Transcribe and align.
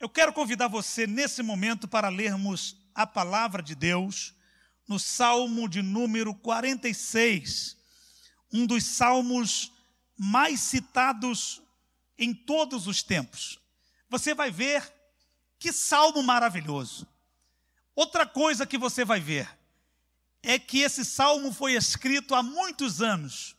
Eu 0.00 0.08
quero 0.08 0.32
convidar 0.32 0.66
você 0.66 1.06
nesse 1.06 1.42
momento 1.42 1.86
para 1.86 2.08
lermos 2.08 2.74
a 2.94 3.06
palavra 3.06 3.62
de 3.62 3.74
Deus 3.74 4.34
no 4.88 4.98
Salmo 4.98 5.68
de 5.68 5.82
número 5.82 6.34
46, 6.34 7.76
um 8.50 8.64
dos 8.64 8.82
salmos 8.82 9.70
mais 10.16 10.58
citados 10.60 11.60
em 12.18 12.32
todos 12.32 12.86
os 12.86 13.02
tempos. 13.02 13.60
Você 14.08 14.34
vai 14.34 14.50
ver 14.50 14.90
que 15.58 15.70
salmo 15.70 16.22
maravilhoso. 16.22 17.06
Outra 17.94 18.24
coisa 18.24 18.66
que 18.66 18.78
você 18.78 19.04
vai 19.04 19.20
ver 19.20 19.54
é 20.42 20.58
que 20.58 20.78
esse 20.78 21.04
salmo 21.04 21.52
foi 21.52 21.74
escrito 21.74 22.34
há 22.34 22.42
muitos 22.42 23.02
anos, 23.02 23.54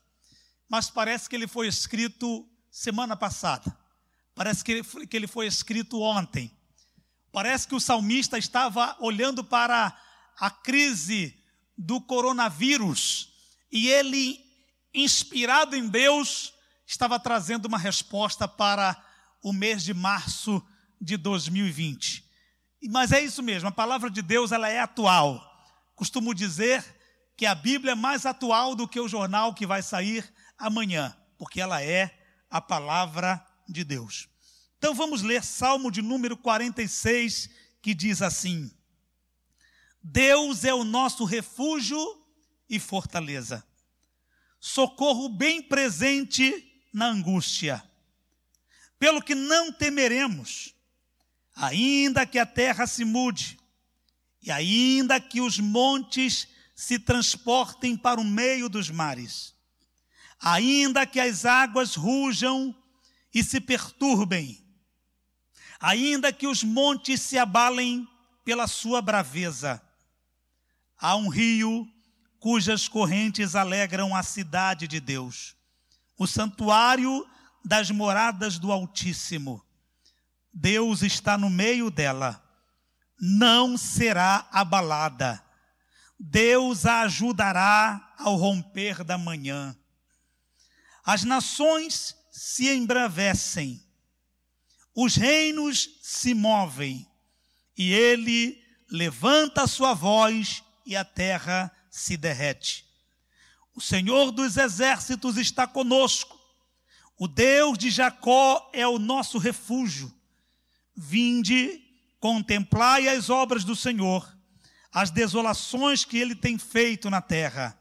mas 0.68 0.89
parece 0.89 1.30
que 1.30 1.36
ele 1.36 1.48
foi 1.48 1.68
escrito 1.68 2.50
semana 2.71 3.16
passada. 3.16 3.80
Parece 4.42 4.64
que 4.64 4.71
ele, 5.16 5.28
foi, 5.28 5.46
escrito 5.46 6.02
ontem. 6.02 6.52
Parece 7.32 7.68
que 7.68 7.76
o 7.76 7.80
salmista 7.80 8.40
estava 8.40 8.98
olhando 9.00 9.44
para 9.44 9.95
a 10.36 10.50
crise 10.50 11.40
do 11.77 12.02
coronavírus 12.02 13.31
e 13.72 13.88
ele, 13.88 14.40
inspirado 14.95 15.76
em 15.76 15.88
Deus, 15.88 16.55
estava 16.88 17.20
trazendo 17.20 17.67
uma 17.67 17.77
resposta 17.77 18.48
para 18.48 19.00
o 19.44 19.54
mês 19.54 19.84
de 19.84 19.94
março 19.94 20.59
de 21.00 21.17
2020. 21.17 22.28
Mas 22.89 23.12
é 23.12 23.22
isso 23.22 23.44
mesmo, 23.44 23.70
a 23.70 23.72
palavra 23.72 24.09
de 24.09 24.23
Deus 24.23 24.52
ela 24.52 24.67
é 24.67 24.80
atual. 24.80 25.39
Costumo 25.94 26.34
dizer 26.34 26.84
que 27.38 27.45
a 27.45 27.53
Bíblia 27.53 27.92
é 27.92 27.95
mais 27.95 28.26
atual 28.26 28.73
do 28.73 28.88
que 28.88 29.00
o 29.00 29.08
jornal 29.08 29.53
que 29.53 29.67
vai 29.67 29.84
sair 29.84 30.28
amanhã, 30.58 31.16
porque 31.38 31.62
ela 31.62 31.84
é 31.84 32.20
a 32.50 32.59
palavra 32.59 33.39
de 33.70 33.84
Deus. 33.84 34.30
Então 34.81 34.95
vamos 34.95 35.21
ler 35.21 35.44
Salmo 35.44 35.91
de 35.91 36.02
número 36.02 36.35
46, 36.35 37.52
que 37.84 37.94
diz 37.94 38.20
assim: 38.20 38.72
Deus 40.02 40.66
é 40.66 40.73
o 40.73 40.83
nosso 40.83 41.23
refúgio 41.23 42.00
e 42.67 42.80
fortaleza, 42.80 43.64
socorro 44.59 45.30
bem 45.30 45.61
presente 45.61 46.81
na 46.91 47.06
angústia. 47.06 47.83
Pelo 48.97 49.22
que 49.22 49.36
não 49.36 49.72
temeremos, 49.72 50.73
ainda 51.56 52.25
que 52.25 52.39
a 52.39 52.45
terra 52.45 52.88
se 52.88 53.06
mude, 53.06 53.59
e 54.41 54.50
ainda 54.50 55.19
que 55.19 55.41
os 55.41 55.59
montes 55.59 56.47
se 56.73 56.97
transportem 56.97 57.95
para 57.95 58.19
o 58.19 58.25
meio 58.25 58.67
dos 58.67 58.89
mares, 58.89 59.53
ainda 60.39 61.06
que 61.06 61.19
as 61.19 61.45
águas 61.45 61.94
rujam 61.94 62.75
e 63.31 63.44
se 63.44 63.61
perturbem, 63.61 64.61
ainda 65.82 66.32
que 66.32 66.46
os 66.46 66.64
montes 66.64 67.22
se 67.22 67.40
abalem 67.40 68.08
pela 68.46 68.68
sua 68.68 69.02
braveza, 69.02 69.82
há 70.98 71.16
um 71.16 71.28
rio 71.28 71.88
cujas 72.40 72.88
correntes 72.88 73.56
alegram 73.56 74.16
a 74.16 74.22
cidade 74.22 74.88
de 74.88 75.00
Deus, 75.00 75.56
o 76.18 76.28
santuário 76.28 77.28
das 77.66 77.90
moradas 77.90 78.59
do 78.59 78.72
Altíssimo. 78.72 79.64
Deus 80.54 81.02
está 81.02 81.38
no 81.38 81.50
meio 81.50 81.90
dela, 81.90 82.44
não 83.20 83.78
será 83.78 84.48
abalada. 84.52 85.44
Deus 86.20 86.86
a 86.86 87.02
ajudará 87.02 88.14
ao 88.20 88.36
romper 88.36 89.04
da 89.04 89.18
manhã. 89.18 89.76
As 91.04 91.24
nações 91.24 92.16
se 92.32 92.70
embravecem, 92.70 93.84
os 94.95 95.16
reinos 95.16 95.89
se 96.02 96.34
movem, 96.34 97.08
e 97.78 97.94
ele 97.94 98.61
levanta 98.89 99.64
a 99.64 99.67
sua 99.67 99.94
voz 99.94 100.64
e 100.86 100.95
a 100.95 101.06
terra 101.06 101.72
se 101.89 102.17
derrete. 102.17 102.86
O 103.74 103.79
Senhor 103.79 104.31
dos 104.31 104.57
exércitos 104.57 105.38
está 105.38 105.66
conosco, 105.66 106.40
o 107.18 107.28
Deus 107.28 107.78
de 107.78 107.90
Jacó 107.90 108.69
é 108.74 108.88
o 108.88 108.97
nosso 108.97 109.38
refúgio. 109.38 110.12
Vinde, 110.96 111.79
contemplai 112.19 113.08
as 113.08 113.29
obras 113.29 113.63
do 113.63 113.75
Senhor, 113.75 114.28
as 114.91 115.12
desolações 115.12 116.03
que 116.03 116.18
ele 116.18 116.35
tem 116.35 116.58
feito 116.58 117.12
na 117.12 117.22
terra. 117.22 117.79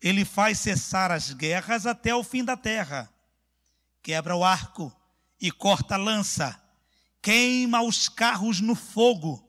Ele 0.00 0.24
faz 0.24 0.60
cessar 0.60 1.10
as 1.10 1.32
guerras 1.32 1.84
até 1.84 2.14
o 2.14 2.22
fim 2.22 2.44
da 2.44 2.56
terra. 2.56 3.12
Quebra 4.02 4.36
o 4.36 4.44
arco 4.44 4.96
e 5.40 5.50
corta 5.50 5.94
a 5.94 5.98
lança. 5.98 6.60
Queima 7.22 7.82
os 7.82 8.08
carros 8.08 8.60
no 8.60 8.74
fogo. 8.74 9.46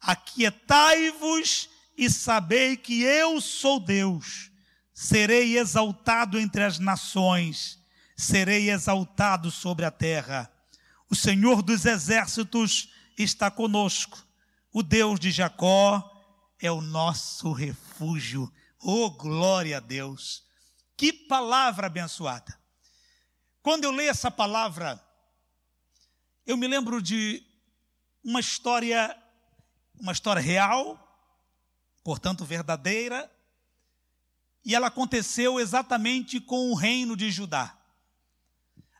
Aquietai-vos 0.00 1.68
e 1.96 2.10
sabei 2.10 2.76
que 2.76 3.02
eu 3.02 3.40
sou 3.40 3.80
Deus. 3.80 4.50
Serei 4.92 5.58
exaltado 5.58 6.38
entre 6.38 6.62
as 6.62 6.78
nações, 6.78 7.78
serei 8.16 8.70
exaltado 8.70 9.50
sobre 9.50 9.84
a 9.84 9.90
terra. 9.90 10.52
O 11.10 11.14
Senhor 11.14 11.62
dos 11.62 11.84
exércitos 11.84 12.90
está 13.18 13.50
conosco. 13.50 14.24
O 14.72 14.82
Deus 14.82 15.18
de 15.18 15.30
Jacó 15.30 16.08
é 16.60 16.70
o 16.70 16.80
nosso 16.80 17.52
refúgio. 17.52 18.50
Oh, 18.80 19.10
glória 19.10 19.76
a 19.76 19.80
Deus! 19.80 20.44
Que 20.96 21.12
palavra 21.12 21.86
abençoada! 21.86 22.61
Quando 23.62 23.84
eu 23.84 23.92
leio 23.92 24.10
essa 24.10 24.28
palavra, 24.28 25.00
eu 26.44 26.56
me 26.56 26.66
lembro 26.66 27.00
de 27.00 27.46
uma 28.24 28.40
história, 28.40 29.16
uma 30.00 30.10
história 30.10 30.42
real, 30.42 30.98
portanto 32.02 32.44
verdadeira, 32.44 33.30
e 34.64 34.74
ela 34.74 34.88
aconteceu 34.88 35.60
exatamente 35.60 36.40
com 36.40 36.72
o 36.72 36.74
reino 36.74 37.16
de 37.16 37.30
Judá. 37.30 37.78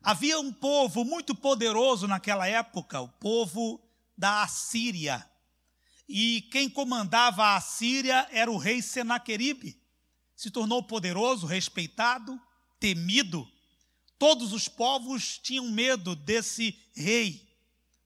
Havia 0.00 0.38
um 0.38 0.52
povo 0.52 1.04
muito 1.04 1.34
poderoso 1.34 2.06
naquela 2.06 2.46
época, 2.46 3.00
o 3.00 3.08
povo 3.08 3.80
da 4.16 4.44
Assíria. 4.44 5.28
E 6.08 6.42
quem 6.52 6.70
comandava 6.70 7.42
a 7.44 7.56
Assíria 7.56 8.28
era 8.30 8.50
o 8.50 8.58
rei 8.58 8.80
Senaqueribe. 8.80 9.80
Se 10.36 10.52
tornou 10.52 10.84
poderoso, 10.84 11.46
respeitado, 11.46 12.40
temido. 12.78 13.51
Todos 14.22 14.52
os 14.52 14.68
povos 14.68 15.36
tinham 15.36 15.68
medo 15.68 16.14
desse 16.14 16.78
rei. 16.94 17.44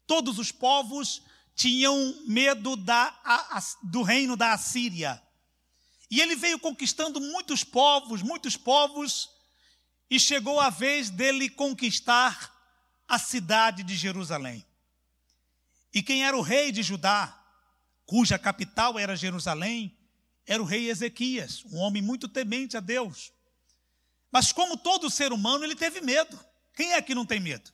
Todos 0.06 0.38
os 0.38 0.50
povos 0.50 1.20
tinham 1.54 2.24
medo 2.26 2.74
da, 2.74 3.14
a, 3.22 3.58
a, 3.58 3.62
do 3.82 4.00
reino 4.00 4.34
da 4.34 4.54
Assíria. 4.54 5.22
E 6.10 6.22
ele 6.22 6.34
veio 6.34 6.58
conquistando 6.58 7.20
muitos 7.20 7.62
povos, 7.62 8.22
muitos 8.22 8.56
povos, 8.56 9.28
e 10.08 10.18
chegou 10.18 10.58
a 10.58 10.70
vez 10.70 11.10
dele 11.10 11.50
conquistar 11.50 12.50
a 13.06 13.18
cidade 13.18 13.82
de 13.82 13.94
Jerusalém. 13.94 14.64
E 15.92 16.02
quem 16.02 16.24
era 16.24 16.34
o 16.34 16.40
rei 16.40 16.72
de 16.72 16.82
Judá? 16.82 17.42
cuja 18.06 18.38
capital 18.38 18.98
era 18.98 19.14
Jerusalém, 19.14 19.94
era 20.46 20.62
o 20.62 20.64
rei 20.64 20.88
Ezequias, 20.88 21.62
um 21.66 21.76
homem 21.76 22.00
muito 22.00 22.26
temente 22.26 22.74
a 22.74 22.80
Deus. 22.80 23.35
Mas 24.30 24.52
como 24.52 24.76
todo 24.76 25.10
ser 25.10 25.32
humano, 25.32 25.64
ele 25.64 25.74
teve 25.74 26.00
medo. 26.00 26.38
Quem 26.74 26.92
é 26.92 27.02
que 27.02 27.14
não 27.14 27.24
tem 27.24 27.40
medo? 27.40 27.70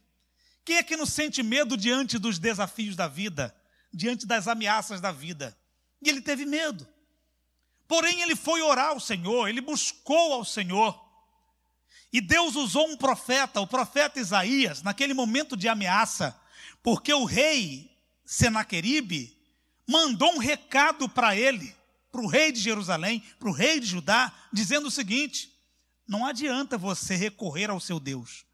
Quem 0.65 0.77
é 0.77 0.83
que 0.83 0.97
não 0.97 1.07
sente 1.07 1.43
medo 1.43 1.77
diante 1.77 2.19
dos 2.19 2.39
desafios 2.39 2.95
da 2.95 3.09
vida, 3.09 3.55
diante 3.93 4.27
das 4.27 4.47
ameaças 4.47 5.01
da 5.01 5.11
vida? 5.11 5.57
E 6.01 6.09
ele 6.09 6.21
teve 6.21 6.45
medo. 6.45 6.87
Porém, 7.89 8.23
ele 8.23 8.37
foi 8.37 8.63
orar 8.63 8.89
ao 8.89 9.01
Senhor, 9.01 9.49
ele 9.49 9.61
buscou 9.61 10.33
ao 10.33 10.45
Senhor. 10.45 10.99
E 12.13 12.21
Deus 12.21 12.55
usou 12.57 12.89
um 12.89 12.97
profeta, 12.97 13.61
o 13.61 13.67
profeta 13.67 14.21
Isaías, 14.21 14.83
naquele 14.83 15.15
momento 15.15 15.57
de 15.57 15.69
ameaça, 15.69 16.39
porque 16.83 17.13
o 17.13 17.25
rei 17.25 17.91
Senaqueribe 18.25 19.37
mandou 19.89 20.35
um 20.35 20.39
recado 20.39 21.09
para 21.09 21.37
ele, 21.37 21.75
para 22.11 22.21
o 22.21 22.27
rei 22.27 22.53
de 22.53 22.61
Jerusalém, 22.61 23.23
para 23.39 23.49
o 23.49 23.53
rei 23.53 23.81
de 23.81 23.87
Judá, 23.87 24.33
dizendo 24.53 24.89
o 24.89 24.91
seguinte: 24.91 25.52
não 26.13 26.25
adianta 26.25 26.79
você 26.79 27.17
recorrer 27.17 27.71
ao 27.71 27.81
seu 27.81 27.99
Deus, 27.99 28.45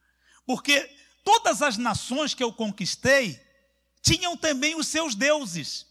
porque 0.47 0.81
todas 1.25 1.61
as 1.61 1.77
nações 1.77 2.33
que 2.33 2.43
eu 2.43 2.53
conquistei 2.53 3.39
tinham 4.01 4.37
também 4.37 4.75
os 4.75 4.87
seus 4.87 5.15
deuses, 5.15 5.87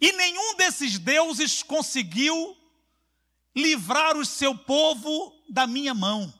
e 0.00 0.12
nenhum 0.12 0.56
desses 0.56 0.98
deuses 0.98 1.62
conseguiu 1.62 2.56
livrar 3.56 4.16
o 4.16 4.24
seu 4.24 4.56
povo 4.56 5.32
da 5.48 5.66
minha 5.66 5.94
mão. 5.94 6.32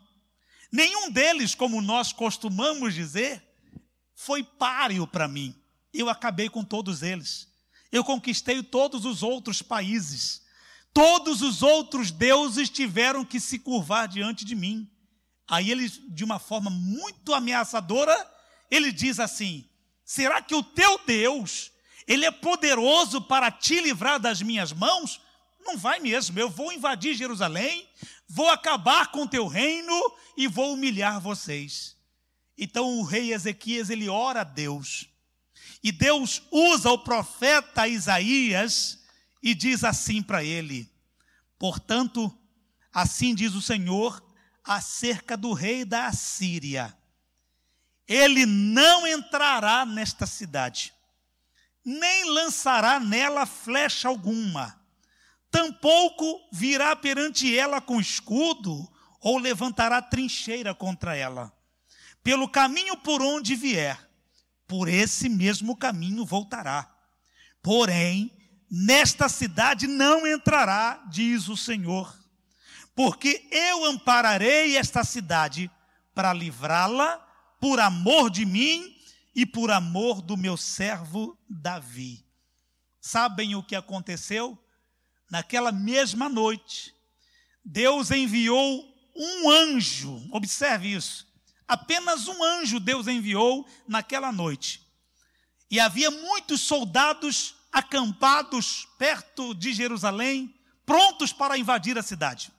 Nenhum 0.70 1.10
deles, 1.10 1.54
como 1.54 1.80
nós 1.80 2.12
costumamos 2.12 2.94
dizer, 2.94 3.42
foi 4.14 4.42
páreo 4.42 5.06
para 5.06 5.28
mim. 5.28 5.54
Eu 5.92 6.08
acabei 6.08 6.48
com 6.48 6.64
todos 6.64 7.02
eles 7.02 7.48
eu 7.94 8.02
conquistei 8.02 8.60
todos 8.60 9.04
os 9.04 9.22
outros 9.22 9.62
países. 9.62 10.42
Todos 10.94 11.42
os 11.42 11.60
outros 11.60 12.12
deuses 12.12 12.70
tiveram 12.70 13.24
que 13.24 13.40
se 13.40 13.58
curvar 13.58 14.06
diante 14.06 14.44
de 14.44 14.54
mim. 14.54 14.88
Aí 15.48 15.68
ele, 15.68 15.88
de 15.88 16.22
uma 16.22 16.38
forma 16.38 16.70
muito 16.70 17.34
ameaçadora, 17.34 18.16
ele 18.70 18.92
diz 18.92 19.18
assim: 19.18 19.68
Será 20.04 20.40
que 20.40 20.54
o 20.54 20.62
teu 20.62 20.98
Deus, 21.04 21.72
ele 22.06 22.24
é 22.24 22.30
poderoso 22.30 23.20
para 23.20 23.50
te 23.50 23.80
livrar 23.80 24.20
das 24.20 24.40
minhas 24.40 24.72
mãos? 24.72 25.20
Não 25.60 25.76
vai 25.76 25.98
mesmo. 25.98 26.38
Eu 26.38 26.48
vou 26.48 26.72
invadir 26.72 27.16
Jerusalém, 27.16 27.88
vou 28.28 28.48
acabar 28.48 29.10
com 29.10 29.22
o 29.22 29.28
teu 29.28 29.48
reino 29.48 30.00
e 30.36 30.46
vou 30.46 30.74
humilhar 30.74 31.20
vocês. 31.20 31.96
Então 32.56 33.00
o 33.00 33.02
rei 33.02 33.32
Ezequias 33.32 33.90
ele 33.90 34.08
ora 34.08 34.42
a 34.42 34.44
Deus. 34.44 35.08
E 35.82 35.90
Deus 35.90 36.40
usa 36.52 36.90
o 36.90 36.98
profeta 36.98 37.88
Isaías 37.88 39.03
e 39.44 39.54
diz 39.54 39.84
assim 39.84 40.22
para 40.22 40.42
ele: 40.42 40.90
Portanto, 41.58 42.34
assim 42.90 43.34
diz 43.34 43.52
o 43.54 43.60
Senhor 43.60 44.24
acerca 44.64 45.36
do 45.36 45.52
rei 45.52 45.84
da 45.84 46.06
Assíria: 46.06 46.96
Ele 48.08 48.46
não 48.46 49.06
entrará 49.06 49.84
nesta 49.84 50.26
cidade, 50.26 50.94
nem 51.84 52.24
lançará 52.30 52.98
nela 52.98 53.44
flecha 53.44 54.08
alguma, 54.08 54.82
tampouco 55.50 56.48
virá 56.50 56.96
perante 56.96 57.54
ela 57.54 57.82
com 57.82 58.00
escudo, 58.00 58.90
ou 59.20 59.36
levantará 59.36 60.00
trincheira 60.00 60.74
contra 60.74 61.14
ela. 61.14 61.52
Pelo 62.22 62.48
caminho 62.48 62.96
por 62.96 63.20
onde 63.20 63.54
vier, 63.54 64.10
por 64.66 64.88
esse 64.88 65.28
mesmo 65.28 65.76
caminho 65.76 66.24
voltará. 66.24 66.90
Porém, 67.62 68.34
nesta 68.70 69.28
cidade 69.28 69.86
não 69.86 70.26
entrará, 70.26 71.04
diz 71.10 71.48
o 71.48 71.56
Senhor, 71.56 72.14
porque 72.94 73.46
eu 73.50 73.84
ampararei 73.84 74.76
esta 74.76 75.04
cidade 75.04 75.70
para 76.14 76.32
livrá-la 76.32 77.18
por 77.60 77.80
amor 77.80 78.30
de 78.30 78.44
mim 78.44 78.96
e 79.34 79.44
por 79.44 79.70
amor 79.70 80.22
do 80.22 80.36
meu 80.36 80.56
servo 80.56 81.36
Davi. 81.48 82.24
Sabem 83.00 83.54
o 83.54 83.62
que 83.62 83.74
aconteceu? 83.74 84.58
Naquela 85.30 85.72
mesma 85.72 86.28
noite, 86.28 86.94
Deus 87.64 88.10
enviou 88.10 88.84
um 89.16 89.50
anjo, 89.50 90.22
observe 90.30 90.92
isso, 90.92 91.26
apenas 91.66 92.28
um 92.28 92.42
anjo 92.42 92.78
Deus 92.78 93.06
enviou 93.06 93.66
naquela 93.88 94.30
noite. 94.30 94.82
E 95.70 95.80
havia 95.80 96.10
muitos 96.10 96.60
soldados 96.60 97.54
acampados 97.74 98.88
perto 98.96 99.52
de 99.52 99.74
Jerusalém, 99.74 100.54
prontos 100.86 101.32
para 101.32 101.58
invadir 101.58 101.98
a 101.98 102.02
cidade. 102.02 102.52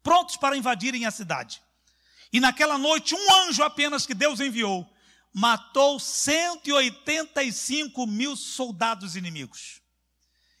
Prontos 0.00 0.36
para 0.36 0.56
invadirem 0.56 1.04
a 1.04 1.10
cidade. 1.10 1.60
E 2.32 2.38
naquela 2.38 2.78
noite, 2.78 3.16
um 3.16 3.48
anjo 3.48 3.64
apenas 3.64 4.06
que 4.06 4.14
Deus 4.14 4.38
enviou 4.38 4.88
matou 5.34 5.98
185 5.98 8.06
mil 8.06 8.36
soldados 8.36 9.16
inimigos. 9.16 9.80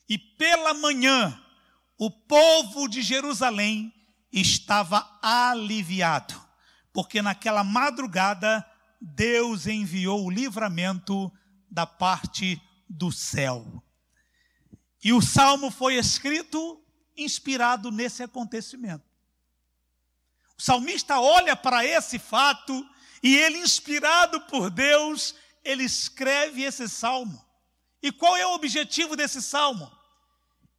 E 0.08 0.18
pela 0.18 0.74
manhã, 0.74 1.40
o 1.96 2.10
povo 2.10 2.88
de 2.88 3.00
Jerusalém 3.00 3.94
estava 4.32 5.08
aliviado, 5.22 6.34
porque 6.92 7.22
naquela 7.22 7.62
madrugada 7.62 8.68
Deus 9.00 9.68
enviou 9.68 10.24
o 10.24 10.30
livramento 10.30 11.32
da 11.70 11.86
parte 11.86 12.60
do 12.92 13.10
céu. 13.10 13.82
E 15.02 15.12
o 15.12 15.20
salmo 15.20 15.70
foi 15.70 15.96
escrito 15.96 16.80
inspirado 17.16 17.90
nesse 17.90 18.22
acontecimento. 18.22 19.04
O 20.56 20.62
salmista 20.62 21.18
olha 21.18 21.56
para 21.56 21.84
esse 21.84 22.18
fato 22.18 22.86
e 23.22 23.36
ele, 23.36 23.58
inspirado 23.58 24.40
por 24.42 24.70
Deus, 24.70 25.34
ele 25.64 25.84
escreve 25.84 26.62
esse 26.62 26.88
salmo. 26.88 27.44
E 28.02 28.12
qual 28.12 28.36
é 28.36 28.46
o 28.46 28.54
objetivo 28.54 29.16
desse 29.16 29.40
salmo? 29.40 29.90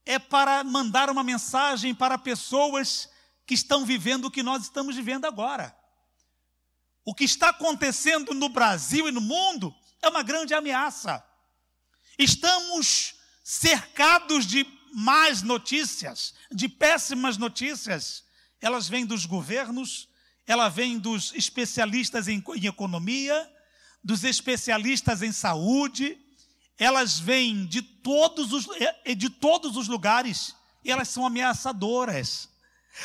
É 0.06 0.20
para 0.20 0.64
mandar 0.64 1.10
uma 1.10 1.24
mensagem 1.24 1.96
para 1.96 2.18
pessoas 2.18 3.10
que 3.46 3.54
estão 3.54 3.86
vivendo 3.86 4.26
o 4.26 4.32
que 4.32 4.44
nós 4.44 4.64
estamos 4.64 4.96
vivendo 4.96 5.26
agora. 5.26 5.76
O 7.06 7.14
que 7.14 7.24
está 7.24 7.50
acontecendo 7.50 8.34
no 8.34 8.50
Brasil 8.50 9.08
e 9.08 9.12
no 9.12 9.22
mundo 9.22 9.74
é 10.02 10.08
uma 10.08 10.24
grande 10.24 10.54
ameaça. 10.54 11.24
Estamos 12.18 13.16
cercados 13.44 14.46
de 14.46 14.66
más 14.94 15.42
notícias, 15.42 16.34
de 16.52 16.70
péssimas 16.70 17.38
notícias. 17.38 18.24
Elas 18.62 18.88
vêm 18.88 19.06
dos 19.06 19.26
governos, 19.26 20.08
ela 20.46 20.70
vem 20.70 21.00
dos 21.00 21.34
especialistas 21.34 22.28
em, 22.28 22.44
em 22.56 22.66
economia, 22.66 23.50
dos 24.04 24.24
especialistas 24.24 25.22
em 25.22 25.32
saúde, 25.32 26.18
elas 26.78 27.20
vêm 27.20 27.66
de 27.66 27.82
todos 27.82 28.52
os, 28.52 28.68
de 29.18 29.30
todos 29.30 29.78
os 29.78 29.88
lugares 29.88 30.56
e 30.84 30.92
elas 30.92 31.10
são 31.10 31.26
ameaçadoras. 31.26 32.50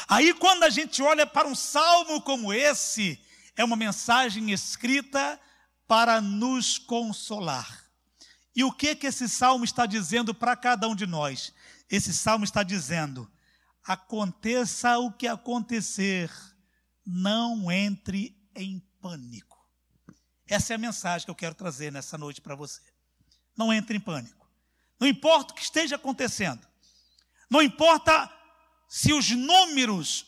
Aí, 0.06 0.34
quando 0.34 0.64
a 0.64 0.70
gente 0.70 1.02
olha 1.02 1.26
para 1.26 1.48
um 1.48 1.54
salmo 1.54 2.20
como 2.20 2.52
esse, 2.52 3.18
é 3.56 3.64
uma 3.64 3.76
mensagem 3.76 4.50
escrita 4.50 5.40
para 5.86 6.20
nos 6.20 6.78
consolar. 6.78 7.87
E 8.58 8.64
o 8.64 8.72
que 8.72 8.96
que 8.96 9.06
esse 9.06 9.28
salmo 9.28 9.64
está 9.64 9.86
dizendo 9.86 10.34
para 10.34 10.56
cada 10.56 10.88
um 10.88 10.96
de 10.96 11.06
nós? 11.06 11.54
Esse 11.88 12.12
salmo 12.12 12.44
está 12.44 12.64
dizendo: 12.64 13.30
aconteça 13.84 14.98
o 14.98 15.12
que 15.12 15.28
acontecer, 15.28 16.28
não 17.06 17.70
entre 17.70 18.36
em 18.56 18.80
pânico. 19.00 19.56
Essa 20.44 20.72
é 20.72 20.74
a 20.74 20.78
mensagem 20.78 21.24
que 21.24 21.30
eu 21.30 21.36
quero 21.36 21.54
trazer 21.54 21.92
nessa 21.92 22.18
noite 22.18 22.40
para 22.40 22.56
você. 22.56 22.80
Não 23.56 23.72
entre 23.72 23.96
em 23.96 24.00
pânico. 24.00 24.50
Não 24.98 25.06
importa 25.06 25.52
o 25.52 25.54
que 25.54 25.62
esteja 25.62 25.94
acontecendo. 25.94 26.66
Não 27.48 27.62
importa 27.62 28.28
se 28.88 29.12
os 29.12 29.30
números, 29.30 30.26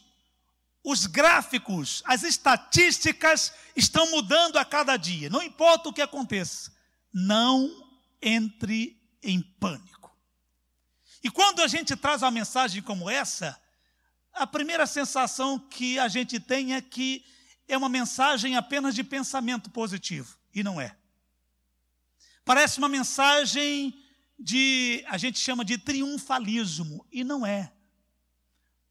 os 0.85 1.05
gráficos, 1.05 2.01
as 2.07 2.23
estatísticas 2.23 3.53
estão 3.75 4.09
mudando 4.13 4.57
a 4.57 4.65
cada 4.65 4.97
dia. 4.97 5.29
Não 5.29 5.43
importa 5.43 5.89
o 5.89 5.93
que 5.93 6.01
aconteça. 6.01 6.73
Não 7.13 7.90
entre 8.23 9.01
em 9.23 9.41
pânico. 9.41 10.17
E 11.23 11.31
quando 11.31 11.61
a 11.61 11.69
gente 11.69 11.95
traz 11.97 12.23
uma 12.23 12.31
mensagem 12.31 12.83
como 12.83 13.11
essa, 13.11 13.61
a 14.33 14.47
primeira 14.47 14.87
sensação 14.87 15.59
que 15.59 15.99
a 15.99 16.09
gente 16.09 16.41
tem 16.41 16.75
é 16.75 16.81
que 16.81 17.25
é 17.69 17.77
uma 17.77 17.89
mensagem 17.89 18.57
apenas 18.57 18.95
de 18.95 19.05
pensamento 19.05 19.71
positivo, 19.71 20.37
e 20.55 20.63
não 20.63 20.81
é. 20.81 20.97
Parece 22.45 22.79
uma 22.79 22.89
mensagem 22.89 24.03
de, 24.39 25.05
a 25.09 25.19
gente 25.19 25.39
chama 25.39 25.65
de 25.65 25.79
triunfalismo, 25.79 27.07
e 27.13 27.23
não 27.23 27.47
é. 27.47 27.73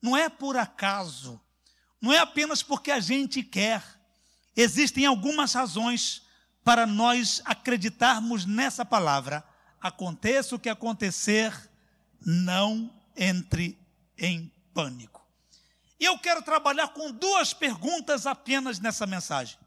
Não 0.01 0.15
é 0.15 0.29
por 0.29 0.55
acaso, 0.55 1.41
não 2.00 2.13
é 2.13 2.19
apenas 2.19 2.63
porque 2.63 2.91
a 2.91 3.00
gente 3.00 3.43
quer. 3.43 3.83
Existem 4.55 5.05
algumas 5.05 5.53
razões 5.53 6.21
para 6.63 6.86
nós 6.86 7.42
acreditarmos 7.46 8.46
nessa 8.46 8.86
palavra. 8.86 9.44
Aconteça 9.82 10.56
o 10.56 10.60
que 10.60 10.70
acontecer, 10.70 11.54
não 12.25 12.94
entre 13.16 13.78
em 14.18 14.51
pânico. 14.74 15.25
E 16.00 16.06
eu 16.06 16.18
quero 16.18 16.42
trabalhar 16.42 16.89
com 16.89 17.12
duas 17.12 17.54
perguntas 17.54 18.25
apenas 18.25 18.80
nessa 18.80 19.06
mensagem. 19.06 19.58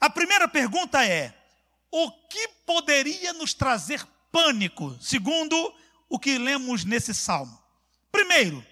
A 0.00 0.08
primeira 0.08 0.48
pergunta 0.48 1.04
é: 1.04 1.34
o 1.90 2.10
que 2.10 2.48
poderia 2.66 3.32
nos 3.32 3.52
trazer 3.52 4.06
pânico, 4.30 4.96
segundo 5.00 5.74
o 6.08 6.18
que 6.18 6.38
lemos 6.38 6.84
nesse 6.84 7.14
salmo? 7.14 7.58
Primeiro, 8.10 8.64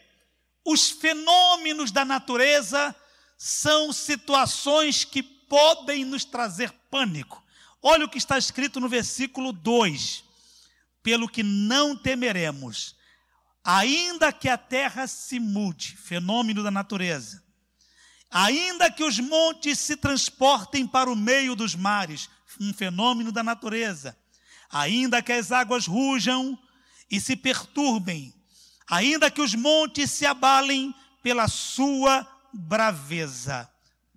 os 0.65 0.91
fenômenos 0.91 1.91
da 1.91 2.05
natureza 2.05 2.95
são 3.37 3.93
situações 3.93 5.05
que 5.05 5.23
podem 5.23 6.05
nos 6.05 6.25
trazer 6.25 6.73
pânico. 6.91 7.43
Olha 7.89 8.05
o 8.05 8.09
que 8.09 8.19
está 8.19 8.37
escrito 8.37 8.81
no 8.81 8.89
versículo 8.89 9.53
2: 9.53 10.25
Pelo 11.05 11.29
que 11.29 11.45
não 11.45 11.95
temeremos, 11.95 12.97
ainda 13.63 14.33
que 14.33 14.49
a 14.49 14.59
terra 14.59 15.07
se 15.07 15.39
mude, 15.39 15.97
fenômeno 15.97 16.65
da 16.65 16.71
natureza, 16.73 17.45
ainda 18.29 18.91
que 18.91 19.05
os 19.05 19.21
montes 19.21 19.79
se 19.79 19.97
transportem 19.97 20.85
para 20.85 21.09
o 21.09 21.15
meio 21.15 21.55
dos 21.55 21.77
mares, 21.77 22.29
um 22.61 22.75
fenômeno 22.75 23.31
da 23.31 23.45
natureza, 23.45 24.19
ainda 24.69 25.23
que 25.23 25.31
as 25.31 25.53
águas 25.53 25.87
rujam 25.87 26.59
e 27.09 27.21
se 27.21 27.37
perturbem, 27.37 28.35
ainda 28.91 29.31
que 29.31 29.41
os 29.41 29.55
montes 29.55 30.11
se 30.11 30.27
abalem 30.27 30.93
pela 31.23 31.47
sua 31.47 32.27
braveza. 32.53 33.71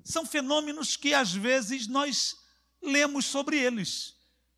São 0.04 0.26
fenômenos 0.26 0.96
que 0.96 1.14
às 1.14 1.32
vezes 1.32 1.86
nós 1.86 2.40
lemos 2.82 3.26
sobre 3.26 3.58
eles. 3.58 4.16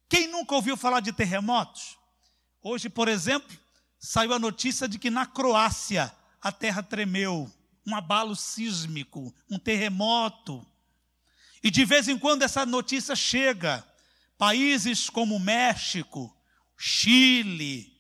Quem 0.10 0.28
nunca 0.28 0.56
ouviu 0.56 0.76
falar 0.76 1.00
de 1.00 1.12
terremotos? 1.12 1.98
Hoje, 2.62 2.90
por 2.90 3.08
exemplo, 3.08 3.58
saiu 4.00 4.34
a 4.34 4.40
notícia 4.40 4.88
de 4.88 5.00
que 5.00 5.10
na 5.10 5.26
Croácia 5.26 6.14
a 6.42 6.52
terra 6.52 6.82
tremeu, 6.82 7.52
um 7.86 7.96
abalo 7.96 8.36
sísmico, 8.36 9.34
um 9.50 9.58
terremoto. 9.60 10.66
E 11.64 11.70
de 11.70 11.86
vez 11.86 12.08
em 12.08 12.18
quando 12.18 12.44
essa 12.44 12.66
notícia 12.66 13.16
chega, 13.16 13.86
Países 14.42 15.08
como 15.08 15.40
México, 15.40 16.36
Chile, 16.76 17.96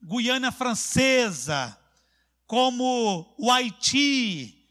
Guiana 0.00 0.52
Francesa, 0.52 1.76
como 2.46 3.34
o 3.36 3.50
Haiti, 3.50 4.68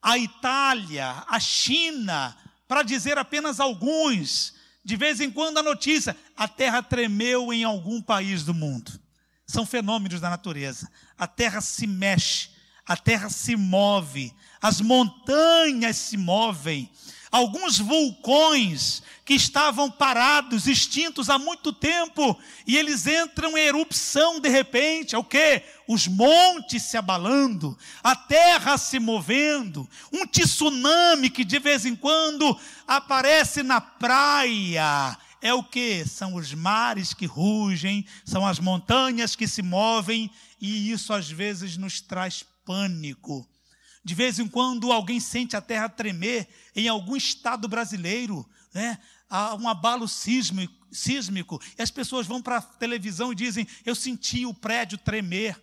a 0.00 0.16
Itália, 0.16 1.24
a 1.28 1.38
China, 1.38 2.34
para 2.72 2.82
dizer 2.82 3.18
apenas 3.18 3.60
alguns. 3.60 4.54
De 4.82 4.96
vez 4.96 5.20
em 5.20 5.30
quando 5.30 5.58
a 5.58 5.62
notícia: 5.62 6.16
a 6.34 6.48
terra 6.48 6.82
tremeu 6.82 7.52
em 7.52 7.64
algum 7.64 8.00
país 8.00 8.44
do 8.44 8.54
mundo. 8.54 8.98
São 9.46 9.66
fenômenos 9.66 10.22
da 10.22 10.30
natureza. 10.30 10.90
A 11.18 11.26
terra 11.26 11.60
se 11.60 11.86
mexe, 11.86 12.48
a 12.86 12.96
terra 12.96 13.28
se 13.28 13.56
move, 13.56 14.32
as 14.58 14.80
montanhas 14.80 15.98
se 15.98 16.16
movem, 16.16 16.90
alguns 17.32 17.78
vulcões 17.78 19.02
que 19.24 19.32
estavam 19.32 19.90
parados, 19.90 20.66
extintos 20.66 21.30
há 21.30 21.38
muito 21.38 21.72
tempo, 21.72 22.38
e 22.66 22.76
eles 22.76 23.06
entram 23.06 23.56
em 23.56 23.62
erupção 23.62 24.38
de 24.38 24.50
repente. 24.50 25.14
É 25.14 25.18
o 25.18 25.24
que? 25.24 25.62
Os 25.88 26.06
montes 26.06 26.82
se 26.82 26.98
abalando, 26.98 27.76
a 28.04 28.14
terra 28.14 28.76
se 28.76 28.98
movendo, 28.98 29.88
um 30.12 30.26
tsunami 30.26 31.30
que 31.30 31.44
de 31.44 31.58
vez 31.58 31.86
em 31.86 31.96
quando 31.96 32.54
aparece 32.86 33.62
na 33.62 33.80
praia. 33.80 35.16
É 35.40 35.54
o 35.54 35.64
que? 35.64 36.04
São 36.06 36.34
os 36.34 36.52
mares 36.52 37.14
que 37.14 37.26
rugem, 37.26 38.06
são 38.24 38.46
as 38.46 38.58
montanhas 38.58 39.34
que 39.34 39.48
se 39.48 39.62
movem, 39.62 40.30
e 40.60 40.92
isso 40.92 41.12
às 41.12 41.28
vezes 41.30 41.76
nos 41.76 42.00
traz 42.00 42.44
pânico. 42.64 43.48
De 44.04 44.14
vez 44.14 44.38
em 44.38 44.48
quando 44.48 44.90
alguém 44.90 45.20
sente 45.20 45.56
a 45.56 45.60
terra 45.60 45.88
tremer 45.88 46.48
em 46.74 46.88
algum 46.88 47.16
estado 47.16 47.68
brasileiro, 47.68 48.48
né? 48.74 48.98
Há 49.28 49.54
um 49.54 49.68
abalo 49.68 50.08
sísmico, 50.08 50.74
sísmico 50.90 51.60
e 51.78 51.82
as 51.82 51.90
pessoas 51.90 52.26
vão 52.26 52.42
para 52.42 52.58
a 52.58 52.62
televisão 52.62 53.32
e 53.32 53.36
dizem: 53.36 53.66
Eu 53.84 53.94
senti 53.94 54.44
o 54.44 54.52
prédio 54.52 54.98
tremer. 54.98 55.60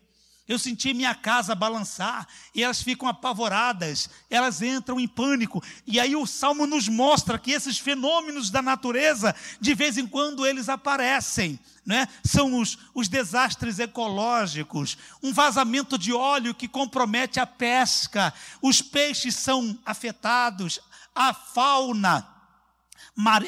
Eu 0.49 0.57
senti 0.57 0.95
minha 0.95 1.13
casa 1.13 1.53
balançar 1.53 2.27
e 2.55 2.63
elas 2.63 2.81
ficam 2.81 3.07
apavoradas, 3.07 4.09
elas 4.31 4.63
entram 4.63 4.99
em 4.99 5.07
pânico. 5.07 5.63
E 5.85 5.99
aí 5.99 6.15
o 6.15 6.25
salmo 6.25 6.65
nos 6.65 6.87
mostra 6.87 7.37
que 7.37 7.51
esses 7.51 7.77
fenômenos 7.77 8.49
da 8.49 8.59
natureza, 8.59 9.35
de 9.61 9.75
vez 9.75 9.95
em 9.99 10.07
quando, 10.07 10.47
eles 10.47 10.67
aparecem. 10.67 11.59
Né? 11.85 12.07
São 12.23 12.59
os, 12.59 12.79
os 12.95 13.07
desastres 13.07 13.77
ecológicos, 13.77 14.97
um 15.21 15.31
vazamento 15.31 15.99
de 15.99 16.11
óleo 16.11 16.55
que 16.55 16.67
compromete 16.67 17.39
a 17.39 17.45
pesca, 17.45 18.33
os 18.59 18.81
peixes 18.81 19.35
são 19.35 19.77
afetados, 19.85 20.79
a 21.13 21.31
fauna 21.31 22.38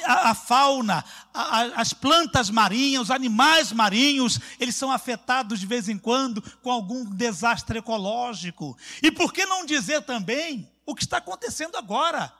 a, 0.06 0.34
fauna, 0.34 1.04
as 1.34 1.94
plantas 1.94 2.50
marinhas, 2.50 3.04
os 3.04 3.12
animais 3.12 3.72
marinhos, 3.72 4.40
eles 4.60 4.76
são 4.76 4.92
afetados 4.92 5.60
de 5.60 5.66
vez 5.66 5.88
em 5.88 5.98
quando 5.98 6.42
com 6.62 6.72
algum 6.72 7.06
desastre 7.06 7.80
ecológico. 7.80 8.78
E 9.02 9.12
por 9.12 9.32
que 9.32 9.46
não 9.46 9.66
dizer 9.66 10.02
também 10.02 10.70
o 10.86 10.94
que 10.94 11.04
está 11.04 11.18
acontecendo 11.18 11.78
agora? 11.78 12.34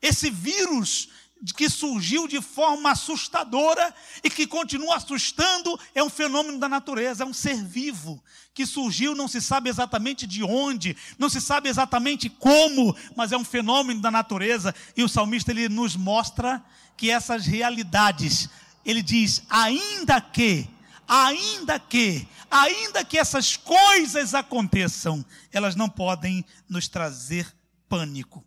Esse 0.00 0.30
vírus 0.30 1.08
que 1.56 1.70
surgiu 1.70 2.28
de 2.28 2.40
forma 2.40 2.90
assustadora 2.90 3.94
e 4.22 4.28
que 4.28 4.46
continua 4.46 4.96
assustando, 4.96 5.78
é 5.94 6.02
um 6.02 6.10
fenômeno 6.10 6.58
da 6.58 6.68
natureza, 6.68 7.22
é 7.22 7.26
um 7.26 7.32
ser 7.32 7.64
vivo 7.64 8.22
que 8.52 8.66
surgiu, 8.66 9.14
não 9.14 9.28
se 9.28 9.40
sabe 9.40 9.70
exatamente 9.70 10.26
de 10.26 10.42
onde, 10.42 10.96
não 11.18 11.30
se 11.30 11.40
sabe 11.40 11.68
exatamente 11.68 12.28
como, 12.28 12.94
mas 13.16 13.32
é 13.32 13.36
um 13.36 13.44
fenômeno 13.44 14.00
da 14.00 14.10
natureza 14.10 14.74
e 14.96 15.02
o 15.02 15.08
salmista 15.08 15.50
ele 15.50 15.68
nos 15.68 15.96
mostra 15.96 16.62
que 16.96 17.10
essas 17.10 17.46
realidades, 17.46 18.50
ele 18.84 19.02
diz: 19.02 19.42
ainda 19.48 20.20
que, 20.20 20.68
ainda 21.08 21.78
que, 21.78 22.28
ainda 22.50 23.04
que 23.04 23.16
essas 23.16 23.56
coisas 23.56 24.34
aconteçam, 24.34 25.24
elas 25.50 25.74
não 25.74 25.88
podem 25.88 26.44
nos 26.68 26.86
trazer 26.88 27.50
pânico. 27.88 28.44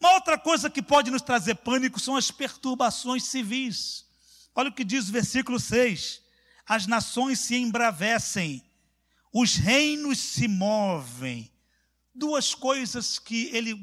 Uma 0.00 0.12
outra 0.14 0.38
coisa 0.38 0.70
que 0.70 0.80
pode 0.80 1.10
nos 1.10 1.22
trazer 1.22 1.56
pânico 1.56 1.98
são 1.98 2.16
as 2.16 2.30
perturbações 2.30 3.24
civis. 3.24 4.06
Olha 4.54 4.70
o 4.70 4.72
que 4.72 4.84
diz 4.84 5.08
o 5.08 5.12
versículo 5.12 5.58
6: 5.58 6.20
As 6.66 6.86
nações 6.86 7.40
se 7.40 7.56
embravecem, 7.56 8.64
os 9.32 9.54
reinos 9.54 10.18
se 10.18 10.46
movem. 10.46 11.50
Duas 12.14 12.54
coisas 12.54 13.18
que 13.18 13.50
ele 13.52 13.80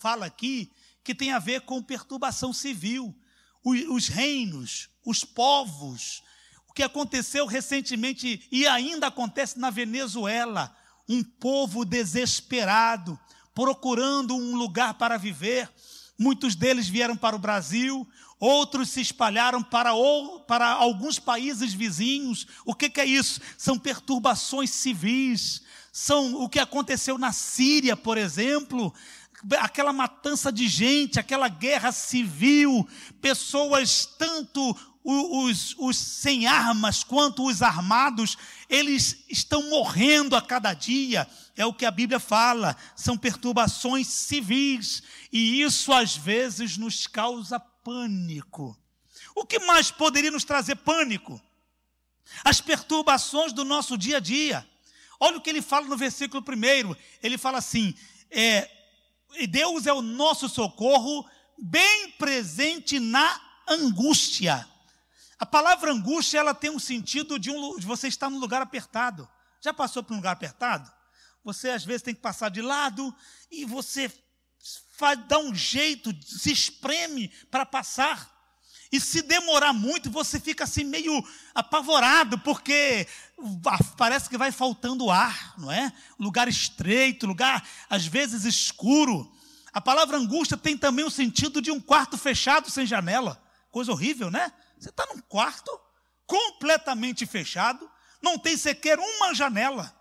fala 0.00 0.26
aqui 0.26 0.72
que 1.04 1.14
tem 1.14 1.32
a 1.32 1.38
ver 1.38 1.62
com 1.62 1.82
perturbação 1.82 2.52
civil. 2.52 3.16
Os 3.64 4.08
reinos, 4.08 4.88
os 5.04 5.24
povos, 5.24 6.22
o 6.68 6.72
que 6.72 6.82
aconteceu 6.82 7.46
recentemente 7.46 8.46
e 8.50 8.66
ainda 8.66 9.08
acontece 9.08 9.58
na 9.58 9.70
Venezuela, 9.70 10.76
um 11.08 11.22
povo 11.22 11.84
desesperado, 11.84 13.18
procurando 13.58 14.36
um 14.36 14.54
lugar 14.54 14.94
para 14.94 15.16
viver. 15.16 15.68
Muitos 16.16 16.54
deles 16.54 16.88
vieram 16.88 17.16
para 17.16 17.34
o 17.34 17.40
Brasil, 17.40 18.06
outros 18.38 18.88
se 18.88 19.00
espalharam 19.00 19.64
para, 19.64 19.94
ou, 19.94 20.38
para 20.38 20.68
alguns 20.68 21.18
países 21.18 21.74
vizinhos. 21.74 22.46
O 22.64 22.72
que, 22.72 22.88
que 22.88 23.00
é 23.00 23.04
isso? 23.04 23.40
São 23.56 23.76
perturbações 23.76 24.70
civis, 24.70 25.62
são 25.92 26.36
o 26.36 26.48
que 26.48 26.60
aconteceu 26.60 27.18
na 27.18 27.32
Síria, 27.32 27.96
por 27.96 28.16
exemplo, 28.16 28.94
aquela 29.58 29.92
matança 29.92 30.52
de 30.52 30.68
gente, 30.68 31.18
aquela 31.18 31.48
guerra 31.48 31.90
civil, 31.90 32.88
pessoas 33.20 34.06
tanto 34.06 34.76
os, 35.10 35.74
os, 35.78 35.96
sem 35.96 36.46
armas 36.46 37.02
quanto 37.02 37.46
os 37.46 37.62
armados, 37.62 38.36
eles 38.68 39.24
estão 39.30 39.70
morrendo 39.70 40.36
a 40.36 40.42
cada 40.42 40.74
dia. 40.74 41.26
É 41.56 41.64
o 41.64 41.72
que 41.72 41.86
a 41.86 41.90
Bíblia 41.90 42.20
fala, 42.20 42.76
são 42.94 43.16
perturbações 43.16 44.06
civis, 44.06 45.02
e 45.32 45.62
isso 45.62 45.94
às 45.94 46.14
vezes 46.14 46.76
nos 46.76 47.06
causa 47.06 47.58
pânico. 47.58 48.78
O 49.34 49.46
que 49.46 49.58
mais 49.60 49.90
poderia 49.90 50.30
nos 50.30 50.44
trazer 50.44 50.76
pânico? 50.76 51.40
As 52.44 52.60
perturbações 52.60 53.54
do 53.54 53.64
nosso 53.64 53.96
dia 53.96 54.18
a 54.18 54.20
dia. 54.20 54.68
Olha 55.18 55.38
o 55.38 55.40
que 55.40 55.48
ele 55.48 55.62
fala 55.62 55.86
no 55.86 55.96
versículo 55.96 56.42
primeiro. 56.42 56.94
Ele 57.22 57.38
fala 57.38 57.56
assim: 57.58 57.94
é, 58.30 58.70
Deus 59.48 59.86
é 59.86 59.92
o 59.92 60.02
nosso 60.02 60.50
socorro, 60.50 61.26
bem 61.58 62.10
presente 62.18 63.00
na 63.00 63.40
angústia. 63.66 64.68
A 65.38 65.46
palavra 65.46 65.92
angústia, 65.92 66.38
ela 66.38 66.52
tem 66.52 66.70
um 66.70 66.78
sentido 66.78 67.38
de, 67.38 67.50
um, 67.50 67.76
de 67.78 67.86
você 67.86 68.08
estar 68.08 68.28
num 68.28 68.38
lugar 68.38 68.60
apertado. 68.60 69.28
Já 69.60 69.72
passou 69.72 70.02
por 70.02 70.12
um 70.12 70.16
lugar 70.16 70.32
apertado? 70.32 70.90
Você 71.44 71.70
às 71.70 71.84
vezes 71.84 72.02
tem 72.02 72.14
que 72.14 72.20
passar 72.20 72.50
de 72.50 72.60
lado 72.60 73.14
e 73.50 73.64
você 73.64 74.12
faz, 74.96 75.18
dá 75.26 75.38
um 75.38 75.54
jeito, 75.54 76.14
se 76.24 76.50
espreme 76.50 77.28
para 77.50 77.64
passar. 77.64 78.36
E 78.90 78.98
se 78.98 79.20
demorar 79.22 79.72
muito, 79.72 80.10
você 80.10 80.40
fica 80.40 80.64
assim 80.64 80.82
meio 80.82 81.22
apavorado, 81.54 82.38
porque 82.38 83.06
parece 83.96 84.30
que 84.30 84.38
vai 84.38 84.50
faltando 84.50 85.10
ar, 85.10 85.54
não 85.58 85.70
é? 85.70 85.92
Lugar 86.18 86.48
estreito, 86.48 87.26
lugar 87.26 87.66
às 87.88 88.06
vezes 88.06 88.44
escuro. 88.44 89.30
A 89.72 89.80
palavra 89.80 90.16
angústia 90.16 90.56
tem 90.56 90.76
também 90.76 91.04
o 91.04 91.10
sentido 91.10 91.60
de 91.60 91.70
um 91.70 91.78
quarto 91.78 92.16
fechado 92.16 92.70
sem 92.70 92.86
janela. 92.86 93.40
Coisa 93.70 93.92
horrível, 93.92 94.30
né? 94.30 94.50
Você 94.78 94.90
está 94.90 95.06
num 95.06 95.20
quarto 95.20 95.70
completamente 96.26 97.26
fechado, 97.26 97.88
não 98.22 98.38
tem 98.38 98.56
sequer 98.56 98.98
uma 98.98 99.34
janela. 99.34 99.94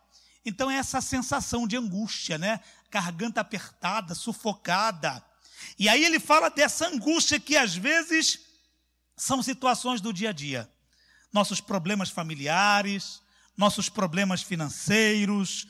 Então 0.46 0.70
é 0.70 0.76
essa 0.76 1.02
sensação 1.02 1.68
de 1.68 1.76
angústia, 1.78 2.38
né? 2.38 2.60
Garganta 2.90 3.42
apertada, 3.42 4.16
sufocada. 4.16 5.24
E 5.78 5.90
aí 5.90 6.04
ele 6.04 6.20
fala 6.20 6.50
dessa 6.50 6.88
angústia 6.88 7.40
que 7.40 7.58
às 7.58 7.76
vezes 7.76 8.40
são 9.16 9.42
situações 9.42 10.00
do 10.00 10.14
dia 10.14 10.30
a 10.30 10.34
dia. 10.34 10.72
Nossos 11.34 11.60
problemas 11.60 12.10
familiares, 12.10 13.22
nossos 13.58 13.90
problemas 13.90 14.42
financeiros, 14.42 15.68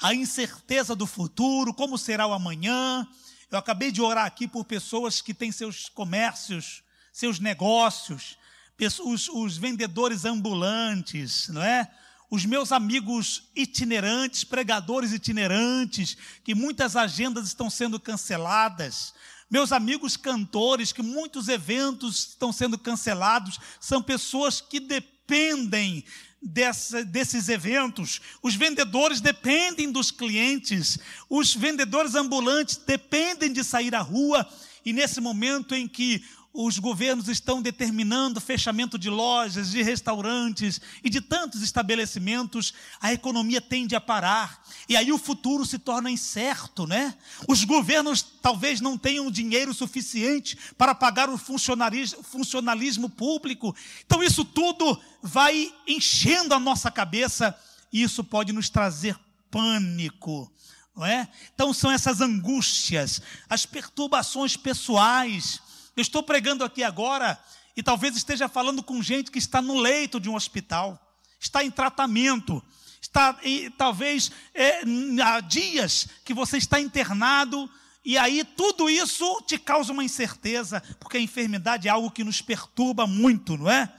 a 0.00 0.14
incerteza 0.14 0.94
do 0.94 1.06
futuro, 1.06 1.74
como 1.74 1.98
será 1.98 2.26
o 2.26 2.32
amanhã. 2.32 3.06
Eu 3.50 3.58
acabei 3.58 3.90
de 3.90 4.00
orar 4.00 4.26
aqui 4.26 4.46
por 4.46 4.64
pessoas 4.64 5.20
que 5.20 5.34
têm 5.34 5.50
seus 5.50 5.88
comércios, 5.88 6.82
seus 7.12 7.40
negócios, 7.40 8.38
os, 8.86 9.28
os 9.28 9.56
vendedores 9.56 10.24
ambulantes, 10.24 11.48
não 11.48 11.62
é? 11.62 11.90
Os 12.30 12.44
meus 12.46 12.70
amigos 12.70 13.50
itinerantes, 13.56 14.44
pregadores 14.44 15.12
itinerantes, 15.12 16.16
que 16.44 16.54
muitas 16.54 16.94
agendas 16.94 17.48
estão 17.48 17.68
sendo 17.68 17.98
canceladas. 17.98 19.12
Meus 19.50 19.72
amigos 19.72 20.16
cantores, 20.16 20.92
que 20.92 21.02
muitos 21.02 21.48
eventos 21.48 22.28
estão 22.28 22.52
sendo 22.52 22.78
cancelados, 22.78 23.58
são 23.80 24.00
pessoas 24.00 24.60
que 24.60 24.78
dependem 24.78 26.04
dessa, 26.40 27.04
desses 27.04 27.48
eventos. 27.48 28.20
Os 28.42 28.54
vendedores 28.54 29.20
dependem 29.20 29.90
dos 29.90 30.12
clientes, 30.12 30.98
os 31.28 31.54
vendedores 31.54 32.14
ambulantes 32.14 32.76
dependem 32.76 33.52
de 33.52 33.64
sair 33.64 33.94
à 33.94 34.00
rua. 34.00 34.48
E 34.84 34.92
nesse 34.92 35.20
momento 35.20 35.74
em 35.74 35.86
que 35.86 36.24
os 36.52 36.78
governos 36.78 37.28
estão 37.28 37.62
determinando 37.62 38.40
fechamento 38.40 38.98
de 38.98 39.08
lojas, 39.08 39.70
de 39.70 39.82
restaurantes 39.82 40.80
e 41.02 41.08
de 41.08 41.20
tantos 41.20 41.62
estabelecimentos, 41.62 42.74
a 43.00 43.12
economia 43.12 43.60
tende 43.60 43.94
a 43.94 44.00
parar. 44.00 44.60
E 44.88 44.96
aí 44.96 45.12
o 45.12 45.18
futuro 45.18 45.64
se 45.64 45.78
torna 45.78 46.10
incerto, 46.10 46.86
né? 46.88 47.14
Os 47.46 47.64
governos 47.64 48.22
talvez 48.42 48.80
não 48.80 48.98
tenham 48.98 49.30
dinheiro 49.30 49.72
suficiente 49.72 50.58
para 50.76 50.94
pagar 50.94 51.30
o 51.30 51.38
funcionalismo, 51.38 53.08
público. 53.08 53.74
Então 54.04 54.22
isso 54.22 54.44
tudo 54.44 55.00
vai 55.22 55.72
enchendo 55.86 56.52
a 56.52 56.58
nossa 56.58 56.90
cabeça 56.90 57.56
e 57.92 58.02
isso 58.02 58.24
pode 58.24 58.52
nos 58.52 58.68
trazer 58.68 59.16
pânico. 59.50 60.52
Não 60.96 61.06
é? 61.06 61.28
Então 61.54 61.72
são 61.72 61.90
essas 61.90 62.20
angústias, 62.20 63.22
as 63.48 63.64
perturbações 63.64 64.56
pessoais, 64.56 65.60
eu 65.96 66.02
estou 66.02 66.22
pregando 66.22 66.64
aqui 66.64 66.82
agora 66.82 67.38
e 67.76 67.82
talvez 67.82 68.16
esteja 68.16 68.48
falando 68.48 68.82
com 68.82 69.02
gente 69.02 69.30
que 69.30 69.38
está 69.38 69.62
no 69.62 69.78
leito 69.78 70.20
de 70.20 70.28
um 70.28 70.34
hospital, 70.34 70.98
está 71.38 71.64
em 71.64 71.70
tratamento, 71.70 72.62
está 73.00 73.38
em, 73.42 73.70
talvez 73.70 74.30
é, 74.54 74.80
há 75.22 75.40
dias 75.40 76.08
que 76.24 76.34
você 76.34 76.58
está 76.58 76.80
internado 76.80 77.70
e 78.04 78.16
aí 78.16 78.44
tudo 78.44 78.88
isso 78.88 79.42
te 79.46 79.58
causa 79.58 79.92
uma 79.92 80.04
incerteza, 80.04 80.82
porque 80.98 81.18
a 81.18 81.20
enfermidade 81.20 81.86
é 81.86 81.90
algo 81.90 82.10
que 82.10 82.24
nos 82.24 82.40
perturba 82.40 83.06
muito, 83.06 83.56
não 83.56 83.70
é? 83.70 83.92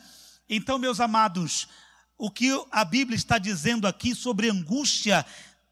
Então, 0.49 0.79
meus 0.79 0.99
amados, 0.99 1.67
o 2.17 2.29
que 2.29 2.49
a 2.71 2.83
Bíblia 2.83 3.15
está 3.15 3.37
dizendo 3.37 3.87
aqui 3.87 4.13
sobre 4.15 4.49
angústia, 4.49 5.25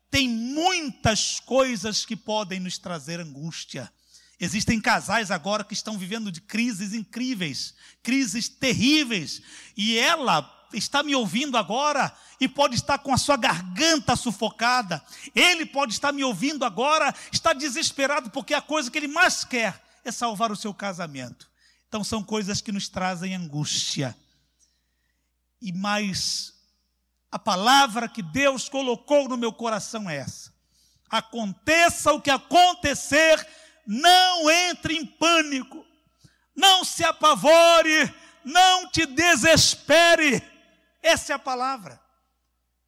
tem 0.09 0.27
muitas 0.29 1.39
coisas 1.39 2.05
que 2.05 2.15
podem 2.15 2.59
nos 2.59 2.77
trazer 2.77 3.19
angústia. 3.19 3.91
Existem 4.39 4.79
casais 4.79 5.31
agora 5.31 5.63
que 5.63 5.74
estão 5.74 5.98
vivendo 5.98 6.31
de 6.31 6.39
crises 6.39 6.93
incríveis, 6.93 7.74
crises 8.01 8.48
terríveis, 8.48 9.41
e 9.75 9.98
ela 9.98 10.67
está 10.74 11.03
me 11.03 11.15
ouvindo 11.15 11.58
agora 11.58 12.15
e 12.39 12.48
pode 12.48 12.75
estar 12.75 13.00
com 13.00 13.13
a 13.13 13.17
sua 13.17 13.36
garganta 13.36 14.15
sufocada. 14.15 15.03
Ele 15.36 15.65
pode 15.65 15.93
estar 15.93 16.12
me 16.12 16.24
ouvindo 16.24 16.63
agora, 16.63 17.13
está 17.31 17.53
desesperado 17.53 18.29
porque 18.29 18.53
a 18.53 18.62
coisa 18.62 18.89
que 18.89 18.98
ele 18.98 19.08
mais 19.08 19.43
quer 19.43 19.84
é 20.05 20.12
salvar 20.12 20.51
o 20.51 20.55
seu 20.55 20.74
casamento. 20.74 21.50
Então 21.88 22.03
são 22.03 22.24
coisas 22.24 22.62
que 22.62 22.72
nos 22.72 22.88
trazem 22.88 23.36
angústia. 23.36 24.15
E 25.62 25.74
mais 25.74 26.53
a 27.31 27.38
palavra 27.38 28.08
que 28.08 28.22
Deus 28.22 28.69
colocou 28.69 29.27
no 29.27 29.38
meu 29.38 29.51
coração 29.51 30.10
é 30.10 30.17
essa: 30.17 30.53
aconteça 31.10 32.13
o 32.13 32.22
que 32.22 32.29
acontecer, 32.29 33.46
não 33.91 34.48
entre 34.51 34.93
em 34.93 35.03
pânico, 35.03 35.84
não 36.55 36.86
se 36.86 37.03
apavore, 37.03 38.13
não 38.46 38.88
te 38.91 39.03
desespere. 39.08 40.43
Essa 41.01 41.34
é 41.34 41.36
a 41.36 41.39
palavra. 41.39 42.00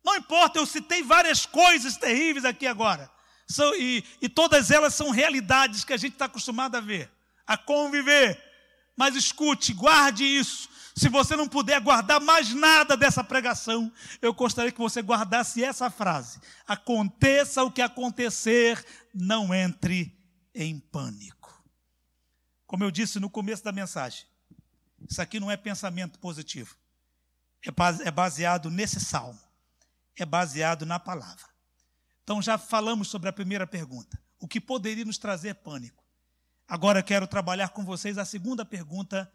Não 0.06 0.16
importa, 0.16 0.60
eu 0.60 0.66
citei 0.68 1.02
várias 1.02 1.44
coisas 1.44 1.98
terríveis 1.98 2.46
aqui 2.46 2.68
agora. 2.68 3.10
São, 3.48 3.74
e, 3.74 4.06
e 4.22 4.30
todas 4.30 4.70
elas 4.70 4.94
são 4.94 5.10
realidades 5.10 5.84
que 5.84 5.92
a 5.92 5.98
gente 5.98 6.14
está 6.14 6.26
acostumado 6.26 6.76
a 6.76 6.80
ver, 6.80 7.12
a 7.48 7.58
conviver. 7.58 8.40
Mas 8.96 9.16
escute, 9.16 9.74
guarde 9.74 10.24
isso. 10.24 10.70
Se 10.96 11.10
você 11.10 11.36
não 11.36 11.48
puder 11.48 11.82
guardar 11.82 12.22
mais 12.22 12.54
nada 12.54 12.96
dessa 12.96 13.24
pregação, 13.24 13.92
eu 14.22 14.36
gostaria 14.36 14.72
que 14.72 14.78
você 14.78 15.02
guardasse 15.02 15.64
essa 15.64 15.90
frase: 15.90 16.40
Aconteça 16.68 17.64
o 17.64 17.72
que 17.72 17.82
acontecer, 17.82 18.86
não 19.16 19.52
entre 19.52 20.21
em 20.54 20.80
pânico. 20.80 21.64
Como 22.66 22.84
eu 22.84 22.92
disse 22.92 23.20
no 23.20 23.30
começo 23.30 23.64
da 23.64 23.72
mensagem, 23.72 24.26
isso 25.10 25.22
aqui 25.22 25.40
não 25.40 25.52
é 25.52 25.58
pensamento 25.58 26.20
positivo. 26.20 26.76
É, 27.66 28.08
é 28.08 28.12
baseado 28.12 28.70
nesse 28.70 29.00
salmo. 29.00 29.40
É 30.18 30.26
baseado 30.26 30.86
na 30.86 31.00
palavra. 31.00 31.46
Então 32.24 32.42
já 32.42 32.58
falamos 32.58 33.08
sobre 33.08 33.30
a 33.30 33.34
primeira 33.34 33.66
pergunta. 33.66 34.22
O 34.40 34.48
que 34.48 34.60
poderia 34.60 35.06
nos 35.06 35.18
trazer 35.18 35.56
pânico? 35.56 36.04
Agora 36.68 37.04
quero 37.04 37.28
trabalhar 37.28 37.70
com 37.70 37.84
vocês 37.84 38.18
a 38.18 38.26
segunda 38.26 38.64
pergunta 38.64 39.32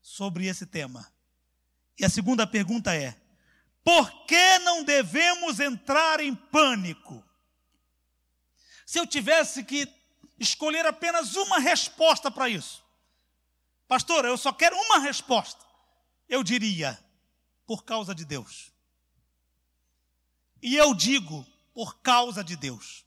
sobre 0.00 0.46
esse 0.46 0.66
tema. 0.66 1.06
E 1.98 2.04
a 2.04 2.08
segunda 2.08 2.46
pergunta 2.46 2.94
é: 2.94 3.14
por 3.84 4.26
que 4.26 4.58
não 4.60 4.84
devemos 4.84 5.60
entrar 5.60 6.20
em 6.20 6.34
pânico? 6.34 7.24
Se 8.86 8.98
eu 8.98 9.06
tivesse 9.06 9.64
que 9.64 9.86
escolher 10.38 10.86
apenas 10.86 11.34
uma 11.36 11.58
resposta 11.58 12.30
para 12.30 12.48
isso. 12.48 12.84
Pastor, 13.86 14.24
eu 14.24 14.36
só 14.36 14.52
quero 14.52 14.76
uma 14.76 14.98
resposta. 14.98 15.64
Eu 16.28 16.44
diria, 16.44 16.98
por 17.66 17.84
causa 17.84 18.14
de 18.14 18.24
Deus. 18.24 18.70
E 20.62 20.76
eu 20.76 20.94
digo, 20.94 21.46
por 21.74 21.98
causa 22.00 22.44
de 22.44 22.56
Deus. 22.56 23.04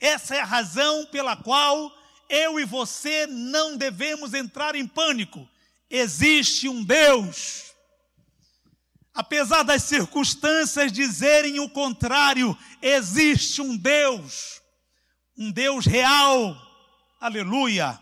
Essa 0.00 0.36
é 0.36 0.40
a 0.40 0.44
razão 0.44 1.06
pela 1.06 1.36
qual 1.36 1.96
eu 2.28 2.58
e 2.58 2.64
você 2.64 3.26
não 3.26 3.76
devemos 3.76 4.34
entrar 4.34 4.74
em 4.74 4.86
pânico. 4.86 5.48
Existe 5.88 6.68
um 6.68 6.82
Deus. 6.82 7.72
Apesar 9.14 9.62
das 9.62 9.84
circunstâncias 9.84 10.90
dizerem 10.90 11.60
o 11.60 11.70
contrário, 11.70 12.58
existe 12.82 13.62
um 13.62 13.76
Deus 13.76 14.60
um 15.36 15.50
Deus 15.50 15.84
real, 15.86 16.56
aleluia, 17.20 17.98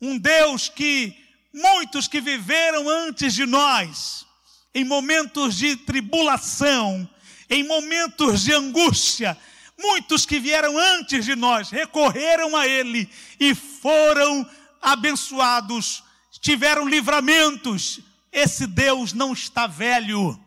um 0.00 0.16
Deus 0.16 0.68
que 0.68 1.16
muitos 1.52 2.06
que 2.06 2.20
viveram 2.20 2.88
antes 2.88 3.34
de 3.34 3.46
nós, 3.46 4.26
em 4.74 4.84
momentos 4.84 5.56
de 5.56 5.74
tribulação, 5.74 7.08
em 7.48 7.64
momentos 7.64 8.42
de 8.44 8.52
angústia, 8.52 9.36
muitos 9.78 10.24
que 10.24 10.38
vieram 10.38 10.76
antes 10.78 11.24
de 11.24 11.34
nós 11.34 11.70
recorreram 11.70 12.54
a 12.54 12.66
Ele 12.66 13.08
e 13.40 13.54
foram 13.54 14.48
abençoados, 14.80 16.04
tiveram 16.40 16.86
livramentos. 16.86 18.00
Esse 18.30 18.66
Deus 18.66 19.12
não 19.12 19.32
está 19.32 19.66
velho. 19.66 20.38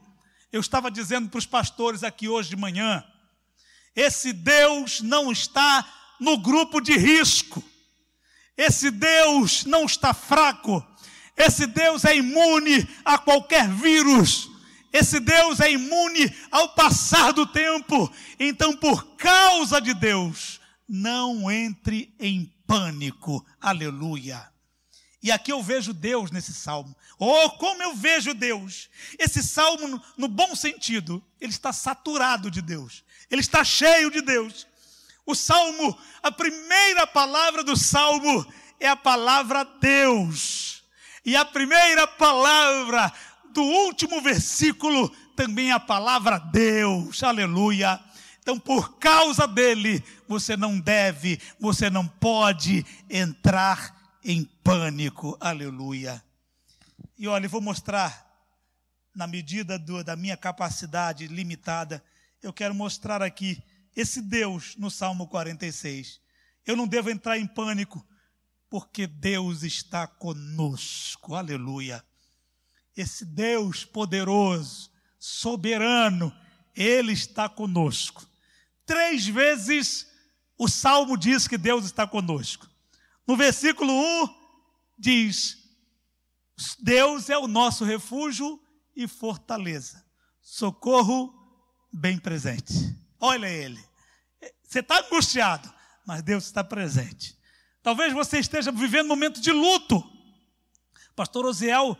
Eu 0.51 0.61
estava 0.61 0.89
dizendo 0.89 1.27
para 1.27 1.39
os 1.39 1.45
pastores 1.45 2.03
aqui 2.03 2.27
hoje 2.27 2.49
de 2.49 2.55
manhã, 2.55 3.03
esse 3.99 4.31
Deus 4.31 5.01
não 5.01 5.29
está 5.29 5.85
no 6.21 6.37
grupo 6.37 6.79
de 6.79 6.95
risco. 6.95 7.61
Esse 8.55 8.89
Deus 8.89 9.65
não 9.65 9.83
está 9.83 10.13
fraco. 10.13 10.85
Esse 11.35 11.67
Deus 11.67 12.05
é 12.05 12.15
imune 12.15 12.87
a 13.03 13.17
qualquer 13.17 13.67
vírus. 13.67 14.49
Esse 14.93 15.19
Deus 15.19 15.59
é 15.59 15.71
imune 15.73 16.33
ao 16.49 16.69
passar 16.69 17.33
do 17.33 17.45
tempo. 17.45 18.09
Então, 18.39 18.73
por 18.73 19.17
causa 19.17 19.81
de 19.81 19.93
Deus, 19.93 20.61
não 20.87 21.51
entre 21.51 22.15
em 22.17 22.45
pânico. 22.65 23.45
Aleluia. 23.59 24.49
E 25.21 25.31
aqui 25.31 25.51
eu 25.51 25.61
vejo 25.61 25.93
Deus 25.93 26.31
nesse 26.31 26.53
salmo. 26.53 26.95
Oh, 27.17 27.49
como 27.51 27.83
eu 27.83 27.93
vejo 27.95 28.33
Deus! 28.33 28.89
Esse 29.17 29.43
salmo, 29.43 30.01
no, 30.17 30.27
bom 30.27 30.55
sentido, 30.55 31.21
ele 31.41 31.51
está 31.51 31.73
saturado 31.73 32.49
de 32.49 32.61
Deus 32.61 33.03
ele 33.29 33.41
está 33.41 33.63
cheio 33.63 34.09
de 34.09 34.21
Deus. 34.21 34.67
O 35.25 35.35
salmo, 35.35 35.97
a 36.23 36.31
primeira 36.31 37.05
palavra 37.05 37.63
do 37.63 37.77
salmo 37.77 38.45
é 38.79 38.87
a 38.87 38.95
palavra 38.95 39.63
Deus. 39.79 40.83
E 41.23 41.35
a 41.35 41.45
primeira 41.45 42.07
palavra 42.07 43.11
do 43.53 43.61
último 43.61 44.21
versículo 44.21 45.09
também 45.35 45.69
é 45.69 45.73
a 45.73 45.79
palavra 45.79 46.39
Deus. 46.39 47.21
Aleluia. 47.21 47.99
Então, 48.41 48.57
por 48.57 48.97
causa 48.97 49.47
dele, 49.47 50.03
você 50.27 50.57
não 50.57 50.79
deve, 50.79 51.39
você 51.59 51.89
não 51.89 52.07
pode 52.07 52.83
entrar 53.07 53.95
em 54.23 54.43
pânico. 54.43 55.37
Aleluia. 55.39 56.23
E 57.17 57.27
olha, 57.27 57.45
eu 57.45 57.49
vou 57.49 57.61
mostrar, 57.61 58.27
na 59.15 59.27
medida 59.27 59.77
do, 59.77 60.03
da 60.03 60.15
minha 60.15 60.37
capacidade 60.37 61.27
limitada, 61.27 62.03
eu 62.41 62.53
quero 62.53 62.73
mostrar 62.73 63.21
aqui 63.21 63.61
esse 63.95 64.21
Deus 64.21 64.75
no 64.77 64.89
Salmo 64.89 65.27
46. 65.27 66.21
Eu 66.65 66.75
não 66.75 66.87
devo 66.87 67.09
entrar 67.09 67.37
em 67.37 67.47
pânico, 67.47 68.05
porque 68.69 69.07
Deus 69.07 69.63
está 69.63 70.07
conosco. 70.07 71.35
Aleluia. 71.35 72.03
Esse 72.95 73.25
Deus 73.25 73.83
poderoso, 73.83 74.91
soberano, 75.17 76.33
Ele 76.75 77.11
está 77.11 77.49
conosco. 77.49 78.27
Três 78.85 79.27
vezes 79.27 80.07
o 80.57 80.67
salmo 80.67 81.17
diz 81.17 81.47
que 81.47 81.57
Deus 81.57 81.85
está 81.85 82.05
conosco. 82.05 82.68
No 83.29 83.37
versículo 83.37 83.93
1 83.93 84.27
diz: 84.97 85.55
Deus 86.79 87.29
é 87.29 87.37
o 87.37 87.47
nosso 87.47 87.85
refúgio 87.85 88.59
e 88.95 89.07
fortaleza, 89.07 90.03
socorro 90.41 91.31
bem 91.93 92.17
presente. 92.17 92.73
Olha 93.19 93.45
ele. 93.45 93.79
Você 94.63 94.79
está 94.79 94.97
angustiado, 94.97 95.71
mas 96.07 96.23
Deus 96.23 96.45
está 96.45 96.63
presente. 96.63 97.37
Talvez 97.83 98.13
você 98.13 98.39
esteja 98.39 98.71
vivendo 98.71 99.05
um 99.05 99.09
momento 99.09 99.39
de 99.39 99.51
luto. 99.51 100.03
Pastor 101.15 101.45
Osiel, 101.45 101.95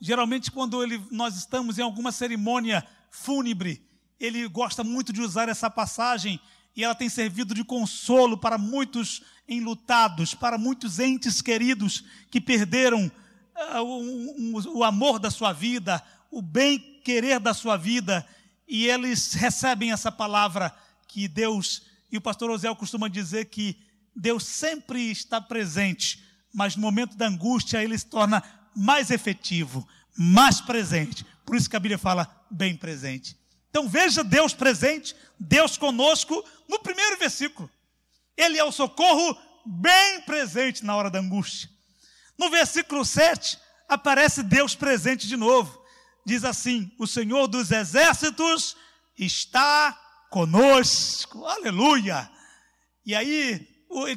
geralmente 0.00 0.48
quando 0.48 0.80
ele, 0.80 1.04
nós 1.10 1.34
estamos 1.34 1.76
em 1.76 1.82
alguma 1.82 2.12
cerimônia 2.12 2.86
fúnebre, 3.10 3.84
ele 4.20 4.46
gosta 4.46 4.84
muito 4.84 5.12
de 5.12 5.22
usar 5.22 5.48
essa 5.48 5.68
passagem 5.68 6.40
e 6.76 6.84
ela 6.84 6.94
tem 6.94 7.08
servido 7.08 7.54
de 7.54 7.64
consolo 7.64 8.38
para 8.38 8.56
muitos 8.56 9.22
enlutados, 9.48 10.34
para 10.34 10.58
muitos 10.58 10.98
entes 10.98 11.40
queridos 11.42 12.04
que 12.30 12.40
perderam 12.40 13.10
uh, 13.74 13.82
o, 13.82 14.78
o 14.78 14.84
amor 14.84 15.18
da 15.18 15.30
sua 15.30 15.52
vida, 15.52 16.02
o 16.30 16.42
bem 16.42 16.78
querer 17.02 17.40
da 17.40 17.54
sua 17.54 17.76
vida, 17.76 18.26
e 18.66 18.86
eles 18.86 19.32
recebem 19.32 19.92
essa 19.92 20.12
palavra 20.12 20.74
que 21.06 21.26
Deus, 21.26 21.82
e 22.12 22.18
o 22.18 22.20
pastor 22.20 22.50
Osiel 22.50 22.76
costuma 22.76 23.08
dizer 23.08 23.46
que 23.46 23.76
Deus 24.14 24.44
sempre 24.44 25.10
está 25.10 25.40
presente, 25.40 26.22
mas 26.52 26.76
no 26.76 26.82
momento 26.82 27.16
da 27.16 27.26
angústia 27.26 27.82
ele 27.82 27.96
se 27.96 28.06
torna 28.06 28.42
mais 28.76 29.10
efetivo, 29.10 29.88
mais 30.16 30.60
presente. 30.60 31.24
Por 31.46 31.56
isso 31.56 31.70
que 31.70 31.76
a 31.76 31.80
Bíblia 31.80 31.98
fala 31.98 32.28
bem 32.50 32.76
presente. 32.76 33.36
Então 33.78 33.88
veja 33.88 34.24
Deus 34.24 34.52
presente, 34.52 35.14
Deus 35.38 35.78
conosco, 35.78 36.44
no 36.68 36.80
primeiro 36.80 37.16
versículo. 37.16 37.70
Ele 38.36 38.58
é 38.58 38.64
o 38.64 38.72
socorro 38.72 39.38
bem 39.64 40.20
presente 40.22 40.84
na 40.84 40.96
hora 40.96 41.08
da 41.08 41.20
angústia. 41.20 41.70
No 42.36 42.50
versículo 42.50 43.04
7, 43.04 43.56
aparece 43.88 44.42
Deus 44.42 44.74
presente 44.74 45.28
de 45.28 45.36
novo. 45.36 45.80
Diz 46.26 46.42
assim: 46.42 46.90
O 46.98 47.06
Senhor 47.06 47.46
dos 47.46 47.70
exércitos 47.70 48.76
está 49.16 49.96
conosco. 50.28 51.46
Aleluia! 51.46 52.28
E 53.06 53.14
aí, 53.14 53.64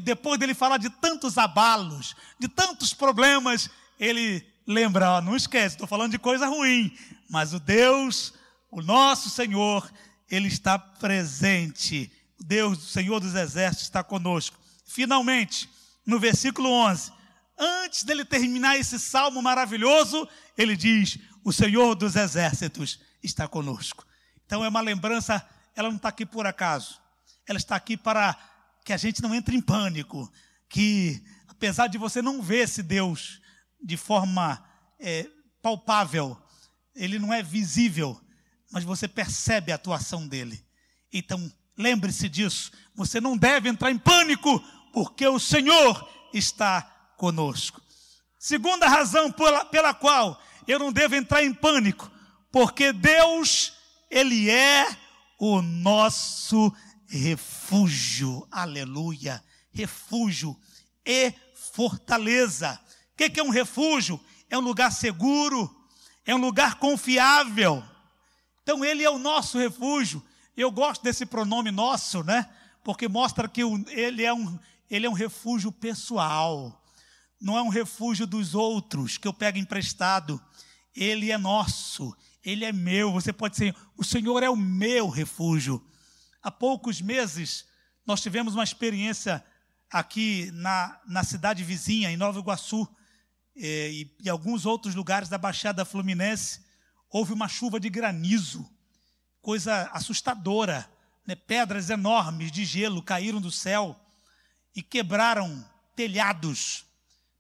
depois 0.02 0.40
dele 0.40 0.56
falar 0.56 0.78
de 0.78 0.90
tantos 0.90 1.38
abalos, 1.38 2.16
de 2.40 2.48
tantos 2.48 2.96
problemas, 2.96 3.70
ele 4.00 4.44
lembra: 4.66 5.12
ó, 5.12 5.22
não 5.22 5.36
esquece, 5.36 5.76
estou 5.76 5.88
falando 5.88 6.14
de 6.14 6.20
coisa 6.20 6.48
ruim, 6.48 6.98
mas 7.30 7.54
o 7.54 7.60
Deus, 7.60 8.34
o 8.72 8.82
nosso 8.82 9.30
Senhor, 9.30 9.92
ele 10.30 10.48
está 10.48 10.80
presente. 10.80 12.10
Deus, 12.40 12.78
o 12.80 12.88
Senhor 12.88 13.20
dos 13.20 13.36
exércitos, 13.36 13.84
está 13.84 14.02
conosco. 14.02 14.58
Finalmente, 14.86 15.70
no 16.06 16.20
versículo 16.20 16.70
11, 16.70 17.12
antes 17.60 18.04
dele 18.04 18.24
terminar 18.24 18.78
esse 18.78 18.98
salmo 18.98 19.42
maravilhoso, 19.42 20.28
ele 20.58 20.76
diz: 20.78 21.20
O 21.44 21.52
Senhor 21.52 21.96
dos 21.96 22.16
exércitos 22.16 23.00
está 23.22 23.48
conosco. 23.48 24.06
Então 24.46 24.64
é 24.64 24.70
uma 24.70 24.82
lembrança, 24.82 25.46
ela 25.76 25.90
não 25.90 25.98
está 25.98 26.10
aqui 26.10 26.26
por 26.26 26.48
acaso, 26.48 27.00
ela 27.46 27.58
está 27.58 27.76
aqui 27.76 27.96
para 27.96 28.38
que 28.84 28.94
a 28.94 28.98
gente 28.98 29.22
não 29.22 29.36
entre 29.36 29.56
em 29.56 29.62
pânico, 29.62 30.32
que 30.68 31.24
apesar 31.48 31.88
de 31.88 31.98
você 31.98 32.22
não 32.22 32.42
ver 32.42 32.64
esse 32.64 32.82
Deus 32.82 33.42
de 33.84 33.98
forma 33.98 34.64
é, 35.00 35.30
palpável, 35.62 36.38
ele 36.96 37.20
não 37.20 37.34
é 37.34 37.44
visível, 37.44 38.20
mas 38.72 38.84
você 38.84 39.08
percebe 39.08 39.72
a 39.72 39.76
atuação 39.76 40.28
dele. 40.28 40.64
Então, 41.12 41.52
lembre-se 41.78 42.30
disso. 42.30 42.72
Você 42.96 43.20
não 43.20 43.38
deve 43.38 43.70
entrar 43.70 43.92
em 43.92 43.98
pânico, 43.98 44.60
porque 44.94 45.28
o 45.28 45.40
Senhor 45.40 46.10
está 46.34 46.82
conosco. 47.18 47.82
Segunda 48.40 48.88
razão 48.88 49.32
pela, 49.32 49.66
pela 49.66 49.94
qual 49.94 50.42
eu 50.68 50.80
não 50.80 50.92
devo 50.92 51.16
entrar 51.16 51.44
em 51.44 51.54
pânico, 51.54 52.10
porque 52.52 52.92
Deus, 52.94 53.74
Ele 54.10 54.50
é 54.50 54.88
o 55.38 55.62
nosso 55.62 56.74
refúgio. 57.08 58.48
Aleluia. 58.50 59.44
Refúgio 59.72 60.58
e 61.06 61.34
fortaleza. 61.54 62.80
O 63.14 63.18
que 63.18 63.40
é 63.40 63.44
um 63.44 63.50
refúgio? 63.50 64.20
É 64.50 64.58
um 64.58 64.62
lugar 64.62 64.92
seguro, 64.92 65.70
é 66.26 66.34
um 66.34 66.40
lugar 66.40 66.76
confiável. 66.76 67.84
Então, 68.64 68.84
Ele 68.84 69.04
é 69.04 69.10
o 69.10 69.20
nosso 69.20 69.58
refúgio. 69.58 70.24
Eu 70.56 70.70
gosto 70.70 71.02
desse 71.02 71.26
pronome 71.26 71.72
nosso, 71.72 72.24
né? 72.24 72.50
Porque 72.84 73.08
mostra 73.08 73.48
que 73.48 73.62
ele 73.92 74.24
é 74.24 74.34
um, 74.34 74.60
ele 74.90 75.06
é 75.06 75.10
um 75.10 75.14
refúgio 75.14 75.72
pessoal, 75.72 76.84
não 77.40 77.58
é 77.58 77.62
um 77.62 77.70
refúgio 77.70 78.28
dos 78.28 78.54
outros 78.54 79.18
que 79.18 79.28
eu 79.28 79.34
pego 79.34 79.58
emprestado. 79.58 80.42
Ele 80.96 81.32
é 81.32 81.38
nosso, 81.38 82.16
ele 82.44 82.66
é 82.66 82.72
meu. 82.72 83.12
Você 83.12 83.32
pode 83.32 83.54
dizer, 83.54 83.76
o 83.96 84.04
Senhor 84.04 84.44
é 84.44 84.50
o 84.50 84.56
meu 84.56 85.08
refúgio. 85.08 85.84
Há 86.44 86.52
poucos 86.52 87.02
meses, 87.02 87.66
nós 88.06 88.22
tivemos 88.22 88.54
uma 88.54 88.64
experiência 88.64 89.44
aqui 89.90 90.52
na, 90.54 91.00
na 91.08 91.24
cidade 91.24 91.64
vizinha, 91.64 92.12
em 92.12 92.18
Nova 92.18 92.40
Iguaçu, 92.40 92.88
eh, 93.56 93.92
e, 93.92 94.16
e 94.24 94.30
alguns 94.30 94.66
outros 94.66 94.96
lugares 94.96 95.30
da 95.30 95.38
Baixada 95.38 95.86
Fluminense. 95.86 96.62
Houve 97.12 97.34
uma 97.34 97.50
chuva 97.50 97.80
de 97.80 97.90
granizo, 97.90 98.68
coisa 99.42 99.90
assustadora. 99.92 100.90
Né? 101.28 101.36
Pedras 101.36 101.90
enormes 101.90 102.52
de 102.52 102.64
gelo 102.64 103.04
caíram 103.04 103.42
do 103.42 103.52
céu 103.52 104.00
e 104.74 104.82
quebraram 104.82 105.64
telhados, 105.96 106.86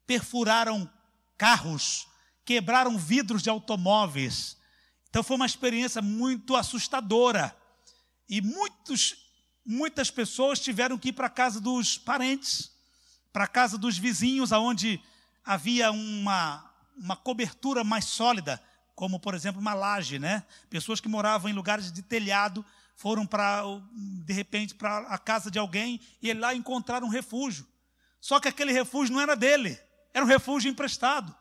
perfuraram 0.05 0.91
carros, 1.37 2.07
quebraram 2.43 2.97
vidros 2.97 3.41
de 3.41 3.49
automóveis. 3.49 4.57
Então 5.09 5.23
foi 5.23 5.37
uma 5.37 5.45
experiência 5.45 6.01
muito 6.01 6.55
assustadora. 6.55 7.55
E 8.27 8.41
muitos, 8.41 9.15
muitas 9.65 10.11
pessoas 10.11 10.59
tiveram 10.59 10.97
que 10.97 11.09
ir 11.09 11.13
para 11.13 11.27
a 11.27 11.29
casa 11.29 11.61
dos 11.61 11.97
parentes, 11.97 12.71
para 13.31 13.45
a 13.45 13.47
casa 13.47 13.77
dos 13.77 13.97
vizinhos, 13.97 14.51
aonde 14.51 15.01
havia 15.45 15.91
uma, 15.91 16.69
uma 16.97 17.15
cobertura 17.15 17.83
mais 17.83 18.05
sólida, 18.05 18.61
como 19.01 19.19
por 19.19 19.33
exemplo 19.33 19.59
uma 19.59 19.73
laje, 19.73 20.19
né? 20.19 20.43
Pessoas 20.69 21.01
que 21.01 21.09
moravam 21.09 21.49
em 21.49 21.55
lugares 21.55 21.91
de 21.91 22.03
telhado 22.03 22.63
foram 22.95 23.25
para, 23.25 23.63
de 23.91 24.31
repente, 24.31 24.75
para 24.75 24.99
a 25.07 25.17
casa 25.17 25.49
de 25.49 25.57
alguém 25.57 25.99
e 26.21 26.31
lá 26.35 26.53
encontraram 26.53 27.07
um 27.07 27.09
refúgio. 27.09 27.65
Só 28.19 28.39
que 28.39 28.47
aquele 28.47 28.71
refúgio 28.71 29.11
não 29.11 29.19
era 29.19 29.35
dele, 29.35 29.75
era 30.13 30.23
um 30.23 30.27
refúgio 30.27 30.69
emprestado. 30.69 31.35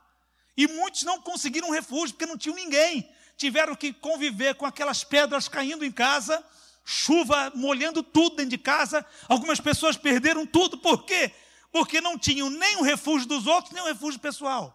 E 0.57 0.67
muitos 0.67 1.03
não 1.03 1.21
conseguiram 1.21 1.69
um 1.69 1.71
refúgio 1.71 2.15
porque 2.17 2.25
não 2.25 2.39
tinham 2.39 2.57
ninguém. 2.57 3.07
Tiveram 3.37 3.77
que 3.77 3.93
conviver 3.93 4.55
com 4.55 4.65
aquelas 4.65 5.05
pedras 5.05 5.47
caindo 5.47 5.85
em 5.85 5.93
casa, 5.93 6.43
chuva 6.83 7.53
molhando 7.55 8.03
tudo 8.03 8.37
dentro 8.37 8.53
de 8.53 8.59
casa. 8.59 9.05
Algumas 9.29 9.61
pessoas 9.61 9.99
perderam 9.99 10.47
tudo. 10.47 10.79
Por 10.79 11.05
quê? 11.05 11.31
Porque 11.71 12.01
não 12.01 12.19
tinham 12.19 12.49
nem 12.49 12.79
o 12.79 12.83
refúgio 12.83 13.29
dos 13.29 13.47
outros, 13.47 13.75
nem 13.75 13.83
o 13.83 13.87
refúgio 13.87 14.19
pessoal. 14.19 14.75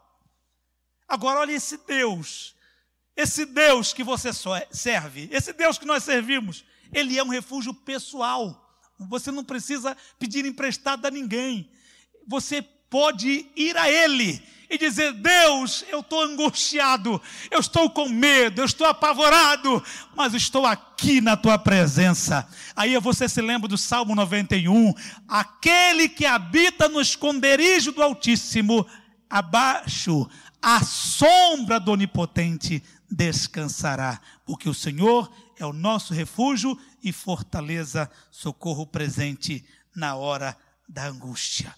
Agora, 1.08 1.40
olha 1.40 1.52
esse 1.52 1.78
Deus. 1.78 2.55
Esse 3.16 3.46
Deus 3.46 3.94
que 3.94 4.04
você 4.04 4.32
serve, 4.72 5.30
esse 5.32 5.54
Deus 5.54 5.78
que 5.78 5.86
nós 5.86 6.04
servimos, 6.04 6.66
ele 6.94 7.18
é 7.18 7.24
um 7.24 7.30
refúgio 7.30 7.74
pessoal. 7.74 8.62
Você 9.00 9.32
não 9.32 9.44
precisa 9.44 9.96
pedir 10.20 10.46
emprestado 10.46 11.06
a 11.06 11.12
ninguém. 11.12 11.70
Você 12.28 12.62
pode 12.90 13.48
ir 13.56 13.78
a 13.78 13.90
Ele 13.90 14.42
e 14.70 14.78
dizer: 14.78 15.14
Deus, 15.14 15.84
eu 15.90 16.00
estou 16.00 16.22
angustiado, 16.22 17.22
eu 17.52 17.60
estou 17.60 17.90
com 17.90 18.08
medo, 18.08 18.62
eu 18.62 18.66
estou 18.66 18.88
apavorado, 18.88 19.84
mas 20.16 20.34
estou 20.34 20.66
aqui 20.66 21.22
na 21.22 21.36
tua 21.36 21.58
presença. 21.58 22.48
Aí 22.76 22.98
você 23.00 23.28
se 23.28 23.42
lembra 23.42 23.68
do 23.68 23.78
Salmo 23.78 24.16
91: 24.16 24.94
aquele 25.28 26.10
que 26.10 26.26
habita 26.26 26.88
no 26.88 27.02
esconderijo 27.02 27.92
do 27.92 28.02
Altíssimo, 28.02 28.86
abaixo, 29.30 30.28
à 30.62 30.84
sombra 30.84 31.80
do 31.80 31.92
Onipotente, 31.92 32.82
descansará, 33.16 34.20
porque 34.46 34.68
o 34.68 34.74
Senhor 34.74 35.32
é 35.58 35.66
o 35.66 35.72
nosso 35.72 36.14
refúgio 36.14 36.78
e 37.02 37.14
fortaleza, 37.14 38.12
socorro 38.30 38.86
presente 38.86 39.66
na 39.96 40.16
hora 40.16 40.58
da 40.88 41.08
angústia. 41.08 41.74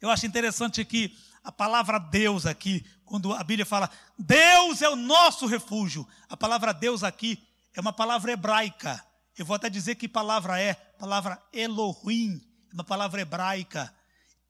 Eu 0.00 0.10
acho 0.10 0.26
interessante 0.26 0.84
que 0.84 1.16
a 1.42 1.52
palavra 1.52 1.98
Deus 1.98 2.46
aqui, 2.46 2.84
quando 3.04 3.32
a 3.32 3.44
Bíblia 3.44 3.64
fala 3.64 3.88
Deus 4.18 4.82
é 4.82 4.88
o 4.88 4.96
nosso 4.96 5.46
refúgio, 5.46 6.06
a 6.28 6.36
palavra 6.36 6.74
Deus 6.74 7.04
aqui 7.04 7.40
é 7.72 7.80
uma 7.80 7.92
palavra 7.92 8.32
hebraica. 8.32 9.02
Eu 9.38 9.46
vou 9.46 9.54
até 9.54 9.70
dizer 9.70 9.94
que 9.94 10.08
palavra 10.08 10.60
é, 10.60 10.74
palavra 10.74 11.40
Elohim, 11.52 12.40
uma 12.72 12.84
palavra 12.84 13.20
hebraica. 13.20 13.94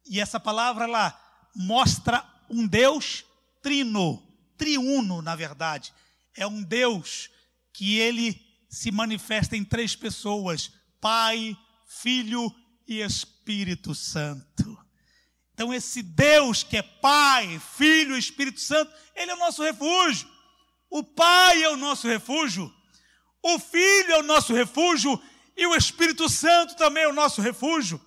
E 0.06 0.18
essa 0.18 0.40
palavra 0.40 0.84
ela 0.84 1.18
mostra 1.54 2.24
um 2.48 2.66
Deus 2.66 3.24
trino, 3.62 4.22
triuno, 4.56 5.22
na 5.22 5.36
verdade. 5.36 5.92
É 6.36 6.46
um 6.46 6.62
Deus 6.62 7.30
que 7.72 7.98
ele 7.98 8.40
se 8.68 8.90
manifesta 8.90 9.56
em 9.56 9.64
três 9.64 9.94
pessoas: 9.94 10.72
Pai, 11.00 11.56
Filho 11.86 12.54
e 12.86 13.00
Espírito 13.00 13.94
Santo. 13.94 14.78
Então, 15.52 15.72
esse 15.72 16.02
Deus 16.02 16.62
que 16.64 16.76
é 16.76 16.82
Pai, 16.82 17.60
Filho 17.76 18.16
e 18.16 18.18
Espírito 18.18 18.60
Santo, 18.60 18.92
ele 19.14 19.30
é 19.30 19.34
o 19.34 19.38
nosso 19.38 19.62
refúgio. 19.62 20.28
O 20.90 21.02
Pai 21.02 21.62
é 21.62 21.68
o 21.70 21.76
nosso 21.76 22.08
refúgio. 22.08 22.72
O 23.42 23.58
Filho 23.58 24.12
é 24.12 24.18
o 24.18 24.22
nosso 24.22 24.52
refúgio. 24.52 25.20
E 25.56 25.66
o 25.66 25.74
Espírito 25.74 26.28
Santo 26.28 26.76
também 26.76 27.04
é 27.04 27.08
o 27.08 27.12
nosso 27.12 27.40
refúgio. 27.40 28.00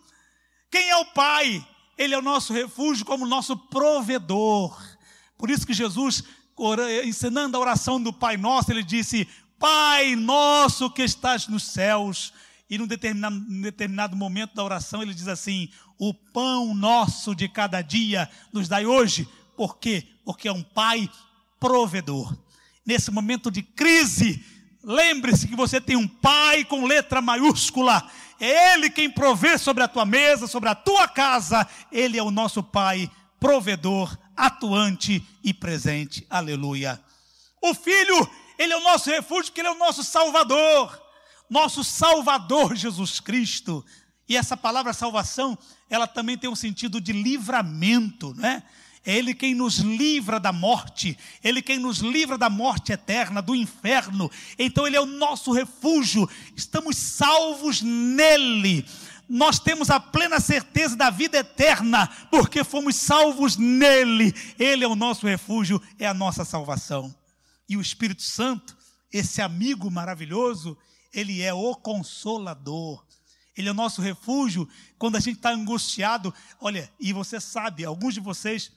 Quem 0.70 0.90
é 0.90 0.98
o 0.98 1.06
Pai? 1.14 1.66
Ele 1.98 2.14
é 2.14 2.18
o 2.18 2.22
nosso 2.22 2.54
refúgio 2.54 3.06
como 3.06 3.26
nosso 3.26 3.58
provedor 3.58 4.80
Por 5.38 5.50
isso 5.50 5.66
que 5.66 5.74
Jesus, 5.74 6.24
ensinando 7.06 7.56
a 7.56 7.60
oração 7.60 8.02
do 8.02 8.12
Pai 8.12 8.38
Nosso, 8.38 8.72
ele 8.72 8.84
disse: 8.84 9.28
Pai 9.60 10.15
nosso 10.15 10.89
que 10.89 11.04
estás 11.04 11.48
nos 11.48 11.63
céus. 11.63 12.34
E 12.70 12.78
num 12.78 12.86
determinado, 12.86 13.36
num 13.36 13.62
determinado 13.62 14.15
momento 14.15 14.54
da 14.54 14.63
oração 14.63 15.02
ele 15.02 15.13
diz 15.13 15.28
assim: 15.28 15.70
O 15.98 16.13
pão 16.13 16.74
nosso 16.74 17.34
de 17.36 17.48
cada 17.48 17.82
dia 17.82 18.30
nos 18.52 18.67
dai 18.67 18.86
hoje. 18.86 19.28
Por 19.56 19.78
quê? 19.78 20.08
Porque 20.24 20.48
é 20.48 20.52
um 20.52 20.63
Pai 20.63 21.10
provedor. 21.60 22.38
Nesse 22.86 23.10
momento 23.12 23.50
de 23.50 23.62
crise, 23.63 24.43
lembre-se 24.84 25.48
que 25.48 25.56
você 25.56 25.82
tem 25.82 25.96
um 25.96 26.08
Pai 26.08 26.63
com 26.63 26.86
letra 26.86 27.22
maiúscula. 27.22 28.08
É 28.39 28.74
Ele 28.74 28.89
quem 28.89 29.10
provê 29.10 29.58
sobre 29.58 29.84
a 29.84 29.88
tua 29.88 30.06
mesa, 30.06 30.46
sobre 30.46 30.70
a 30.70 30.76
tua 30.76 31.08
casa. 31.08 31.67
Ele 31.91 32.17
é 32.17 32.24
o 32.24 32.32
nosso 32.32 32.62
Pai 32.62 33.10
provedor, 33.39 34.15
atuante 34.38 35.26
e 35.43 35.54
presente. 35.54 36.26
Aleluia. 36.30 37.02
O 37.62 37.73
Filho 37.73 38.30
ele 38.58 38.73
é 38.73 38.78
o 38.78 38.84
nosso 38.84 39.10
refúgio, 39.10 39.45
porque 39.45 39.62
Ele 39.62 39.67
é 39.67 39.71
o 39.71 39.78
nosso 39.78 40.04
Salvador. 40.04 41.00
Nosso 41.50 41.84
Salvador 41.84 42.76
Jesus 42.76 43.19
Cristo. 43.19 43.86
E 44.28 44.36
essa 44.36 44.58
palavra 44.58 44.91
salvação, 44.93 45.58
ela 45.89 46.08
também 46.08 46.38
tem 46.38 46.50
um 46.50 46.56
sentido 46.56 47.00
de 47.00 47.13
livramento, 47.13 48.34
né? 48.36 48.63
É 49.06 49.15
Ele 49.15 49.34
quem 49.34 49.56
nos 49.56 49.78
livra 49.78 50.38
da 50.38 50.52
morte, 50.52 51.17
Ele 51.41 51.62
quem 51.62 51.80
nos 51.80 52.00
livra 52.00 52.38
da 52.38 52.50
morte 52.50 52.91
eterna, 52.91 53.41
do 53.41 53.56
inferno. 53.56 54.30
Então 54.60 54.86
Ele 54.86 54.97
é 54.97 55.02
o 55.02 55.06
nosso 55.06 55.54
refúgio, 55.54 56.28
estamos 56.56 56.97
salvos 56.97 57.82
nele. 57.82 58.86
Nós 59.30 59.60
temos 59.60 59.90
a 59.90 60.00
plena 60.00 60.40
certeza 60.40 60.96
da 60.96 61.10
vida 61.10 61.40
eterna, 61.40 62.08
porque 62.32 62.63
fomos 62.63 62.96
salvos 62.96 63.58
nele. 63.58 64.34
Ele 64.58 64.84
é 64.84 64.88
o 64.88 64.96
nosso 64.96 65.28
refúgio, 65.28 65.82
é 66.00 66.08
a 66.08 66.13
nossa 66.13 66.46
salvação. 66.46 67.13
E 67.68 67.76
o 67.76 67.82
Espírito 67.82 68.22
Santo, 68.22 68.78
esse 69.12 69.42
amigo 69.42 69.92
maravilhoso, 69.92 70.78
ele 71.13 71.42
é 71.42 71.54
o 71.54 71.76
consolador. 71.76 73.06
Ele 73.56 73.68
é 73.68 73.72
o 73.72 73.76
nosso 73.76 74.02
refúgio 74.02 74.70
quando 74.98 75.18
a 75.18 75.20
gente 75.20 75.38
está 75.38 75.52
angustiado. 75.52 76.34
Olha, 76.62 76.92
e 77.00 77.12
você 77.12 77.42
sabe, 77.42 77.84
alguns 77.84 78.13
de 78.13 78.20
vocês 78.20 78.72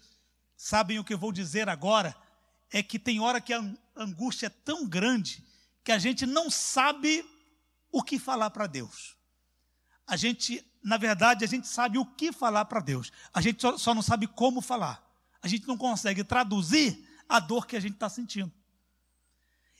sabem 0.57 0.99
o 0.99 1.05
que 1.05 1.15
eu 1.15 1.19
vou 1.19 1.33
dizer 1.33 1.69
agora, 1.69 2.17
é 2.73 2.83
que 2.83 2.99
tem 2.99 3.21
hora 3.21 3.41
que 3.41 3.53
a 3.53 3.63
angústia 3.97 4.47
é 4.47 4.51
tão 4.51 4.89
grande 4.89 5.45
que 5.85 5.93
a 5.93 5.99
gente 5.99 6.27
não 6.27 6.51
sabe 6.51 7.25
o 7.93 8.03
que 8.03 8.19
falar 8.19 8.51
para 8.51 8.67
Deus. 8.67 9.20
A 10.11 10.17
gente, 10.17 10.67
na 10.83 10.97
verdade, 10.97 11.45
a 11.45 11.49
gente 11.49 11.69
sabe 11.69 11.97
o 11.97 12.05
que 12.05 12.33
falar 12.33 12.65
para 12.65 12.81
Deus. 12.81 13.13
A 13.33 13.41
gente 13.41 13.63
só, 13.63 13.79
só 13.79 13.95
não 13.95 14.03
sabe 14.03 14.27
como 14.27 14.61
falar. 14.61 15.01
A 15.41 15.47
gente 15.47 15.69
não 15.69 15.77
consegue 15.77 16.25
traduzir 16.25 17.09
a 17.29 17.39
dor 17.39 17.65
que 17.65 17.77
a 17.77 17.81
gente 17.81 17.95
está 17.95 18.09
sentindo. 18.09 18.53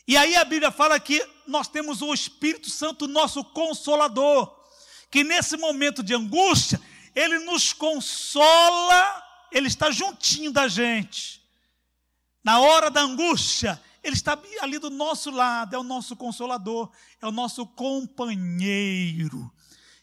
E 0.07 0.17
aí 0.17 0.37
a 0.37 0.45
Bíblia 0.45 0.71
fala 0.71 1.01
que 1.01 1.21
nós 1.49 1.67
temos 1.67 2.01
o 2.01 2.15
Espírito 2.15 2.71
Santo, 2.71 3.09
nosso 3.09 3.43
consolador, 3.43 4.57
que 5.11 5.25
nesse 5.25 5.57
momento 5.57 6.01
de 6.01 6.15
angústia, 6.15 6.81
ele 7.13 7.41
nos 7.41 7.73
consola, 7.73 9.25
ele 9.51 9.67
está 9.67 9.91
juntinho 9.91 10.53
da 10.53 10.69
gente. 10.69 11.43
Na 12.45 12.61
hora 12.61 12.89
da 12.89 13.01
angústia, 13.01 13.83
ele 14.01 14.15
está 14.15 14.41
ali 14.61 14.79
do 14.79 14.91
nosso 14.91 15.33
lado, 15.33 15.75
é 15.75 15.79
o 15.79 15.83
nosso 15.83 16.15
consolador, 16.15 16.89
é 17.21 17.27
o 17.27 17.33
nosso 17.33 17.67
companheiro. 17.67 19.53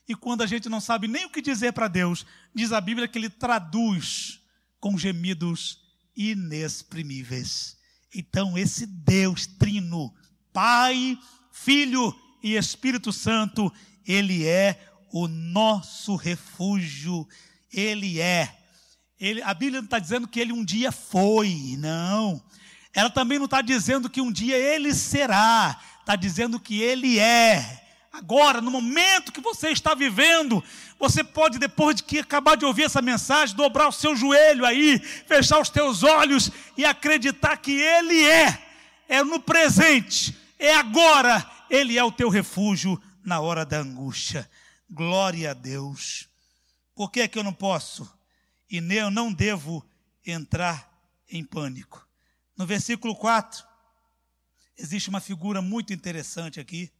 E 0.08 0.15
quando 0.15 0.41
a 0.41 0.48
gente 0.48 0.70
não 0.70 0.80
sabe 0.80 1.08
nem 1.08 1.26
o 1.26 1.30
que 1.30 1.41
dizer 1.41 1.74
para 1.74 1.88
Deus, 1.88 2.26
diz 2.56 2.72
a 2.72 2.80
Bíblia 2.80 3.08
que 3.08 3.17
ele 3.17 3.30
traduz 3.30 4.39
com 4.80 4.98
gemidos 4.98 5.82
inexprimíveis. 6.15 7.78
Então, 8.13 8.58
esse 8.58 8.86
Deus 8.86 9.46
trino, 9.46 10.13
Pai, 10.54 11.20
Filho 11.52 12.15
e 12.41 12.56
Espírito 12.56 13.12
Santo, 13.12 13.72
ele 14.06 14.46
é 14.46 14.80
o 15.12 15.28
nosso 15.28 16.15
refúgio, 16.15 17.28
ele 17.72 18.22
é. 18.22 18.58
Ele, 19.20 19.41
a 19.41 19.54
Bíblia 19.54 19.82
não 19.82 19.86
está 19.86 20.00
dizendo 20.00 20.28
que 20.28 20.39
ele 20.39 20.54
um 20.54 20.63
dia 20.63 20.91
foi, 20.91 21.76
não. 21.78 22.41
Ela 22.93 23.10
também 23.10 23.38
não 23.38 23.46
está 23.46 23.62
dizendo 23.62 24.10
que 24.10 24.22
um 24.22 24.32
dia 24.32 24.58
ele 24.58 24.93
será, 24.93 25.80
está 26.00 26.15
dizendo 26.15 26.60
que 26.60 26.82
ele 26.82 27.20
é. 27.20 27.87
Agora, 28.17 28.62
no 28.62 28.71
momento 28.71 29.32
que 29.32 29.39
você 29.39 29.69
está 29.69 29.93
vivendo, 29.93 30.63
você 30.97 31.23
pode, 31.23 31.60
depois 31.60 31.97
de 31.97 32.03
que 32.03 32.17
acabar 32.17 32.58
de 32.58 32.65
ouvir 32.65 32.86
essa 32.86 32.99
mensagem, 32.99 33.56
dobrar 33.56 33.89
o 33.89 33.91
seu 33.91 34.15
joelho 34.15 34.65
aí, 34.65 34.97
fechar 34.97 35.62
os 35.62 35.69
teus 35.69 36.01
olhos 36.01 36.49
e 36.75 36.84
acreditar 36.84 37.58
que 37.58 37.80
Ele 37.80 38.27
é, 38.27 38.60
é 39.08 39.23
no 39.23 39.39
presente, 39.39 40.36
é 40.58 40.73
agora, 40.73 41.47
Ele 41.69 41.95
é 41.95 42.03
o 42.03 42.12
teu 42.12 42.27
refúgio 42.27 42.99
na 43.23 43.39
hora 43.39 43.63
da 43.63 43.77
angústia. 43.77 44.49
Glória 44.89 45.51
a 45.51 45.53
Deus. 45.53 46.27
Por 46.95 47.12
que 47.12 47.21
é 47.21 47.27
que 47.27 47.38
eu 47.38 47.43
não 47.43 47.53
posso 47.53 48.12
e 48.67 48.77
eu 48.77 49.12
não 49.12 49.32
devo 49.32 49.88
entrar 50.25 50.91
em 51.30 51.43
pânico? 51.43 52.03
No 52.58 52.65
versículo 52.65 53.15
4, 53.15 53.63
existe 54.75 55.08
uma 55.08 55.21
figura 55.21 55.62
muito 55.62 55.93
interessante 55.93 56.60
aqui 56.60 56.91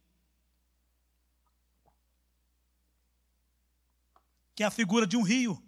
que 4.58 4.64
é 4.64 4.66
a 4.66 4.72
figura 4.72 5.06
de 5.06 5.16
um 5.16 5.22
rio. 5.22 5.62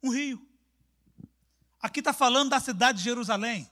Um 0.00 0.10
rio. 0.10 0.40
Aqui 1.80 1.98
está 1.98 2.12
falando 2.12 2.50
da 2.50 2.60
cidade 2.60 2.98
de 2.98 3.04
Jerusalém. 3.04 3.68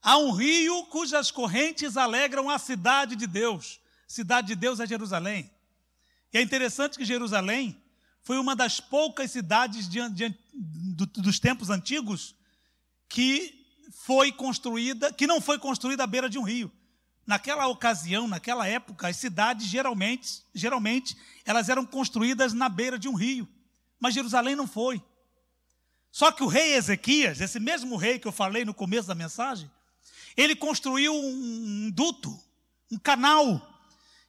Há 0.00 0.16
um 0.16 0.30
rio 0.30 0.86
cujas 0.86 1.32
correntes 1.32 1.96
alegram 1.96 2.48
a 2.48 2.56
cidade 2.56 3.16
de 3.16 3.26
Deus. 3.26 3.80
Cidade 4.06 4.46
de 4.46 4.54
Deus 4.54 4.78
é 4.78 4.86
Jerusalém. 4.86 5.50
E 6.32 6.38
é 6.38 6.40
interessante 6.40 6.96
que 6.96 7.04
Jerusalém 7.04 7.76
foi 8.22 8.38
uma 8.38 8.54
das 8.54 8.78
poucas 8.78 9.32
cidades 9.32 9.88
de, 9.88 10.08
de, 10.10 10.38
do, 10.54 11.04
dos 11.04 11.40
tempos 11.40 11.68
antigos 11.68 12.36
que 13.08 13.66
foi 13.90 14.30
construída, 14.30 15.12
que 15.12 15.26
não 15.26 15.40
foi 15.40 15.58
construída 15.58 16.04
à 16.04 16.06
beira 16.06 16.30
de 16.30 16.38
um 16.38 16.44
rio. 16.44 16.70
Naquela 17.26 17.66
ocasião, 17.68 18.26
naquela 18.26 18.66
época, 18.66 19.08
as 19.08 19.16
cidades 19.16 19.66
geralmente, 19.66 20.42
geralmente, 20.54 21.16
elas 21.44 21.68
eram 21.68 21.86
construídas 21.86 22.52
na 22.52 22.68
beira 22.68 22.98
de 22.98 23.08
um 23.08 23.14
rio. 23.14 23.48
Mas 24.00 24.14
Jerusalém 24.14 24.56
não 24.56 24.66
foi. 24.66 25.02
Só 26.10 26.32
que 26.32 26.42
o 26.42 26.48
rei 26.48 26.74
Ezequias, 26.74 27.40
esse 27.40 27.58
mesmo 27.58 27.96
rei 27.96 28.18
que 28.18 28.28
eu 28.28 28.32
falei 28.32 28.64
no 28.64 28.74
começo 28.74 29.08
da 29.08 29.14
mensagem, 29.14 29.70
ele 30.36 30.56
construiu 30.56 31.14
um 31.14 31.90
duto, 31.90 32.38
um 32.90 32.98
canal 32.98 33.68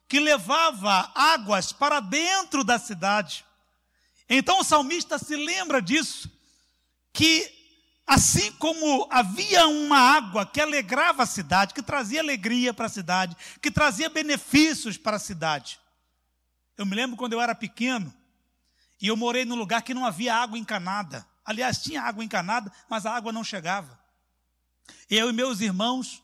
que 0.08 0.20
levava 0.20 1.10
águas 1.14 1.72
para 1.72 2.00
dentro 2.00 2.62
da 2.62 2.78
cidade. 2.78 3.44
Então 4.28 4.60
o 4.60 4.64
salmista 4.64 5.18
se 5.18 5.36
lembra 5.36 5.82
disso, 5.82 6.30
que 7.12 7.63
Assim 8.06 8.52
como 8.52 9.08
havia 9.10 9.66
uma 9.66 9.98
água 9.98 10.44
que 10.44 10.60
alegrava 10.60 11.22
a 11.22 11.26
cidade, 11.26 11.72
que 11.72 11.82
trazia 11.82 12.20
alegria 12.20 12.74
para 12.74 12.86
a 12.86 12.90
cidade, 12.90 13.36
que 13.62 13.70
trazia 13.70 14.10
benefícios 14.10 14.98
para 14.98 15.16
a 15.16 15.20
cidade. 15.20 15.80
Eu 16.76 16.84
me 16.84 16.94
lembro 16.94 17.16
quando 17.16 17.32
eu 17.32 17.40
era 17.40 17.54
pequeno 17.54 18.12
e 19.00 19.06
eu 19.06 19.16
morei 19.16 19.44
num 19.44 19.54
lugar 19.54 19.82
que 19.82 19.94
não 19.94 20.04
havia 20.04 20.34
água 20.34 20.58
encanada. 20.58 21.26
Aliás, 21.44 21.82
tinha 21.82 22.02
água 22.02 22.24
encanada, 22.24 22.70
mas 22.88 23.06
a 23.06 23.14
água 23.14 23.32
não 23.32 23.42
chegava. 23.42 23.98
Eu 25.08 25.30
e 25.30 25.32
meus 25.32 25.60
irmãos, 25.60 26.22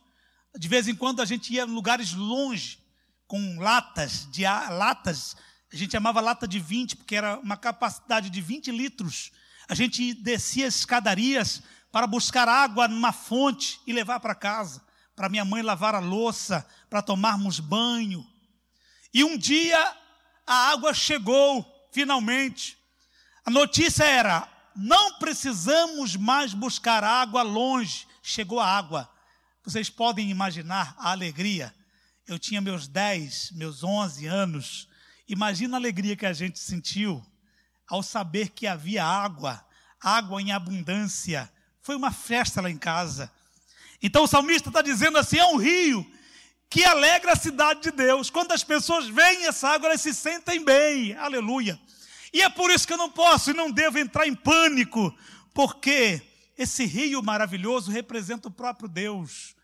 de 0.56 0.68
vez 0.68 0.86
em 0.86 0.94
quando 0.94 1.22
a 1.22 1.24
gente 1.24 1.52
ia 1.52 1.62
em 1.62 1.66
lugares 1.66 2.12
longe, 2.12 2.78
com 3.26 3.58
latas 3.58 4.28
de 4.30 4.42
latas, 4.42 5.36
a 5.72 5.76
gente 5.76 5.92
chamava 5.92 6.20
lata 6.20 6.48
de 6.48 6.58
20, 6.58 6.96
porque 6.96 7.14
era 7.14 7.38
uma 7.38 7.56
capacidade 7.56 8.28
de 8.28 8.40
20 8.40 8.70
litros 8.70 9.30
a 9.70 9.74
gente 9.76 10.12
descia 10.14 10.66
as 10.66 10.74
escadarias 10.74 11.62
para 11.92 12.04
buscar 12.04 12.48
água 12.48 12.88
numa 12.88 13.12
fonte 13.12 13.80
e 13.86 13.92
levar 13.92 14.18
para 14.18 14.34
casa, 14.34 14.82
para 15.14 15.28
minha 15.28 15.44
mãe 15.44 15.62
lavar 15.62 15.94
a 15.94 16.00
louça, 16.00 16.66
para 16.90 17.00
tomarmos 17.00 17.60
banho. 17.60 18.26
E 19.14 19.22
um 19.22 19.38
dia 19.38 19.78
a 20.44 20.70
água 20.72 20.92
chegou, 20.92 21.64
finalmente. 21.92 22.76
A 23.44 23.50
notícia 23.50 24.02
era: 24.02 24.48
não 24.74 25.20
precisamos 25.20 26.16
mais 26.16 26.52
buscar 26.52 27.04
água 27.04 27.42
longe, 27.42 28.08
chegou 28.20 28.58
a 28.58 28.66
água. 28.66 29.08
Vocês 29.62 29.88
podem 29.88 30.30
imaginar 30.30 30.96
a 30.98 31.12
alegria. 31.12 31.72
Eu 32.26 32.40
tinha 32.40 32.60
meus 32.60 32.88
10, 32.88 33.52
meus 33.52 33.84
11 33.84 34.26
anos. 34.26 34.88
Imagina 35.28 35.76
a 35.76 35.78
alegria 35.78 36.16
que 36.16 36.26
a 36.26 36.32
gente 36.32 36.58
sentiu 36.58 37.24
ao 37.90 38.02
saber 38.04 38.50
que 38.50 38.68
havia 38.68 39.04
água, 39.04 39.62
água 40.00 40.40
em 40.40 40.52
abundância. 40.52 41.52
Foi 41.82 41.96
uma 41.96 42.12
festa 42.12 42.60
lá 42.60 42.70
em 42.70 42.78
casa. 42.78 43.30
Então 44.00 44.22
o 44.22 44.28
salmista 44.28 44.70
está 44.70 44.80
dizendo 44.80 45.18
assim: 45.18 45.38
é 45.38 45.44
um 45.44 45.56
rio 45.56 46.08
que 46.70 46.84
alegra 46.84 47.32
a 47.32 47.36
cidade 47.36 47.82
de 47.82 47.90
Deus. 47.90 48.30
Quando 48.30 48.52
as 48.52 48.62
pessoas 48.62 49.08
veem 49.08 49.46
essa 49.46 49.68
água, 49.70 49.88
elas 49.88 50.00
se 50.00 50.14
sentem 50.14 50.64
bem. 50.64 51.14
Aleluia. 51.16 51.78
E 52.32 52.40
é 52.42 52.48
por 52.48 52.70
isso 52.70 52.86
que 52.86 52.92
eu 52.92 52.98
não 52.98 53.10
posso 53.10 53.50
e 53.50 53.54
não 53.54 53.72
devo 53.72 53.98
entrar 53.98 54.24
em 54.24 54.36
pânico, 54.36 55.12
porque 55.52 56.22
esse 56.56 56.84
rio 56.84 57.20
maravilhoso 57.24 57.90
representa 57.90 58.46
o 58.46 58.52
próprio 58.52 58.88
Deus. 58.88 59.56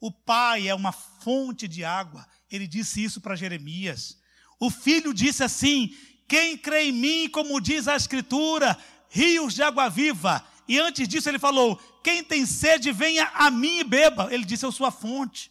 O 0.00 0.10
Pai 0.10 0.68
é 0.68 0.74
uma 0.74 0.90
fonte 0.90 1.68
de 1.68 1.84
água. 1.84 2.26
Ele 2.50 2.66
disse 2.66 3.04
isso 3.04 3.20
para 3.20 3.36
Jeremias. 3.36 4.16
O 4.58 4.70
filho 4.70 5.12
disse 5.12 5.44
assim: 5.44 5.94
Quem 6.26 6.56
crê 6.56 6.84
em 6.84 6.92
mim, 6.92 7.28
como 7.28 7.60
diz 7.60 7.86
a 7.86 7.96
Escritura, 7.96 8.78
rios 9.08 9.54
de 9.54 9.62
água 9.62 9.88
viva. 9.88 10.44
E 10.66 10.78
antes 10.78 11.06
disso 11.06 11.28
ele 11.28 11.38
falou: 11.38 11.76
Quem 12.02 12.24
tem 12.24 12.46
sede, 12.46 12.92
venha 12.92 13.30
a 13.34 13.50
mim 13.50 13.80
e 13.80 13.84
beba. 13.84 14.28
Ele 14.32 14.44
disse: 14.44 14.64
Eu 14.64 14.72
sou 14.72 14.86
a 14.86 14.90
fonte. 14.90 15.50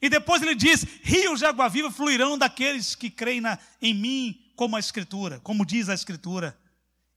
E 0.00 0.08
depois 0.08 0.42
ele 0.42 0.54
diz: 0.54 0.84
Rios 1.02 1.40
de 1.40 1.46
água 1.46 1.68
viva 1.68 1.90
fluirão 1.90 2.38
daqueles 2.38 2.94
que 2.94 3.10
creem 3.10 3.40
na, 3.40 3.58
em 3.80 3.94
mim, 3.94 4.40
como 4.56 4.76
a 4.76 4.80
Escritura, 4.80 5.40
como 5.40 5.64
diz 5.64 5.88
a 5.88 5.94
Escritura. 5.94 6.58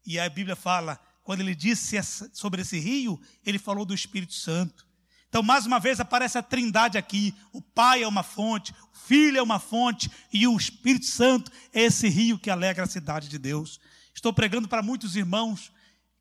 E 0.06 0.20
a 0.20 0.28
Bíblia 0.30 0.56
fala: 0.56 1.00
quando 1.24 1.40
ele 1.40 1.56
disse 1.56 1.98
sobre 2.34 2.62
esse 2.62 2.78
rio, 2.80 3.20
ele 3.46 3.58
falou 3.58 3.86
do 3.86 3.94
Espírito 3.94 4.34
Santo. 4.34 4.86
Então, 5.34 5.42
mais 5.42 5.66
uma 5.66 5.80
vez, 5.80 6.00
aparece 6.00 6.38
a 6.38 6.44
trindade 6.44 6.96
aqui: 6.96 7.34
o 7.52 7.60
Pai 7.60 8.04
é 8.04 8.08
uma 8.08 8.22
fonte, 8.22 8.72
o 8.72 8.96
Filho 9.08 9.40
é 9.40 9.42
uma 9.42 9.58
fonte 9.58 10.08
e 10.32 10.46
o 10.46 10.56
Espírito 10.56 11.08
Santo 11.08 11.52
é 11.74 11.82
esse 11.82 12.08
rio 12.08 12.38
que 12.38 12.52
alegra 12.52 12.84
a 12.84 12.88
cidade 12.88 13.28
de 13.28 13.40
Deus. 13.40 13.80
Estou 14.14 14.32
pregando 14.32 14.68
para 14.68 14.84
muitos 14.84 15.16
irmãos 15.16 15.72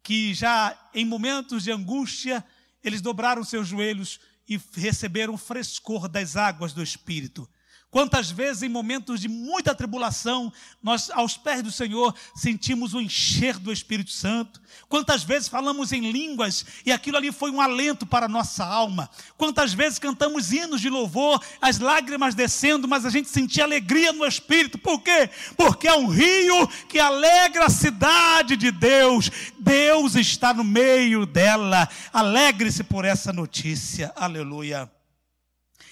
que 0.02 0.32
já 0.32 0.74
em 0.94 1.04
momentos 1.04 1.64
de 1.64 1.70
angústia, 1.70 2.42
eles 2.82 3.02
dobraram 3.02 3.44
seus 3.44 3.68
joelhos 3.68 4.18
e 4.48 4.58
receberam 4.76 5.34
o 5.34 5.38
frescor 5.38 6.08
das 6.08 6.34
águas 6.34 6.72
do 6.72 6.82
Espírito. 6.82 7.46
Quantas 7.92 8.30
vezes, 8.30 8.62
em 8.62 8.70
momentos 8.70 9.20
de 9.20 9.28
muita 9.28 9.74
tribulação, 9.74 10.50
nós, 10.82 11.10
aos 11.10 11.36
pés 11.36 11.62
do 11.62 11.70
Senhor, 11.70 12.14
sentimos 12.34 12.94
o 12.94 13.00
encher 13.02 13.58
do 13.58 13.70
Espírito 13.70 14.10
Santo. 14.10 14.62
Quantas 14.88 15.22
vezes 15.22 15.46
falamos 15.46 15.92
em 15.92 16.10
línguas 16.10 16.64
e 16.86 16.90
aquilo 16.90 17.18
ali 17.18 17.30
foi 17.30 17.50
um 17.50 17.60
alento 17.60 18.06
para 18.06 18.24
a 18.24 18.28
nossa 18.30 18.64
alma. 18.64 19.10
Quantas 19.36 19.74
vezes 19.74 19.98
cantamos 19.98 20.54
hinos 20.54 20.80
de 20.80 20.88
louvor, 20.88 21.44
as 21.60 21.78
lágrimas 21.78 22.34
descendo, 22.34 22.88
mas 22.88 23.04
a 23.04 23.10
gente 23.10 23.28
sentia 23.28 23.64
alegria 23.64 24.10
no 24.10 24.24
Espírito. 24.24 24.78
Por 24.78 25.02
quê? 25.02 25.28
Porque 25.54 25.86
é 25.86 25.94
um 25.94 26.08
rio 26.08 26.66
que 26.88 26.98
alegra 26.98 27.66
a 27.66 27.70
cidade 27.70 28.56
de 28.56 28.70
Deus. 28.70 29.30
Deus 29.58 30.14
está 30.14 30.54
no 30.54 30.64
meio 30.64 31.26
dela. 31.26 31.86
Alegre-se 32.10 32.82
por 32.84 33.04
essa 33.04 33.34
notícia. 33.34 34.10
Aleluia. 34.16 34.90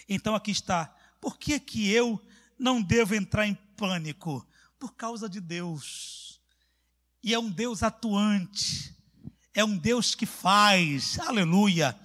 Então 0.09 0.35
aqui 0.35 0.51
está 0.51 0.95
por 1.21 1.37
que, 1.37 1.61
que 1.61 1.91
eu 1.91 2.21
não 2.59 2.81
devo 2.81 3.15
entrar 3.15 3.47
em 3.47 3.55
pânico? 3.77 4.47
Por 4.79 4.95
causa 4.95 5.29
de 5.29 5.41
Deus. 5.41 6.41
E 7.23 7.35
é 7.35 7.39
um 7.39 7.51
Deus 7.51 7.83
atuante. 7.83 8.97
É 9.53 9.65
um 9.65 9.77
Deus 9.77 10.15
que 10.15 10.27
faz. 10.27 11.19
Aleluia. 11.19 11.99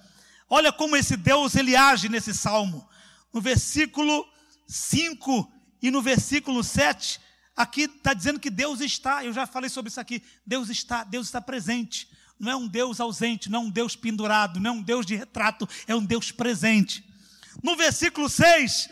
Olha 0.48 0.72
como 0.72 0.96
esse 0.96 1.16
Deus 1.16 1.54
ele 1.54 1.74
age 1.74 2.08
nesse 2.08 2.34
salmo. 2.34 2.86
No 3.32 3.40
versículo 3.40 4.26
5 4.68 5.52
e 5.80 5.90
no 5.90 6.02
versículo 6.02 6.62
7, 6.62 7.20
aqui 7.54 7.82
está 7.82 8.12
dizendo 8.12 8.40
que 8.40 8.50
Deus 8.50 8.80
está. 8.80 9.24
Eu 9.24 9.32
já 9.32 9.46
falei 9.46 9.70
sobre 9.70 9.90
isso 9.90 10.00
aqui. 10.00 10.22
Deus 10.44 10.68
está, 10.68 11.04
Deus 11.04 11.26
está 11.26 11.40
presente. 11.40 12.08
Não 12.38 12.52
é 12.52 12.56
um 12.56 12.68
Deus 12.68 13.00
ausente, 13.00 13.50
não 13.50 13.60
é 13.60 13.62
um 13.64 13.70
Deus 13.70 13.96
pendurado, 13.96 14.60
não 14.60 14.70
é 14.70 14.74
um 14.74 14.82
Deus 14.82 15.06
de 15.06 15.16
retrato, 15.16 15.66
é 15.86 15.94
um 15.94 16.04
Deus 16.04 16.30
presente. 16.30 17.02
No 17.62 17.74
versículo 17.76 18.28
6, 18.28 18.90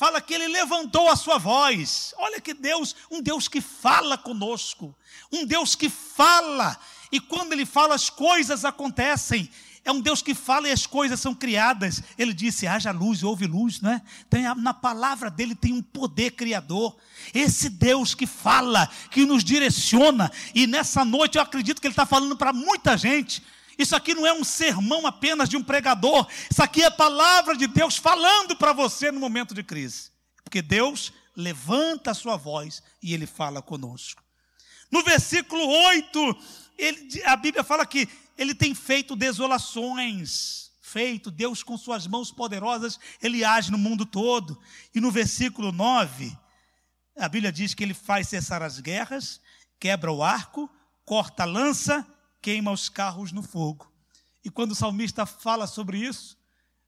fala 0.00 0.18
que 0.18 0.32
ele 0.32 0.48
levantou 0.48 1.10
a 1.10 1.14
sua 1.14 1.36
voz. 1.36 2.14
Olha 2.16 2.40
que 2.40 2.54
Deus, 2.54 2.96
um 3.10 3.20
Deus 3.20 3.48
que 3.48 3.60
fala 3.60 4.16
conosco, 4.16 4.96
um 5.30 5.44
Deus 5.44 5.74
que 5.74 5.90
fala, 5.90 6.74
e 7.12 7.20
quando 7.20 7.52
ele 7.52 7.66
fala, 7.66 7.96
as 7.96 8.08
coisas 8.08 8.64
acontecem. 8.64 9.50
É 9.84 9.92
um 9.92 10.00
Deus 10.00 10.22
que 10.22 10.34
fala 10.34 10.68
e 10.68 10.72
as 10.72 10.86
coisas 10.86 11.20
são 11.20 11.34
criadas. 11.34 12.02
Ele 12.16 12.32
disse: 12.32 12.66
haja 12.66 12.90
luz, 12.92 13.22
houve 13.22 13.46
luz, 13.46 13.82
não 13.82 13.90
é? 13.90 14.02
Tem, 14.30 14.42
na 14.56 14.72
palavra 14.72 15.30
dele 15.30 15.54
tem 15.54 15.74
um 15.74 15.82
poder 15.82 16.30
criador. 16.30 16.96
Esse 17.34 17.68
Deus 17.68 18.14
que 18.14 18.26
fala, 18.26 18.88
que 19.10 19.26
nos 19.26 19.44
direciona, 19.44 20.32
e 20.54 20.66
nessa 20.66 21.04
noite 21.04 21.36
eu 21.36 21.42
acredito 21.42 21.78
que 21.78 21.86
ele 21.86 21.92
está 21.92 22.06
falando 22.06 22.38
para 22.38 22.54
muita 22.54 22.96
gente. 22.96 23.42
Isso 23.80 23.96
aqui 23.96 24.14
não 24.14 24.26
é 24.26 24.32
um 24.32 24.44
sermão 24.44 25.06
apenas 25.06 25.48
de 25.48 25.56
um 25.56 25.62
pregador. 25.62 26.28
Isso 26.50 26.62
aqui 26.62 26.82
é 26.82 26.90
palavra 26.90 27.56
de 27.56 27.66
Deus 27.66 27.96
falando 27.96 28.54
para 28.54 28.74
você 28.74 29.10
no 29.10 29.18
momento 29.18 29.54
de 29.54 29.62
crise. 29.62 30.10
Porque 30.44 30.60
Deus 30.60 31.10
levanta 31.34 32.10
a 32.10 32.14
sua 32.14 32.36
voz 32.36 32.82
e 33.02 33.14
ele 33.14 33.24
fala 33.24 33.62
conosco. 33.62 34.22
No 34.90 35.02
versículo 35.02 35.66
8, 35.66 36.36
ele, 36.76 37.22
a 37.24 37.34
Bíblia 37.36 37.64
fala 37.64 37.86
que 37.86 38.06
ele 38.36 38.54
tem 38.54 38.74
feito 38.74 39.16
desolações. 39.16 40.70
Feito, 40.82 41.30
Deus 41.30 41.62
com 41.62 41.78
suas 41.78 42.06
mãos 42.06 42.30
poderosas, 42.30 43.00
ele 43.22 43.42
age 43.44 43.70
no 43.70 43.78
mundo 43.78 44.04
todo. 44.04 44.60
E 44.94 45.00
no 45.00 45.10
versículo 45.10 45.72
9, 45.72 46.36
a 47.16 47.28
Bíblia 47.30 47.50
diz 47.50 47.72
que 47.72 47.82
ele 47.82 47.94
faz 47.94 48.28
cessar 48.28 48.60
as 48.60 48.78
guerras, 48.78 49.40
quebra 49.78 50.12
o 50.12 50.22
arco, 50.22 50.68
corta 51.06 51.44
a 51.44 51.46
lança 51.46 52.06
queima 52.40 52.70
os 52.70 52.88
carros 52.88 53.32
no 53.32 53.42
fogo. 53.42 53.90
E 54.44 54.50
quando 54.50 54.72
o 54.72 54.74
salmista 54.74 55.26
fala 55.26 55.66
sobre 55.66 55.98
isso, 55.98 56.36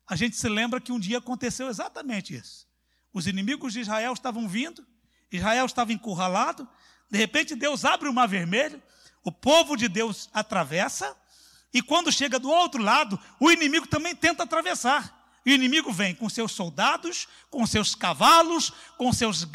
a 0.09 0.17
gente 0.17 0.37
se 0.37 0.49
lembra 0.49 0.81
que 0.81 0.93
um 0.93 0.99
dia 0.99 1.19
aconteceu 1.19 1.69
exatamente 1.69 2.35
isso. 2.35 2.67
Os 3.13 3.27
inimigos 3.27 3.73
de 3.73 3.81
Israel 3.81 4.13
estavam 4.13 4.49
vindo, 4.49 4.87
Israel 5.31 5.67
estava 5.67 5.93
encurralado, 5.93 6.69
de 7.11 7.19
repente 7.19 7.55
Deus 7.55 7.85
abre 7.85 8.09
o 8.09 8.13
mar 8.13 8.27
vermelho, 8.27 8.83
o 9.23 9.31
povo 9.31 9.77
de 9.77 9.89
Deus 9.89 10.29
atravessa, 10.33 11.17
e 11.73 11.81
quando 11.81 12.13
chega 12.13 12.39
do 12.39 12.51
outro 12.51 12.83
lado, 12.83 13.19
o 13.41 13.51
inimigo 13.51 13.87
também 13.87 14.15
tenta 14.15 14.43
atravessar. 14.43 15.21
E 15.45 15.53
o 15.53 15.55
inimigo 15.55 15.93
vem 15.93 16.15
com 16.15 16.29
seus 16.29 16.53
soldados, 16.53 17.27
com 17.51 17.67
seus 17.67 17.95
cavalos, 17.95 18.73
com 18.97 19.13
seus 19.13 19.47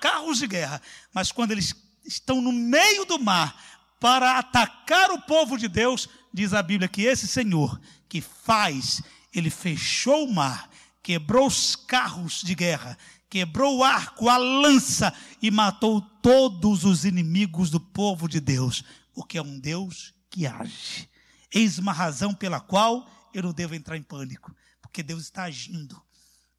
carros 0.00 0.38
de 0.38 0.46
guerra. 0.46 0.80
Mas 1.12 1.30
quando 1.30 1.52
eles 1.52 1.74
estão 2.04 2.40
no 2.40 2.50
meio 2.50 3.04
do 3.04 3.18
mar, 3.18 3.75
para 4.00 4.38
atacar 4.38 5.10
o 5.10 5.20
povo 5.22 5.56
de 5.56 5.68
Deus, 5.68 6.08
diz 6.32 6.52
a 6.52 6.62
Bíblia 6.62 6.88
que 6.88 7.02
esse 7.02 7.26
Senhor 7.26 7.80
que 8.08 8.20
faz, 8.20 9.02
ele 9.32 9.50
fechou 9.50 10.26
o 10.26 10.34
mar, 10.34 10.70
quebrou 11.02 11.46
os 11.46 11.74
carros 11.76 12.42
de 12.42 12.54
guerra, 12.54 12.96
quebrou 13.28 13.78
o 13.78 13.84
arco, 13.84 14.28
a 14.28 14.36
lança 14.36 15.12
e 15.40 15.50
matou 15.50 16.00
todos 16.00 16.84
os 16.84 17.04
inimigos 17.04 17.70
do 17.70 17.80
povo 17.80 18.28
de 18.28 18.40
Deus, 18.40 18.84
porque 19.14 19.38
é 19.38 19.42
um 19.42 19.58
Deus 19.58 20.14
que 20.30 20.46
age. 20.46 21.08
Eis 21.52 21.78
uma 21.78 21.92
razão 21.92 22.34
pela 22.34 22.60
qual 22.60 23.08
eu 23.32 23.42
não 23.42 23.52
devo 23.52 23.74
entrar 23.74 23.96
em 23.96 24.02
pânico, 24.02 24.54
porque 24.80 25.02
Deus 25.02 25.22
está 25.22 25.44
agindo, 25.44 26.00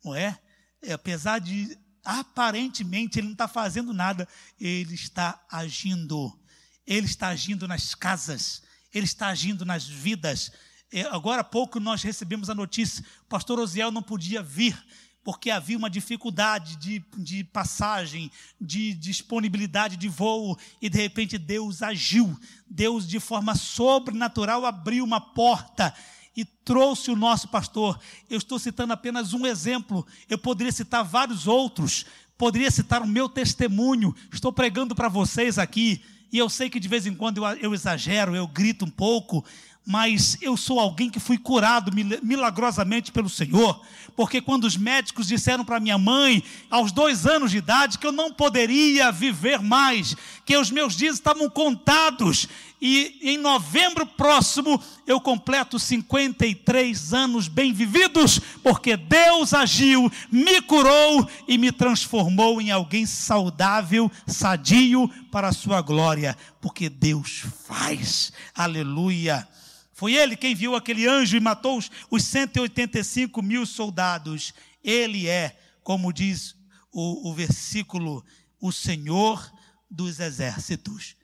não 0.04 0.16
é? 0.16 0.40
é 0.82 0.94
apesar 0.94 1.40
de 1.40 1.78
aparentemente 2.04 3.20
ele 3.20 3.28
não 3.28 3.34
está 3.34 3.48
fazendo 3.48 3.94
nada, 3.94 4.28
ele 4.60 4.96
está 4.96 5.44
agindo. 5.52 6.40
Ele 6.88 7.06
está 7.06 7.28
agindo 7.28 7.68
nas 7.68 7.94
casas, 7.94 8.64
Ele 8.94 9.06
está 9.06 9.28
agindo 9.28 9.66
nas 9.66 9.86
vidas. 9.86 10.52
É, 10.92 11.02
agora 11.02 11.42
há 11.42 11.44
pouco 11.44 11.80
nós 11.80 12.02
recebemos 12.02 12.50
a 12.50 12.56
notícia: 12.56 13.04
o 13.24 13.26
pastor 13.26 13.60
Osiel 13.60 13.92
não 13.92 14.02
podia 14.02 14.42
vir, 14.42 14.82
porque 15.22 15.52
havia 15.52 15.78
uma 15.78 15.90
dificuldade 15.90 16.78
de, 16.78 17.04
de 17.18 17.44
passagem, 17.44 18.32
de 18.60 18.94
disponibilidade 18.94 19.98
de 19.98 20.08
voo, 20.08 20.58
e 20.82 20.90
de 20.90 20.98
repente 20.98 21.38
Deus 21.38 21.82
agiu. 21.82 22.40
Deus, 22.66 23.06
de 23.06 23.20
forma 23.20 23.54
sobrenatural, 23.54 24.66
abriu 24.66 25.04
uma 25.04 25.20
porta 25.20 25.94
e 26.34 26.46
trouxe 26.46 27.12
o 27.12 27.16
nosso 27.16 27.50
pastor. 27.50 28.00
Eu 28.30 28.38
estou 28.38 28.58
citando 28.58 28.94
apenas 28.94 29.34
um 29.34 29.46
exemplo, 29.46 30.08
eu 30.30 30.38
poderia 30.38 30.72
citar 30.72 31.04
vários 31.04 31.48
outros, 31.48 32.06
poderia 32.38 32.72
citar 32.72 33.02
o 33.02 33.08
meu 33.08 33.28
testemunho. 33.28 34.16
Estou 34.32 34.54
pregando 34.54 34.96
para 34.96 35.10
vocês 35.10 35.60
aqui 35.60 36.02
e 36.32 36.38
eu 36.38 36.50
sei 36.50 36.70
que 36.70 36.80
de 36.80 36.88
vez 36.88 37.06
em 37.06 37.14
quando 37.14 37.38
eu, 37.38 37.46
eu 37.58 37.74
exagero, 37.74 38.36
eu 38.36 38.48
grito 38.48 38.86
um 38.86 38.90
pouco, 38.90 39.44
mas 39.90 40.38
eu 40.42 40.58
sou 40.58 40.82
alguém 40.82 41.10
que 41.10 41.18
fui 41.18 41.38
curado 41.38 41.94
milagrosamente 42.22 43.10
pelo 43.10 43.30
Senhor, 43.30 43.82
porque 44.18 44.42
quando 44.42 44.66
os 44.66 44.76
médicos 44.76 45.28
disseram 45.28 45.64
para 45.64 45.80
minha 45.80 45.98
mãe, 45.98 46.44
aos 46.70 46.92
dois 46.92 47.26
anos 47.26 47.52
de 47.52 47.60
idade, 47.60 47.98
que 47.98 48.06
eu 48.06 48.12
não 48.12 48.34
poderia 48.34 49.14
viver 49.14 49.62
mais, 49.62 50.14
que 50.46 50.58
os 50.58 50.70
meus 50.70 50.94
dias 50.94 51.16
estavam 51.16 51.50
contados, 51.50 52.50
e 52.80 53.20
em 53.22 53.38
novembro 53.38 54.06
próximo 54.06 54.82
eu 55.06 55.20
completo 55.20 55.80
53 55.80 57.14
anos 57.14 57.48
bem 57.48 57.74
vividos, 57.74 58.40
porque 58.62 58.96
Deus 58.96 59.54
agiu, 59.54 60.12
me 60.32 60.62
curou 60.62 61.28
e 61.48 61.58
me 61.58 61.72
transformou 61.72 62.62
em 62.62 62.70
alguém 62.70 63.06
saudável, 63.06 64.12
sadio 64.28 65.10
para 65.32 65.48
a 65.48 65.54
sua 65.54 65.82
glória, 65.82 66.38
porque 66.62 66.88
Deus 66.88 67.44
faz, 67.66 68.32
aleluia. 68.54 69.48
Foi 69.92 70.14
ele 70.14 70.36
quem 70.36 70.54
viu 70.54 70.76
aquele 70.76 71.08
anjo 71.08 71.36
e 71.36 71.40
matou 71.40 71.80
os, 71.80 71.90
os 72.12 72.24
185 72.24 73.42
mil 73.42 73.66
soldados. 73.66 74.54
Ele 74.84 75.28
é, 75.28 75.58
como 75.84 76.14
diz 76.14 76.56
o, 76.92 77.32
o 77.32 77.34
versículo, 77.34 78.24
o 78.62 78.72
Senhor 78.72 79.52
dos 79.90 80.20
exércitos. 80.20 81.17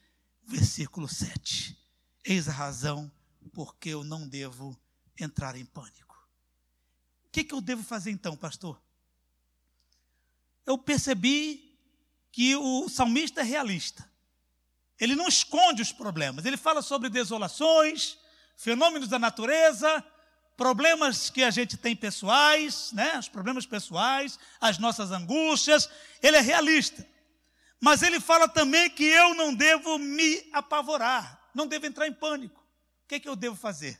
Versículo 0.46 1.08
7. 1.08 1.78
Eis 2.26 2.48
a 2.48 2.52
razão 2.52 3.12
porque 3.54 3.90
eu 3.90 4.04
não 4.04 4.28
devo 4.28 4.78
entrar 5.20 5.56
em 5.56 5.66
pânico. 5.66 6.16
O 7.26 7.30
que, 7.32 7.44
que 7.44 7.54
eu 7.54 7.62
devo 7.62 7.84
fazer 7.84 8.12
então, 8.12 8.36
pastor? 8.36 8.82
Eu 10.66 10.78
percebi 10.78 11.78
que 12.32 12.56
o 12.56 12.88
salmista 12.90 13.42
é 13.42 13.44
realista. 13.44 14.10
Ele 15.00 15.16
não 15.16 15.28
esconde 15.28 15.82
os 15.82 15.92
problemas, 15.92 16.46
ele 16.46 16.58
fala 16.58 16.82
sobre 16.82 17.10
desolações, 17.10 18.18
fenômenos 18.56 19.10
da 19.10 19.20
natureza, 19.20 20.04
problemas 20.56 21.30
que 21.30 21.44
a 21.44 21.52
gente 21.52 21.76
tem 21.78 21.96
pessoais, 21.96 22.92
né? 22.92 23.18
Os 23.18 23.28
problemas 23.28 23.66
pessoais, 23.66 24.40
as 24.62 24.78
nossas 24.78 25.12
angústias. 25.12 25.90
Ele 26.22 26.38
é 26.38 26.42
realista. 26.42 27.06
Mas 27.84 28.02
ele 28.02 28.22
fala 28.22 28.48
também 28.48 28.90
que 28.90 29.04
eu 29.04 29.36
não 29.36 29.54
devo 29.54 30.00
me 30.00 30.50
apavorar, 30.54 31.52
não 31.54 31.68
devo 31.68 31.86
entrar 31.86 32.08
em 32.08 32.14
pânico. 32.14 32.66
O 33.04 33.08
que, 33.10 33.16
é 33.16 33.20
que 33.20 33.28
eu 33.28 33.36
devo 33.36 33.58
fazer? 33.58 34.00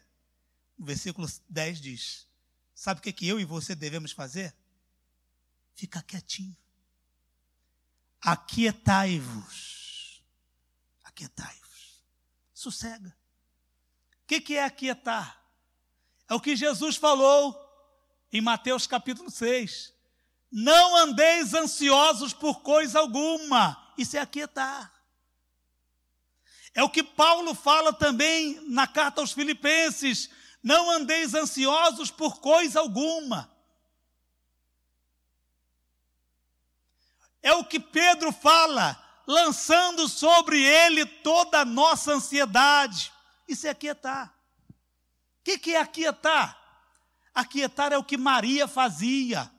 O 0.80 0.86
versículo 0.86 1.28
10 1.50 1.82
diz: 1.82 2.26
Sabe 2.74 3.02
o 3.02 3.04
que, 3.04 3.10
é 3.10 3.12
que 3.12 3.28
eu 3.28 3.42
e 3.42 3.44
você 3.44 3.76
devemos 3.76 4.14
fazer? 4.14 4.56
Ficar 5.76 6.02
quietinho. 6.02 6.56
Aquietai-vos. 8.22 10.24
Aquietai-vos. 11.04 12.06
Sossega. 12.54 13.10
O 13.10 14.28
que, 14.28 14.40
que 14.40 14.56
é 14.56 14.64
aquietar? 14.64 15.44
É 16.30 16.34
o 16.34 16.40
que 16.40 16.56
Jesus 16.56 16.96
falou 16.96 17.54
em 18.32 18.40
Mateus 18.40 18.88
capítulo 18.88 19.30
6. 19.30 19.93
Não 20.56 20.96
andeis 20.96 21.56
ansiosos 21.56 22.32
por 22.32 22.62
coisa 22.62 23.00
alguma. 23.00 23.92
Isso 23.98 24.16
é 24.16 24.20
aquietar. 24.20 24.94
É 26.76 26.84
o 26.84 26.90
que 26.90 27.02
Paulo 27.02 27.56
fala 27.56 27.92
também 27.92 28.62
na 28.70 28.86
carta 28.86 29.20
aos 29.20 29.32
Filipenses. 29.32 30.30
Não 30.62 30.92
andeis 30.92 31.34
ansiosos 31.34 32.12
por 32.12 32.40
coisa 32.40 32.82
alguma. 32.82 33.52
É 37.42 37.54
o 37.54 37.66
que 37.66 37.80
Pedro 37.80 38.32
fala, 38.32 38.96
lançando 39.26 40.08
sobre 40.08 40.62
ele 40.62 41.04
toda 41.04 41.62
a 41.62 41.66
nossa 41.66 42.14
ansiedade. 42.14 43.12
Isso 43.48 43.66
é 43.66 43.72
aquietar. 43.72 44.32
O 45.40 45.44
que, 45.44 45.74
é 45.74 45.80
aquietar? 45.80 46.58
Aquietar 47.34 47.92
é 47.92 47.98
o 47.98 48.04
que 48.04 48.18
Maria 48.18 48.68
fazia. 48.68 49.53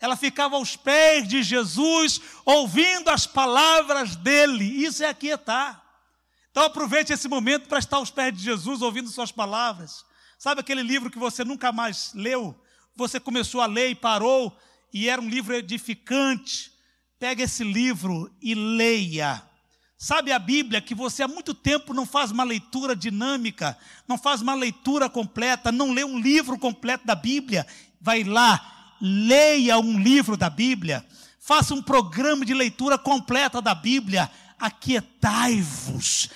Ela 0.00 0.16
ficava 0.16 0.56
aos 0.56 0.76
pés 0.76 1.28
de 1.28 1.42
Jesus, 1.42 2.20
ouvindo 2.44 3.10
as 3.10 3.26
palavras 3.26 4.16
dele. 4.16 4.64
Isso 4.64 5.04
é 5.04 5.08
aquietar. 5.08 5.84
Então 6.50 6.64
aproveite 6.64 7.12
esse 7.12 7.28
momento 7.28 7.68
para 7.68 7.78
estar 7.78 7.98
aos 7.98 8.10
pés 8.10 8.34
de 8.34 8.42
Jesus, 8.42 8.80
ouvindo 8.80 9.10
suas 9.10 9.30
palavras. 9.30 10.04
Sabe 10.38 10.62
aquele 10.62 10.82
livro 10.82 11.10
que 11.10 11.18
você 11.18 11.44
nunca 11.44 11.70
mais 11.70 12.12
leu? 12.14 12.58
Você 12.96 13.20
começou 13.20 13.60
a 13.60 13.66
ler 13.66 13.90
e 13.90 13.94
parou, 13.94 14.56
e 14.92 15.08
era 15.08 15.20
um 15.20 15.28
livro 15.28 15.54
edificante. 15.54 16.72
Pega 17.18 17.42
esse 17.42 17.62
livro 17.62 18.34
e 18.40 18.54
leia. 18.54 19.42
Sabe 19.98 20.32
a 20.32 20.38
Bíblia 20.38 20.80
que 20.80 20.94
você 20.94 21.22
há 21.22 21.28
muito 21.28 21.52
tempo 21.52 21.92
não 21.92 22.06
faz 22.06 22.30
uma 22.30 22.42
leitura 22.42 22.96
dinâmica, 22.96 23.76
não 24.08 24.16
faz 24.16 24.40
uma 24.40 24.54
leitura 24.54 25.10
completa, 25.10 25.70
não 25.70 25.92
lê 25.92 26.02
um 26.02 26.18
livro 26.18 26.58
completo 26.58 27.06
da 27.06 27.14
Bíblia? 27.14 27.66
Vai 28.00 28.24
lá, 28.24 28.79
leia 29.00 29.78
um 29.78 29.98
livro 29.98 30.36
da 30.36 30.50
Bíblia, 30.50 31.04
faça 31.38 31.74
um 31.74 31.82
programa 31.82 32.44
de 32.44 32.54
leitura 32.54 32.98
completa 32.98 33.60
da 33.60 33.74
Bíblia, 33.74 34.30
aquietai-vos. 34.58 36.28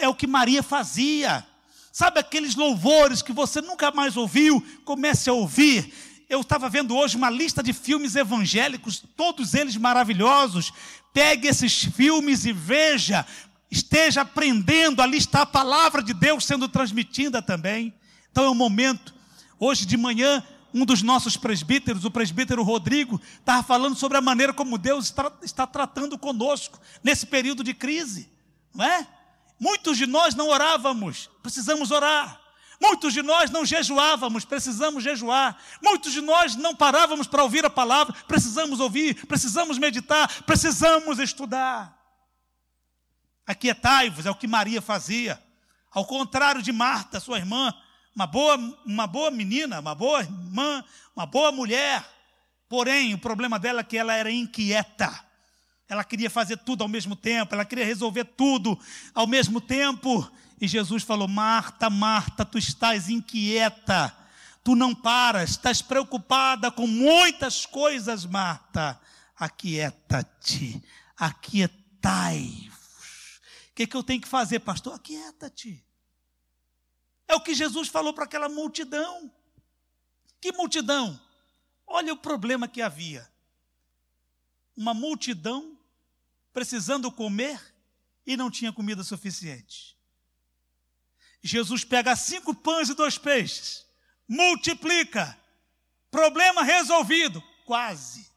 É 0.00 0.08
o 0.08 0.14
que 0.14 0.26
Maria 0.26 0.62
fazia. 0.62 1.46
Sabe 1.92 2.20
aqueles 2.20 2.54
louvores 2.54 3.22
que 3.22 3.32
você 3.32 3.60
nunca 3.60 3.90
mais 3.90 4.16
ouviu? 4.16 4.64
Comece 4.84 5.28
a 5.28 5.32
ouvir 5.32 5.92
eu 6.32 6.40
estava 6.40 6.66
vendo 6.70 6.96
hoje 6.96 7.14
uma 7.14 7.28
lista 7.28 7.62
de 7.62 7.74
filmes 7.74 8.16
evangélicos, 8.16 9.02
todos 9.14 9.52
eles 9.52 9.76
maravilhosos. 9.76 10.72
Pegue 11.12 11.46
esses 11.46 11.84
filmes 11.84 12.46
e 12.46 12.54
veja, 12.54 13.26
esteja 13.70 14.22
aprendendo, 14.22 15.02
ali 15.02 15.18
está 15.18 15.42
a 15.42 15.46
palavra 15.46 16.02
de 16.02 16.14
Deus 16.14 16.46
sendo 16.46 16.70
transmitida 16.70 17.42
também. 17.42 17.92
Então 18.30 18.44
é 18.44 18.48
um 18.48 18.54
momento. 18.54 19.14
Hoje 19.60 19.84
de 19.84 19.98
manhã, 19.98 20.42
um 20.74 20.84
dos 20.84 21.02
nossos 21.02 21.36
presbíteros, 21.36 22.04
o 22.04 22.10
presbítero 22.10 22.62
Rodrigo, 22.62 23.20
estava 23.38 23.62
falando 23.62 23.96
sobre 23.96 24.18
a 24.18 24.20
maneira 24.22 24.52
como 24.52 24.78
Deus 24.78 25.06
está, 25.06 25.32
está 25.42 25.66
tratando 25.66 26.18
conosco 26.18 26.80
nesse 27.02 27.26
período 27.26 27.62
de 27.62 27.74
crise, 27.74 28.30
não 28.74 28.84
é? 28.84 29.06
Muitos 29.58 29.96
de 29.96 30.06
nós 30.06 30.34
não 30.34 30.48
orávamos, 30.48 31.30
precisamos 31.42 31.90
orar. 31.90 32.40
Muitos 32.80 33.12
de 33.12 33.22
nós 33.22 33.48
não 33.48 33.64
jejuávamos, 33.64 34.44
precisamos 34.44 35.04
jejuar. 35.04 35.56
Muitos 35.80 36.12
de 36.12 36.20
nós 36.20 36.56
não 36.56 36.74
parávamos 36.74 37.28
para 37.28 37.44
ouvir 37.44 37.64
a 37.64 37.70
palavra, 37.70 38.12
precisamos 38.26 38.80
ouvir, 38.80 39.24
precisamos 39.26 39.78
meditar, 39.78 40.42
precisamos 40.42 41.20
estudar. 41.20 41.96
Aquietai-vos, 43.46 44.26
é 44.26 44.30
o 44.32 44.34
que 44.34 44.48
Maria 44.48 44.82
fazia. 44.82 45.40
Ao 45.92 46.04
contrário 46.04 46.60
de 46.60 46.72
Marta, 46.72 47.20
sua 47.20 47.38
irmã, 47.38 47.72
uma 48.14 48.26
boa, 48.26 48.56
uma 48.84 49.06
boa 49.06 49.30
menina, 49.30 49.80
uma 49.80 49.94
boa 49.94 50.20
irmã, 50.20 50.84
uma 51.16 51.26
boa 51.26 51.50
mulher. 51.50 52.04
Porém, 52.68 53.14
o 53.14 53.18
problema 53.18 53.58
dela 53.58 53.80
é 53.80 53.84
que 53.84 53.96
ela 53.96 54.14
era 54.14 54.30
inquieta. 54.30 55.24
Ela 55.88 56.04
queria 56.04 56.30
fazer 56.30 56.56
tudo 56.58 56.82
ao 56.82 56.88
mesmo 56.88 57.14
tempo, 57.14 57.54
ela 57.54 57.64
queria 57.64 57.84
resolver 57.84 58.24
tudo 58.24 58.78
ao 59.14 59.26
mesmo 59.26 59.60
tempo. 59.60 60.30
E 60.60 60.66
Jesus 60.66 61.02
falou: 61.02 61.28
Marta, 61.28 61.90
Marta, 61.90 62.44
tu 62.44 62.56
estás 62.56 63.08
inquieta, 63.08 64.16
tu 64.64 64.74
não 64.74 64.94
paras, 64.94 65.50
estás 65.50 65.82
preocupada 65.82 66.70
com 66.70 66.86
muitas 66.86 67.66
coisas, 67.66 68.24
Marta. 68.24 68.98
Aquieta-te, 69.36 70.82
aquietai-vos. 71.16 72.72
O 73.70 73.74
que, 73.74 73.86
que 73.86 73.96
eu 73.96 74.02
tenho 74.02 74.20
que 74.20 74.28
fazer, 74.28 74.60
pastor? 74.60 74.94
Aquieta-te. 74.94 75.84
É 77.32 77.34
o 77.34 77.40
que 77.40 77.54
Jesus 77.54 77.88
falou 77.88 78.12
para 78.12 78.24
aquela 78.24 78.46
multidão. 78.46 79.32
Que 80.38 80.52
multidão? 80.52 81.18
Olha 81.86 82.12
o 82.12 82.16
problema 82.18 82.68
que 82.68 82.82
havia. 82.82 83.26
Uma 84.76 84.92
multidão 84.92 85.78
precisando 86.52 87.10
comer 87.10 87.58
e 88.26 88.36
não 88.36 88.50
tinha 88.50 88.70
comida 88.70 89.02
suficiente. 89.02 89.96
Jesus 91.42 91.84
pega 91.84 92.14
cinco 92.14 92.54
pães 92.54 92.90
e 92.90 92.94
dois 92.94 93.16
peixes, 93.16 93.86
multiplica, 94.28 95.34
problema 96.10 96.62
resolvido, 96.62 97.42
quase. 97.64 98.30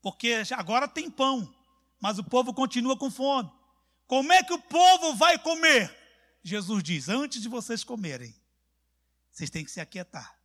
Porque 0.00 0.42
agora 0.56 0.88
tem 0.88 1.10
pão, 1.10 1.54
mas 2.00 2.18
o 2.18 2.24
povo 2.24 2.54
continua 2.54 2.96
com 2.96 3.10
fome. 3.10 3.52
Como 4.06 4.32
é 4.32 4.42
que 4.42 4.54
o 4.54 4.62
povo 4.62 5.14
vai 5.14 5.38
comer? 5.38 6.01
Jesus 6.42 6.82
diz: 6.82 7.08
antes 7.08 7.40
de 7.40 7.48
vocês 7.48 7.84
comerem, 7.84 8.34
vocês 9.30 9.50
têm 9.50 9.64
que 9.64 9.70
se 9.70 9.80
aquietar. 9.80 10.36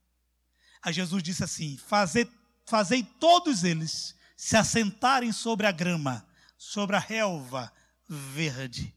Aí 0.81 0.93
Jesus 0.93 1.23
disse 1.23 1.43
assim: 1.43 1.77
fazei, 1.77 2.29
fazei 2.65 3.03
todos 3.03 3.63
eles 3.63 4.15
se 4.35 4.55
assentarem 4.55 5.31
sobre 5.31 5.65
a 5.65 5.71
grama, 5.71 6.25
sobre 6.57 6.95
a 6.95 6.99
relva 6.99 7.71
verde. 8.07 8.95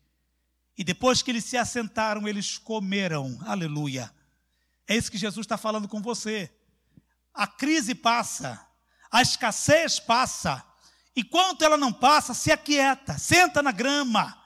E 0.76 0.84
depois 0.84 1.22
que 1.22 1.30
eles 1.30 1.44
se 1.44 1.56
assentaram, 1.56 2.26
eles 2.28 2.58
comeram. 2.58 3.38
Aleluia. 3.42 4.12
É 4.86 4.96
isso 4.96 5.10
que 5.10 5.18
Jesus 5.18 5.44
está 5.44 5.56
falando 5.56 5.88
com 5.88 6.00
você. 6.00 6.52
A 7.34 7.46
crise 7.46 7.94
passa, 7.94 8.66
a 9.10 9.22
escassez 9.22 10.00
passa. 10.00 10.64
Enquanto 11.14 11.62
ela 11.62 11.76
não 11.76 11.92
passa, 11.92 12.34
se 12.34 12.50
aquieta, 12.50 13.18
senta 13.18 13.62
na 13.62 13.72
grama. 13.72 14.39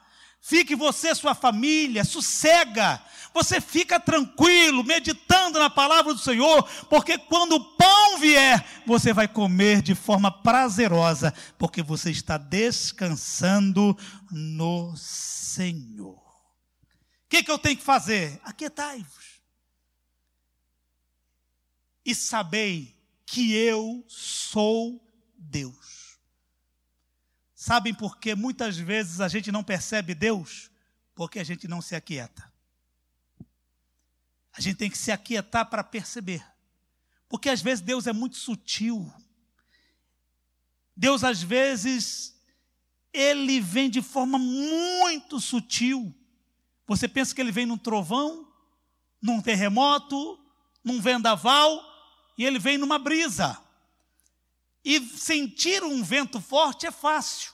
Fique 0.47 0.77
você, 0.77 1.15
sua 1.15 1.35
família, 1.35 2.05
sossega. 2.05 3.03
Você 3.33 3.61
fica 3.61 3.99
tranquilo, 3.99 4.85
meditando 4.85 5.59
na 5.59 5.71
palavra 5.71 6.13
do 6.13 6.21
Senhor, 6.21 6.63
porque 6.89 7.19
quando 7.19 7.55
o 7.57 7.65
pão 7.77 8.19
vier, 8.19 8.65
você 8.87 9.13
vai 9.13 9.27
comer 9.27 9.83
de 9.83 9.95
forma 9.95 10.31
prazerosa, 10.31 11.33
porque 11.59 11.83
você 11.83 12.11
está 12.11 12.37
descansando 12.37 13.97
no 14.31 14.95
Senhor 14.97 16.25
que, 17.35 17.43
que 17.43 17.51
eu 17.51 17.59
tenho 17.59 17.77
que 17.77 17.83
fazer? 17.83 18.41
Aquietai-vos. 18.45 19.43
E 22.05 22.15
sabei 22.15 22.97
que 23.27 23.55
eu 23.57 24.05
sou 24.07 25.05
Deus. 25.37 25.94
Sabem 27.65 27.95
por 27.95 28.19
que 28.19 28.35
muitas 28.35 28.77
vezes 28.77 29.23
a 29.23 29.27
gente 29.27 29.51
não 29.51 29.65
percebe 29.65 30.15
Deus? 30.15 30.71
Porque 31.15 31.39
a 31.39 31.43
gente 31.43 31.67
não 31.67 31.81
se 31.81 31.97
aquieta. 31.97 32.53
A 34.53 34.61
gente 34.61 34.77
tem 34.77 34.91
que 34.91 34.99
se 34.99 35.11
aquietar 35.11 35.71
para 35.71 35.83
perceber. 35.83 36.47
Porque 37.27 37.49
às 37.49 37.63
vezes 37.63 37.81
Deus 37.81 38.07
é 38.07 38.13
muito 38.13 38.37
sutil. 38.37 39.11
Deus, 40.95 41.25
às 41.25 41.43
vezes, 41.43 42.39
ele 43.11 43.63
vem 43.63 43.89
de 43.89 44.03
forma 44.03 44.39
muito 44.39 45.41
sutil. 45.41 46.15
Você 46.87 47.09
pensa 47.09 47.35
que 47.35 47.41
ele 47.41 47.51
vem 47.51 47.65
num 47.65 47.79
trovão, 47.79 48.47
num 49.23 49.41
terremoto, 49.41 50.39
num 50.85 51.01
vendaval, 51.01 51.83
e 52.37 52.45
ele 52.45 52.59
vem 52.59 52.77
numa 52.77 52.99
brisa. 52.99 53.59
E 54.85 55.01
sentir 55.01 55.83
um 55.83 56.05
vento 56.05 56.43
forte 56.43 56.85
é 56.85 56.91
fácil, 56.91 57.54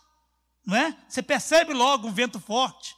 não 0.66 0.76
é? 0.76 0.96
Você 1.08 1.22
percebe 1.22 1.72
logo 1.72 2.08
um 2.08 2.12
vento 2.12 2.38
forte, 2.38 2.94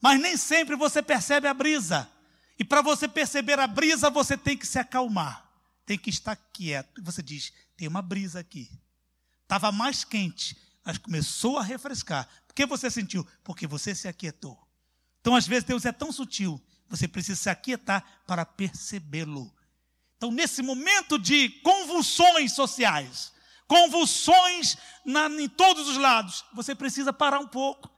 mas 0.00 0.20
nem 0.20 0.36
sempre 0.36 0.76
você 0.76 1.02
percebe 1.02 1.48
a 1.48 1.54
brisa. 1.54 2.10
E 2.58 2.64
para 2.64 2.80
você 2.80 3.06
perceber 3.06 3.58
a 3.58 3.66
brisa, 3.66 4.08
você 4.08 4.36
tem 4.36 4.56
que 4.56 4.66
se 4.66 4.78
acalmar, 4.78 5.50
tem 5.84 5.98
que 5.98 6.10
estar 6.10 6.36
quieto. 6.36 7.02
Você 7.02 7.22
diz: 7.22 7.52
tem 7.76 7.86
uma 7.86 8.02
brisa 8.02 8.40
aqui. 8.40 8.70
Estava 9.42 9.70
mais 9.70 10.04
quente, 10.04 10.56
mas 10.84 10.98
começou 10.98 11.58
a 11.58 11.62
refrescar. 11.62 12.28
Por 12.46 12.54
que 12.54 12.66
você 12.66 12.90
sentiu? 12.90 13.26
Porque 13.44 13.66
você 13.66 13.94
se 13.94 14.08
aquietou. 14.08 14.58
Então, 15.20 15.34
às 15.34 15.46
vezes, 15.46 15.64
Deus 15.64 15.84
é 15.84 15.92
tão 15.92 16.12
sutil, 16.12 16.60
você 16.88 17.06
precisa 17.08 17.40
se 17.40 17.50
aquietar 17.50 18.22
para 18.26 18.46
percebê-lo. 18.46 19.52
Então, 20.16 20.30
nesse 20.30 20.62
momento 20.62 21.18
de 21.18 21.50
convulsões 21.60 22.52
sociais, 22.52 23.32
convulsões 23.66 24.76
na, 25.04 25.28
em 25.28 25.48
todos 25.48 25.88
os 25.88 25.96
lados, 25.96 26.44
você 26.52 26.74
precisa 26.74 27.12
parar 27.12 27.40
um 27.40 27.46
pouco 27.46 27.90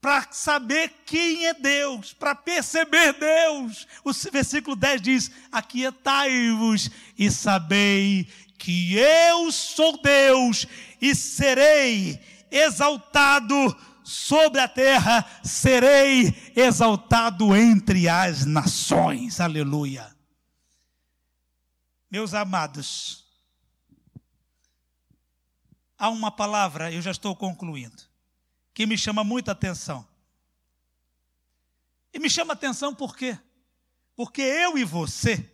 para 0.00 0.26
saber 0.30 0.92
quem 1.04 1.46
é 1.46 1.54
Deus, 1.54 2.12
para 2.12 2.34
perceber 2.34 3.12
Deus. 3.12 3.86
O 4.02 4.12
versículo 4.32 4.74
10 4.74 5.02
diz: 5.02 5.30
Aquietai-vos 5.52 6.90
e 7.18 7.30
sabei 7.30 8.26
que 8.58 8.96
eu 8.96 9.52
sou 9.52 10.00
Deus 10.00 10.66
e 11.00 11.14
serei 11.14 12.20
exaltado 12.50 13.54
sobre 14.02 14.60
a 14.60 14.68
terra, 14.68 15.24
serei 15.44 16.52
exaltado 16.56 17.54
entre 17.54 18.08
as 18.08 18.44
nações. 18.44 19.40
Aleluia. 19.40 20.14
Meus 22.10 22.34
amados, 22.34 23.19
há 26.00 26.08
uma 26.08 26.30
palavra, 26.30 26.90
eu 26.90 27.02
já 27.02 27.10
estou 27.10 27.36
concluindo, 27.36 28.02
que 28.72 28.86
me 28.86 28.96
chama 28.96 29.22
muita 29.22 29.52
atenção. 29.52 30.08
E 32.12 32.18
me 32.18 32.30
chama 32.30 32.54
atenção 32.54 32.94
por 32.94 33.14
quê? 33.14 33.38
Porque 34.16 34.40
eu 34.40 34.78
e 34.78 34.84
você, 34.84 35.48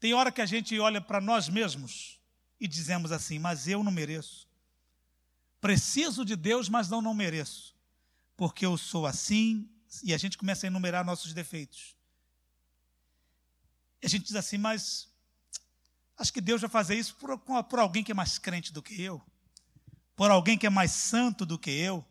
tem 0.00 0.14
hora 0.14 0.32
que 0.32 0.40
a 0.40 0.46
gente 0.46 0.76
olha 0.80 1.02
para 1.02 1.20
nós 1.20 1.50
mesmos 1.50 2.18
e 2.58 2.66
dizemos 2.66 3.12
assim: 3.12 3.38
Mas 3.38 3.68
eu 3.68 3.84
não 3.84 3.92
mereço. 3.92 4.48
Preciso 5.60 6.24
de 6.24 6.34
Deus, 6.34 6.70
mas 6.70 6.88
não, 6.88 7.02
não 7.02 7.12
mereço. 7.12 7.76
Porque 8.36 8.64
eu 8.64 8.78
sou 8.78 9.06
assim, 9.06 9.68
e 10.02 10.14
a 10.14 10.18
gente 10.18 10.38
começa 10.38 10.66
a 10.66 10.68
enumerar 10.68 11.04
nossos 11.04 11.34
defeitos. 11.34 11.94
E 14.02 14.06
a 14.06 14.08
gente 14.08 14.24
diz 14.24 14.34
assim: 14.34 14.56
Mas 14.56 15.09
Acho 16.20 16.34
que 16.34 16.40
Deus 16.42 16.60
vai 16.60 16.68
fazer 16.68 16.96
isso 16.96 17.14
por, 17.14 17.38
por 17.38 17.78
alguém 17.78 18.04
que 18.04 18.12
é 18.12 18.14
mais 18.14 18.36
crente 18.36 18.74
do 18.74 18.82
que 18.82 19.00
eu, 19.00 19.22
por 20.14 20.30
alguém 20.30 20.58
que 20.58 20.66
é 20.66 20.70
mais 20.70 20.90
santo 20.90 21.46
do 21.46 21.58
que 21.58 21.70
eu. 21.70 22.04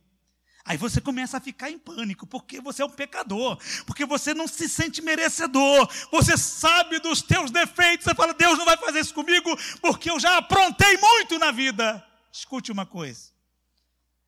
Aí 0.65 0.77
você 0.77 0.99
começa 0.99 1.37
a 1.37 1.39
ficar 1.39 1.69
em 1.69 1.77
pânico, 1.77 2.25
porque 2.25 2.59
você 2.59 2.81
é 2.81 2.85
um 2.85 2.89
pecador, 2.89 3.59
porque 3.85 4.07
você 4.07 4.33
não 4.33 4.47
se 4.47 4.67
sente 4.67 4.99
merecedor, 4.99 5.87
você 6.11 6.35
sabe 6.35 6.99
dos 6.99 7.21
teus 7.21 7.51
defeitos, 7.51 8.05
você 8.05 8.15
fala, 8.15 8.33
Deus 8.33 8.57
não 8.57 8.65
vai 8.65 8.77
fazer 8.77 8.99
isso 8.99 9.13
comigo, 9.13 9.55
porque 9.79 10.09
eu 10.09 10.19
já 10.19 10.37
aprontei 10.37 10.97
muito 10.97 11.37
na 11.37 11.51
vida. 11.51 12.03
Escute 12.31 12.71
uma 12.71 12.87
coisa, 12.87 13.29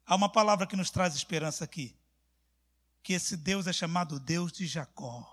há 0.06 0.16
uma 0.16 0.30
palavra 0.30 0.68
que 0.68 0.76
nos 0.76 0.92
traz 0.92 1.16
esperança 1.16 1.64
aqui, 1.64 1.96
que 3.02 3.14
esse 3.14 3.36
Deus 3.36 3.66
é 3.66 3.74
chamado 3.74 4.20
Deus 4.20 4.52
de 4.52 4.68
Jacó. 4.68 5.28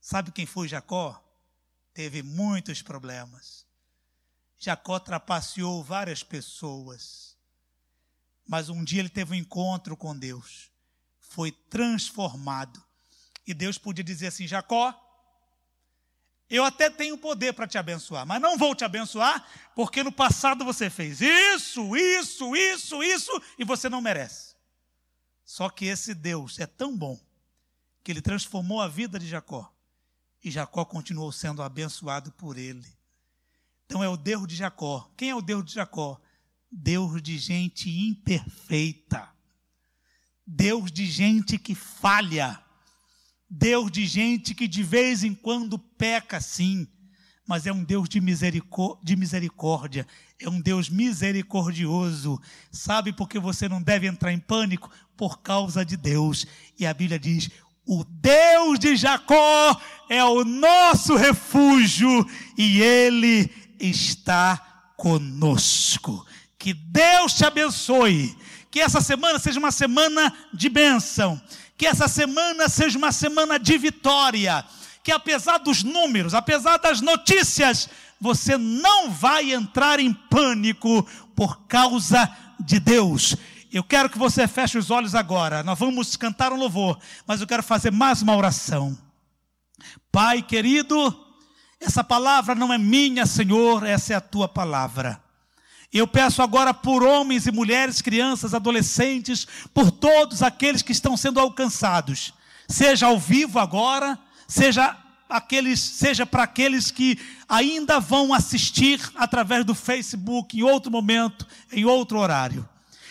Sabe 0.00 0.32
quem 0.32 0.44
foi 0.44 0.66
Jacó? 0.66 1.29
Teve 1.92 2.22
muitos 2.22 2.82
problemas. 2.82 3.66
Jacó 4.58 4.98
trapaceou 4.98 5.82
várias 5.82 6.22
pessoas. 6.22 7.36
Mas 8.46 8.68
um 8.68 8.84
dia 8.84 9.00
ele 9.00 9.08
teve 9.08 9.32
um 9.32 9.38
encontro 9.38 9.96
com 9.96 10.16
Deus. 10.16 10.70
Foi 11.18 11.50
transformado. 11.50 12.82
E 13.46 13.54
Deus 13.54 13.78
podia 13.78 14.04
dizer 14.04 14.26
assim: 14.26 14.46
Jacó, 14.46 14.94
eu 16.48 16.64
até 16.64 16.90
tenho 16.90 17.16
poder 17.16 17.54
para 17.54 17.66
te 17.66 17.78
abençoar, 17.78 18.26
mas 18.26 18.40
não 18.40 18.58
vou 18.58 18.74
te 18.74 18.84
abençoar 18.84 19.46
porque 19.74 20.02
no 20.02 20.12
passado 20.12 20.64
você 20.64 20.90
fez 20.90 21.20
isso, 21.20 21.96
isso, 21.96 22.54
isso, 22.56 23.02
isso 23.02 23.42
e 23.58 23.64
você 23.64 23.88
não 23.88 24.00
merece. 24.00 24.56
Só 25.44 25.70
que 25.70 25.86
esse 25.86 26.12
Deus 26.12 26.58
é 26.58 26.66
tão 26.66 26.96
bom 26.96 27.18
que 28.02 28.10
ele 28.10 28.20
transformou 28.20 28.80
a 28.80 28.88
vida 28.88 29.18
de 29.18 29.28
Jacó 29.28 29.72
e 30.42 30.50
Jacó 30.50 30.84
continuou 30.84 31.30
sendo 31.32 31.62
abençoado 31.62 32.32
por 32.32 32.56
ele. 32.56 32.86
Então 33.86 34.02
é 34.02 34.08
o 34.08 34.16
Deus 34.16 34.46
de 34.46 34.56
Jacó. 34.56 35.10
Quem 35.16 35.30
é 35.30 35.34
o 35.34 35.42
Deus 35.42 35.64
de 35.64 35.74
Jacó? 35.74 36.20
Deus 36.70 37.20
de 37.20 37.36
gente 37.38 37.90
imperfeita. 37.90 39.28
Deus 40.46 40.90
de 40.90 41.06
gente 41.06 41.58
que 41.58 41.74
falha. 41.74 42.62
Deus 43.48 43.90
de 43.90 44.06
gente 44.06 44.54
que 44.54 44.68
de 44.68 44.82
vez 44.82 45.24
em 45.24 45.34
quando 45.34 45.76
peca 45.76 46.40
sim, 46.40 46.86
mas 47.44 47.66
é 47.66 47.72
um 47.72 47.82
Deus 47.82 48.08
de, 48.08 48.20
de 48.20 49.16
misericórdia, 49.16 50.06
é 50.38 50.48
um 50.48 50.60
Deus 50.60 50.88
misericordioso. 50.88 52.40
Sabe 52.70 53.12
por 53.12 53.28
que 53.28 53.40
você 53.40 53.68
não 53.68 53.82
deve 53.82 54.06
entrar 54.06 54.32
em 54.32 54.38
pânico? 54.38 54.88
Por 55.16 55.40
causa 55.42 55.84
de 55.84 55.96
Deus. 55.96 56.46
E 56.78 56.86
a 56.86 56.94
Bíblia 56.94 57.18
diz: 57.18 57.50
o 57.90 58.04
Deus 58.04 58.78
de 58.78 58.94
Jacó 58.94 59.76
é 60.08 60.22
o 60.22 60.44
nosso 60.44 61.16
refúgio 61.16 62.24
e 62.56 62.80
Ele 62.80 63.50
está 63.80 64.92
conosco. 64.96 66.24
Que 66.56 66.72
Deus 66.72 67.34
te 67.34 67.44
abençoe. 67.44 68.36
Que 68.70 68.78
essa 68.78 69.00
semana 69.00 69.40
seja 69.40 69.58
uma 69.58 69.72
semana 69.72 70.32
de 70.54 70.68
bênção. 70.68 71.42
Que 71.76 71.84
essa 71.84 72.06
semana 72.06 72.68
seja 72.68 72.96
uma 72.96 73.10
semana 73.10 73.58
de 73.58 73.76
vitória. 73.76 74.64
Que 75.02 75.10
apesar 75.10 75.58
dos 75.58 75.82
números, 75.82 76.32
apesar 76.32 76.76
das 76.76 77.00
notícias, 77.00 77.88
você 78.20 78.56
não 78.56 79.10
vai 79.10 79.50
entrar 79.52 79.98
em 79.98 80.12
pânico 80.12 81.04
por 81.34 81.62
causa 81.66 82.30
de 82.60 82.78
Deus. 82.78 83.34
Eu 83.72 83.84
quero 83.84 84.10
que 84.10 84.18
você 84.18 84.48
feche 84.48 84.76
os 84.76 84.90
olhos 84.90 85.14
agora. 85.14 85.62
Nós 85.62 85.78
vamos 85.78 86.16
cantar 86.16 86.52
um 86.52 86.56
louvor, 86.56 86.98
mas 87.26 87.40
eu 87.40 87.46
quero 87.46 87.62
fazer 87.62 87.92
mais 87.92 88.20
uma 88.20 88.36
oração. 88.36 88.98
Pai 90.10 90.42
querido, 90.42 91.16
essa 91.78 92.02
palavra 92.02 92.54
não 92.54 92.72
é 92.72 92.78
minha, 92.78 93.24
Senhor, 93.26 93.86
essa 93.86 94.12
é 94.12 94.16
a 94.16 94.20
tua 94.20 94.48
palavra. 94.48 95.22
Eu 95.92 96.06
peço 96.06 96.42
agora 96.42 96.74
por 96.74 97.02
homens 97.02 97.46
e 97.46 97.52
mulheres, 97.52 98.02
crianças, 98.02 98.54
adolescentes, 98.54 99.46
por 99.72 99.90
todos 99.90 100.42
aqueles 100.42 100.82
que 100.82 100.92
estão 100.92 101.16
sendo 101.16 101.40
alcançados, 101.40 102.32
seja 102.68 103.06
ao 103.06 103.18
vivo 103.18 103.58
agora, 103.58 104.18
seja 104.46 104.96
aqueles, 105.28 105.80
seja 105.80 106.26
para 106.26 106.42
aqueles 106.42 106.90
que 106.90 107.18
ainda 107.48 107.98
vão 107.98 108.34
assistir 108.34 109.00
através 109.16 109.64
do 109.64 109.74
Facebook 109.74 110.56
em 110.58 110.62
outro 110.62 110.90
momento, 110.90 111.46
em 111.72 111.84
outro 111.84 112.18
horário. 112.18 112.68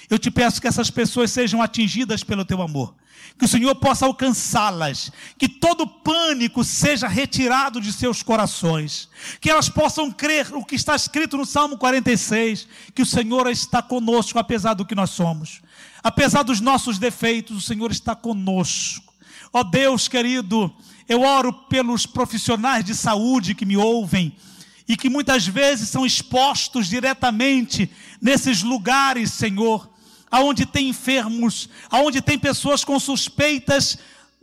Eu 0.09 0.17
te 0.17 0.31
peço 0.31 0.59
que 0.59 0.67
essas 0.67 0.89
pessoas 0.89 1.31
sejam 1.31 1.61
atingidas 1.61 2.23
pelo 2.23 2.43
teu 2.43 2.61
amor. 2.61 2.95
Que 3.37 3.45
o 3.45 3.47
Senhor 3.47 3.75
possa 3.75 4.07
alcançá-las. 4.07 5.11
Que 5.37 5.47
todo 5.47 5.85
pânico 5.85 6.63
seja 6.63 7.07
retirado 7.07 7.79
de 7.79 7.93
seus 7.93 8.23
corações. 8.23 9.07
Que 9.39 9.51
elas 9.51 9.69
possam 9.69 10.11
crer 10.11 10.47
o 10.53 10.65
que 10.65 10.75
está 10.75 10.95
escrito 10.95 11.37
no 11.37 11.45
Salmo 11.45 11.77
46. 11.77 12.67
Que 12.95 13.03
o 13.03 13.05
Senhor 13.05 13.47
está 13.47 13.83
conosco, 13.83 14.39
apesar 14.39 14.73
do 14.73 14.85
que 14.85 14.95
nós 14.95 15.11
somos. 15.11 15.61
Apesar 16.01 16.41
dos 16.41 16.59
nossos 16.59 16.97
defeitos, 16.97 17.57
o 17.57 17.61
Senhor 17.61 17.91
está 17.91 18.15
conosco. 18.15 19.13
Ó 19.53 19.59
oh 19.59 19.63
Deus 19.63 20.07
querido, 20.07 20.73
eu 21.07 21.21
oro 21.21 21.53
pelos 21.53 22.05
profissionais 22.05 22.83
de 22.83 22.95
saúde 22.95 23.55
que 23.55 23.65
me 23.65 23.77
ouvem 23.77 24.35
e 24.87 24.97
que 24.97 25.09
muitas 25.09 25.45
vezes 25.47 25.89
são 25.89 26.05
expostos 26.05 26.87
diretamente 26.87 27.91
nesses 28.21 28.63
lugares, 28.63 29.31
Senhor 29.31 29.88
aonde 30.29 30.65
tem 30.65 30.89
enfermos, 30.89 31.69
aonde 31.89 32.21
tem 32.21 32.37
pessoas 32.37 32.83
com 32.83 32.99
suspeitas 32.99 33.97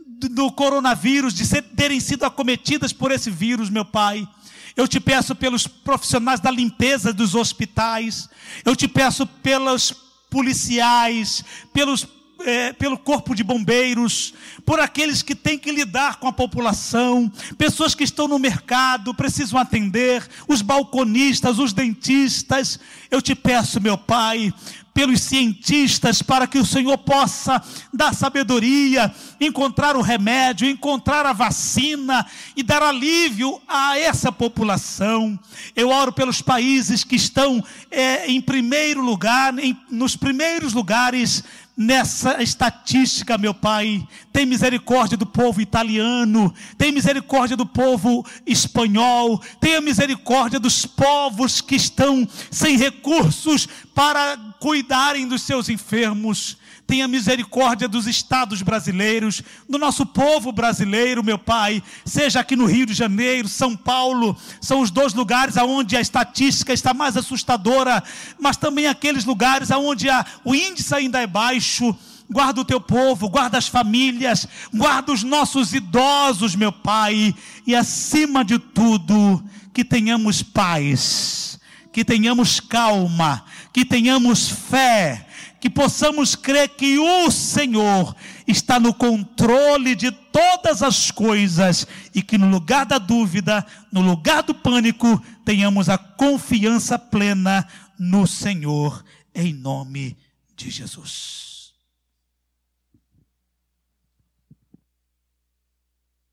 do 0.05 0.51
coronavírus, 0.51 1.33
de 1.33 1.45
ser, 1.45 1.61
terem 1.61 1.99
sido 1.99 2.23
acometidas 2.23 2.91
por 2.91 3.11
esse 3.11 3.29
vírus, 3.29 3.69
meu 3.69 3.85
Pai. 3.85 4.27
Eu 4.75 4.87
te 4.87 4.99
peço 4.99 5.35
pelos 5.35 5.67
profissionais 5.67 6.39
da 6.39 6.51
limpeza 6.51 7.11
dos 7.11 7.35
hospitais, 7.35 8.29
eu 8.63 8.75
te 8.75 8.87
peço 8.87 9.25
pelos 9.25 9.93
policiais, 10.29 11.43
pelos 11.73 12.05
é, 12.45 12.73
pelo 12.73 12.97
corpo 12.97 13.35
de 13.35 13.43
bombeiros, 13.43 14.33
por 14.65 14.79
aqueles 14.79 15.21
que 15.21 15.35
têm 15.35 15.57
que 15.57 15.71
lidar 15.71 16.17
com 16.17 16.27
a 16.27 16.33
população, 16.33 17.31
pessoas 17.57 17.95
que 17.95 18.03
estão 18.03 18.27
no 18.27 18.39
mercado, 18.39 19.13
precisam 19.13 19.59
atender, 19.59 20.27
os 20.47 20.61
balconistas, 20.61 21.59
os 21.59 21.73
dentistas. 21.73 22.79
Eu 23.09 23.21
te 23.21 23.33
peço, 23.33 23.81
meu 23.81 23.97
Pai, 23.97 24.53
pelos 24.97 25.21
cientistas, 25.21 26.23
para 26.23 26.47
que 26.47 26.57
o 26.57 26.65
Senhor 26.65 26.97
possa 26.97 27.61
dar 27.93 28.15
sabedoria, 28.15 29.13
encontrar 29.39 29.95
o 29.95 30.01
remédio, 30.01 30.67
encontrar 30.67 31.23
a 31.23 31.33
vacina 31.33 32.25
e 32.55 32.63
dar 32.63 32.81
alívio 32.81 33.61
a 33.67 33.95
essa 33.99 34.31
população. 34.31 35.37
Eu 35.75 35.89
oro 35.89 36.11
pelos 36.11 36.41
países 36.41 37.03
que 37.03 37.15
estão 37.15 37.63
é, 37.91 38.25
em 38.25 38.41
primeiro 38.41 39.03
lugar, 39.03 39.57
em, 39.59 39.77
nos 39.91 40.15
primeiros 40.15 40.73
lugares 40.73 41.43
nessa 41.77 42.41
estatística, 42.41 43.37
meu 43.37 43.53
Pai. 43.53 44.05
Tem 44.33 44.45
misericórdia 44.45 45.15
do 45.15 45.25
povo 45.25 45.61
italiano, 45.61 46.51
tem 46.75 46.91
misericórdia 46.91 47.55
do 47.55 47.65
povo 47.65 48.25
espanhol, 48.45 49.39
tenha 49.61 49.79
misericórdia 49.79 50.59
dos 50.59 50.87
povos 50.87 51.61
que 51.61 51.75
estão 51.75 52.27
sem 52.49 52.77
recursos 52.77 53.67
para 53.93 54.37
cuidarem 54.59 55.27
dos 55.27 55.43
seus 55.43 55.69
enfermos 55.69 56.57
tenha 56.87 57.05
misericórdia 57.05 57.85
dos 57.85 58.07
estados 58.07 58.61
brasileiros, 58.61 59.43
do 59.69 59.77
nosso 59.77 60.05
povo 60.05 60.53
brasileiro, 60.53 61.21
meu 61.21 61.37
Pai, 61.37 61.83
seja 62.05 62.39
aqui 62.39 62.55
no 62.55 62.65
Rio 62.65 62.85
de 62.85 62.93
Janeiro, 62.93 63.49
São 63.49 63.75
Paulo, 63.75 64.37
são 64.61 64.79
os 64.79 64.89
dois 64.89 65.13
lugares 65.13 65.57
onde 65.57 65.97
a 65.97 66.01
estatística 66.01 66.71
está 66.71 66.93
mais 66.93 67.17
assustadora, 67.17 68.01
mas 68.39 68.55
também 68.55 68.87
aqueles 68.87 69.25
lugares 69.25 69.69
onde 69.69 70.09
a, 70.09 70.25
o 70.45 70.55
índice 70.55 70.95
ainda 70.95 71.19
é 71.21 71.27
baixo. 71.27 71.93
Guarda 72.29 72.59
o 72.59 72.65
teu 72.65 72.81
povo, 72.81 73.29
guarda 73.29 73.57
as 73.57 73.69
famílias, 73.69 74.47
guarda 74.73 75.13
os 75.13 75.23
nossos 75.23 75.73
idosos, 75.73 76.55
meu 76.55 76.73
Pai, 76.73 77.33
e 77.65 77.73
acima 77.73 78.43
de 78.43 78.59
tudo, 78.59 79.41
que 79.73 79.83
tenhamos 79.83 80.43
paz, 80.43 81.57
que 81.93 82.03
tenhamos 82.03 82.59
calma, 82.59 83.45
que 83.71 83.85
tenhamos 83.85 84.49
fé, 84.49 85.26
que 85.59 85.69
possamos 85.69 86.35
crer 86.35 86.69
que 86.69 86.99
o 86.99 87.31
Senhor 87.31 88.15
está 88.47 88.79
no 88.79 88.93
controle 88.93 89.95
de 89.95 90.11
todas 90.11 90.83
as 90.83 91.09
coisas 91.09 91.87
e 92.13 92.21
que 92.21 92.37
no 92.37 92.49
lugar 92.49 92.85
da 92.85 92.97
dúvida, 92.97 93.65
no 93.91 94.01
lugar 94.01 94.43
do 94.43 94.53
pânico, 94.53 95.21
tenhamos 95.43 95.89
a 95.89 95.97
confiança 95.97 96.99
plena 96.99 97.67
no 97.97 98.27
Senhor, 98.27 99.03
em 99.33 99.53
nome 99.53 100.17
de 100.55 100.69
Jesus. 100.69 101.46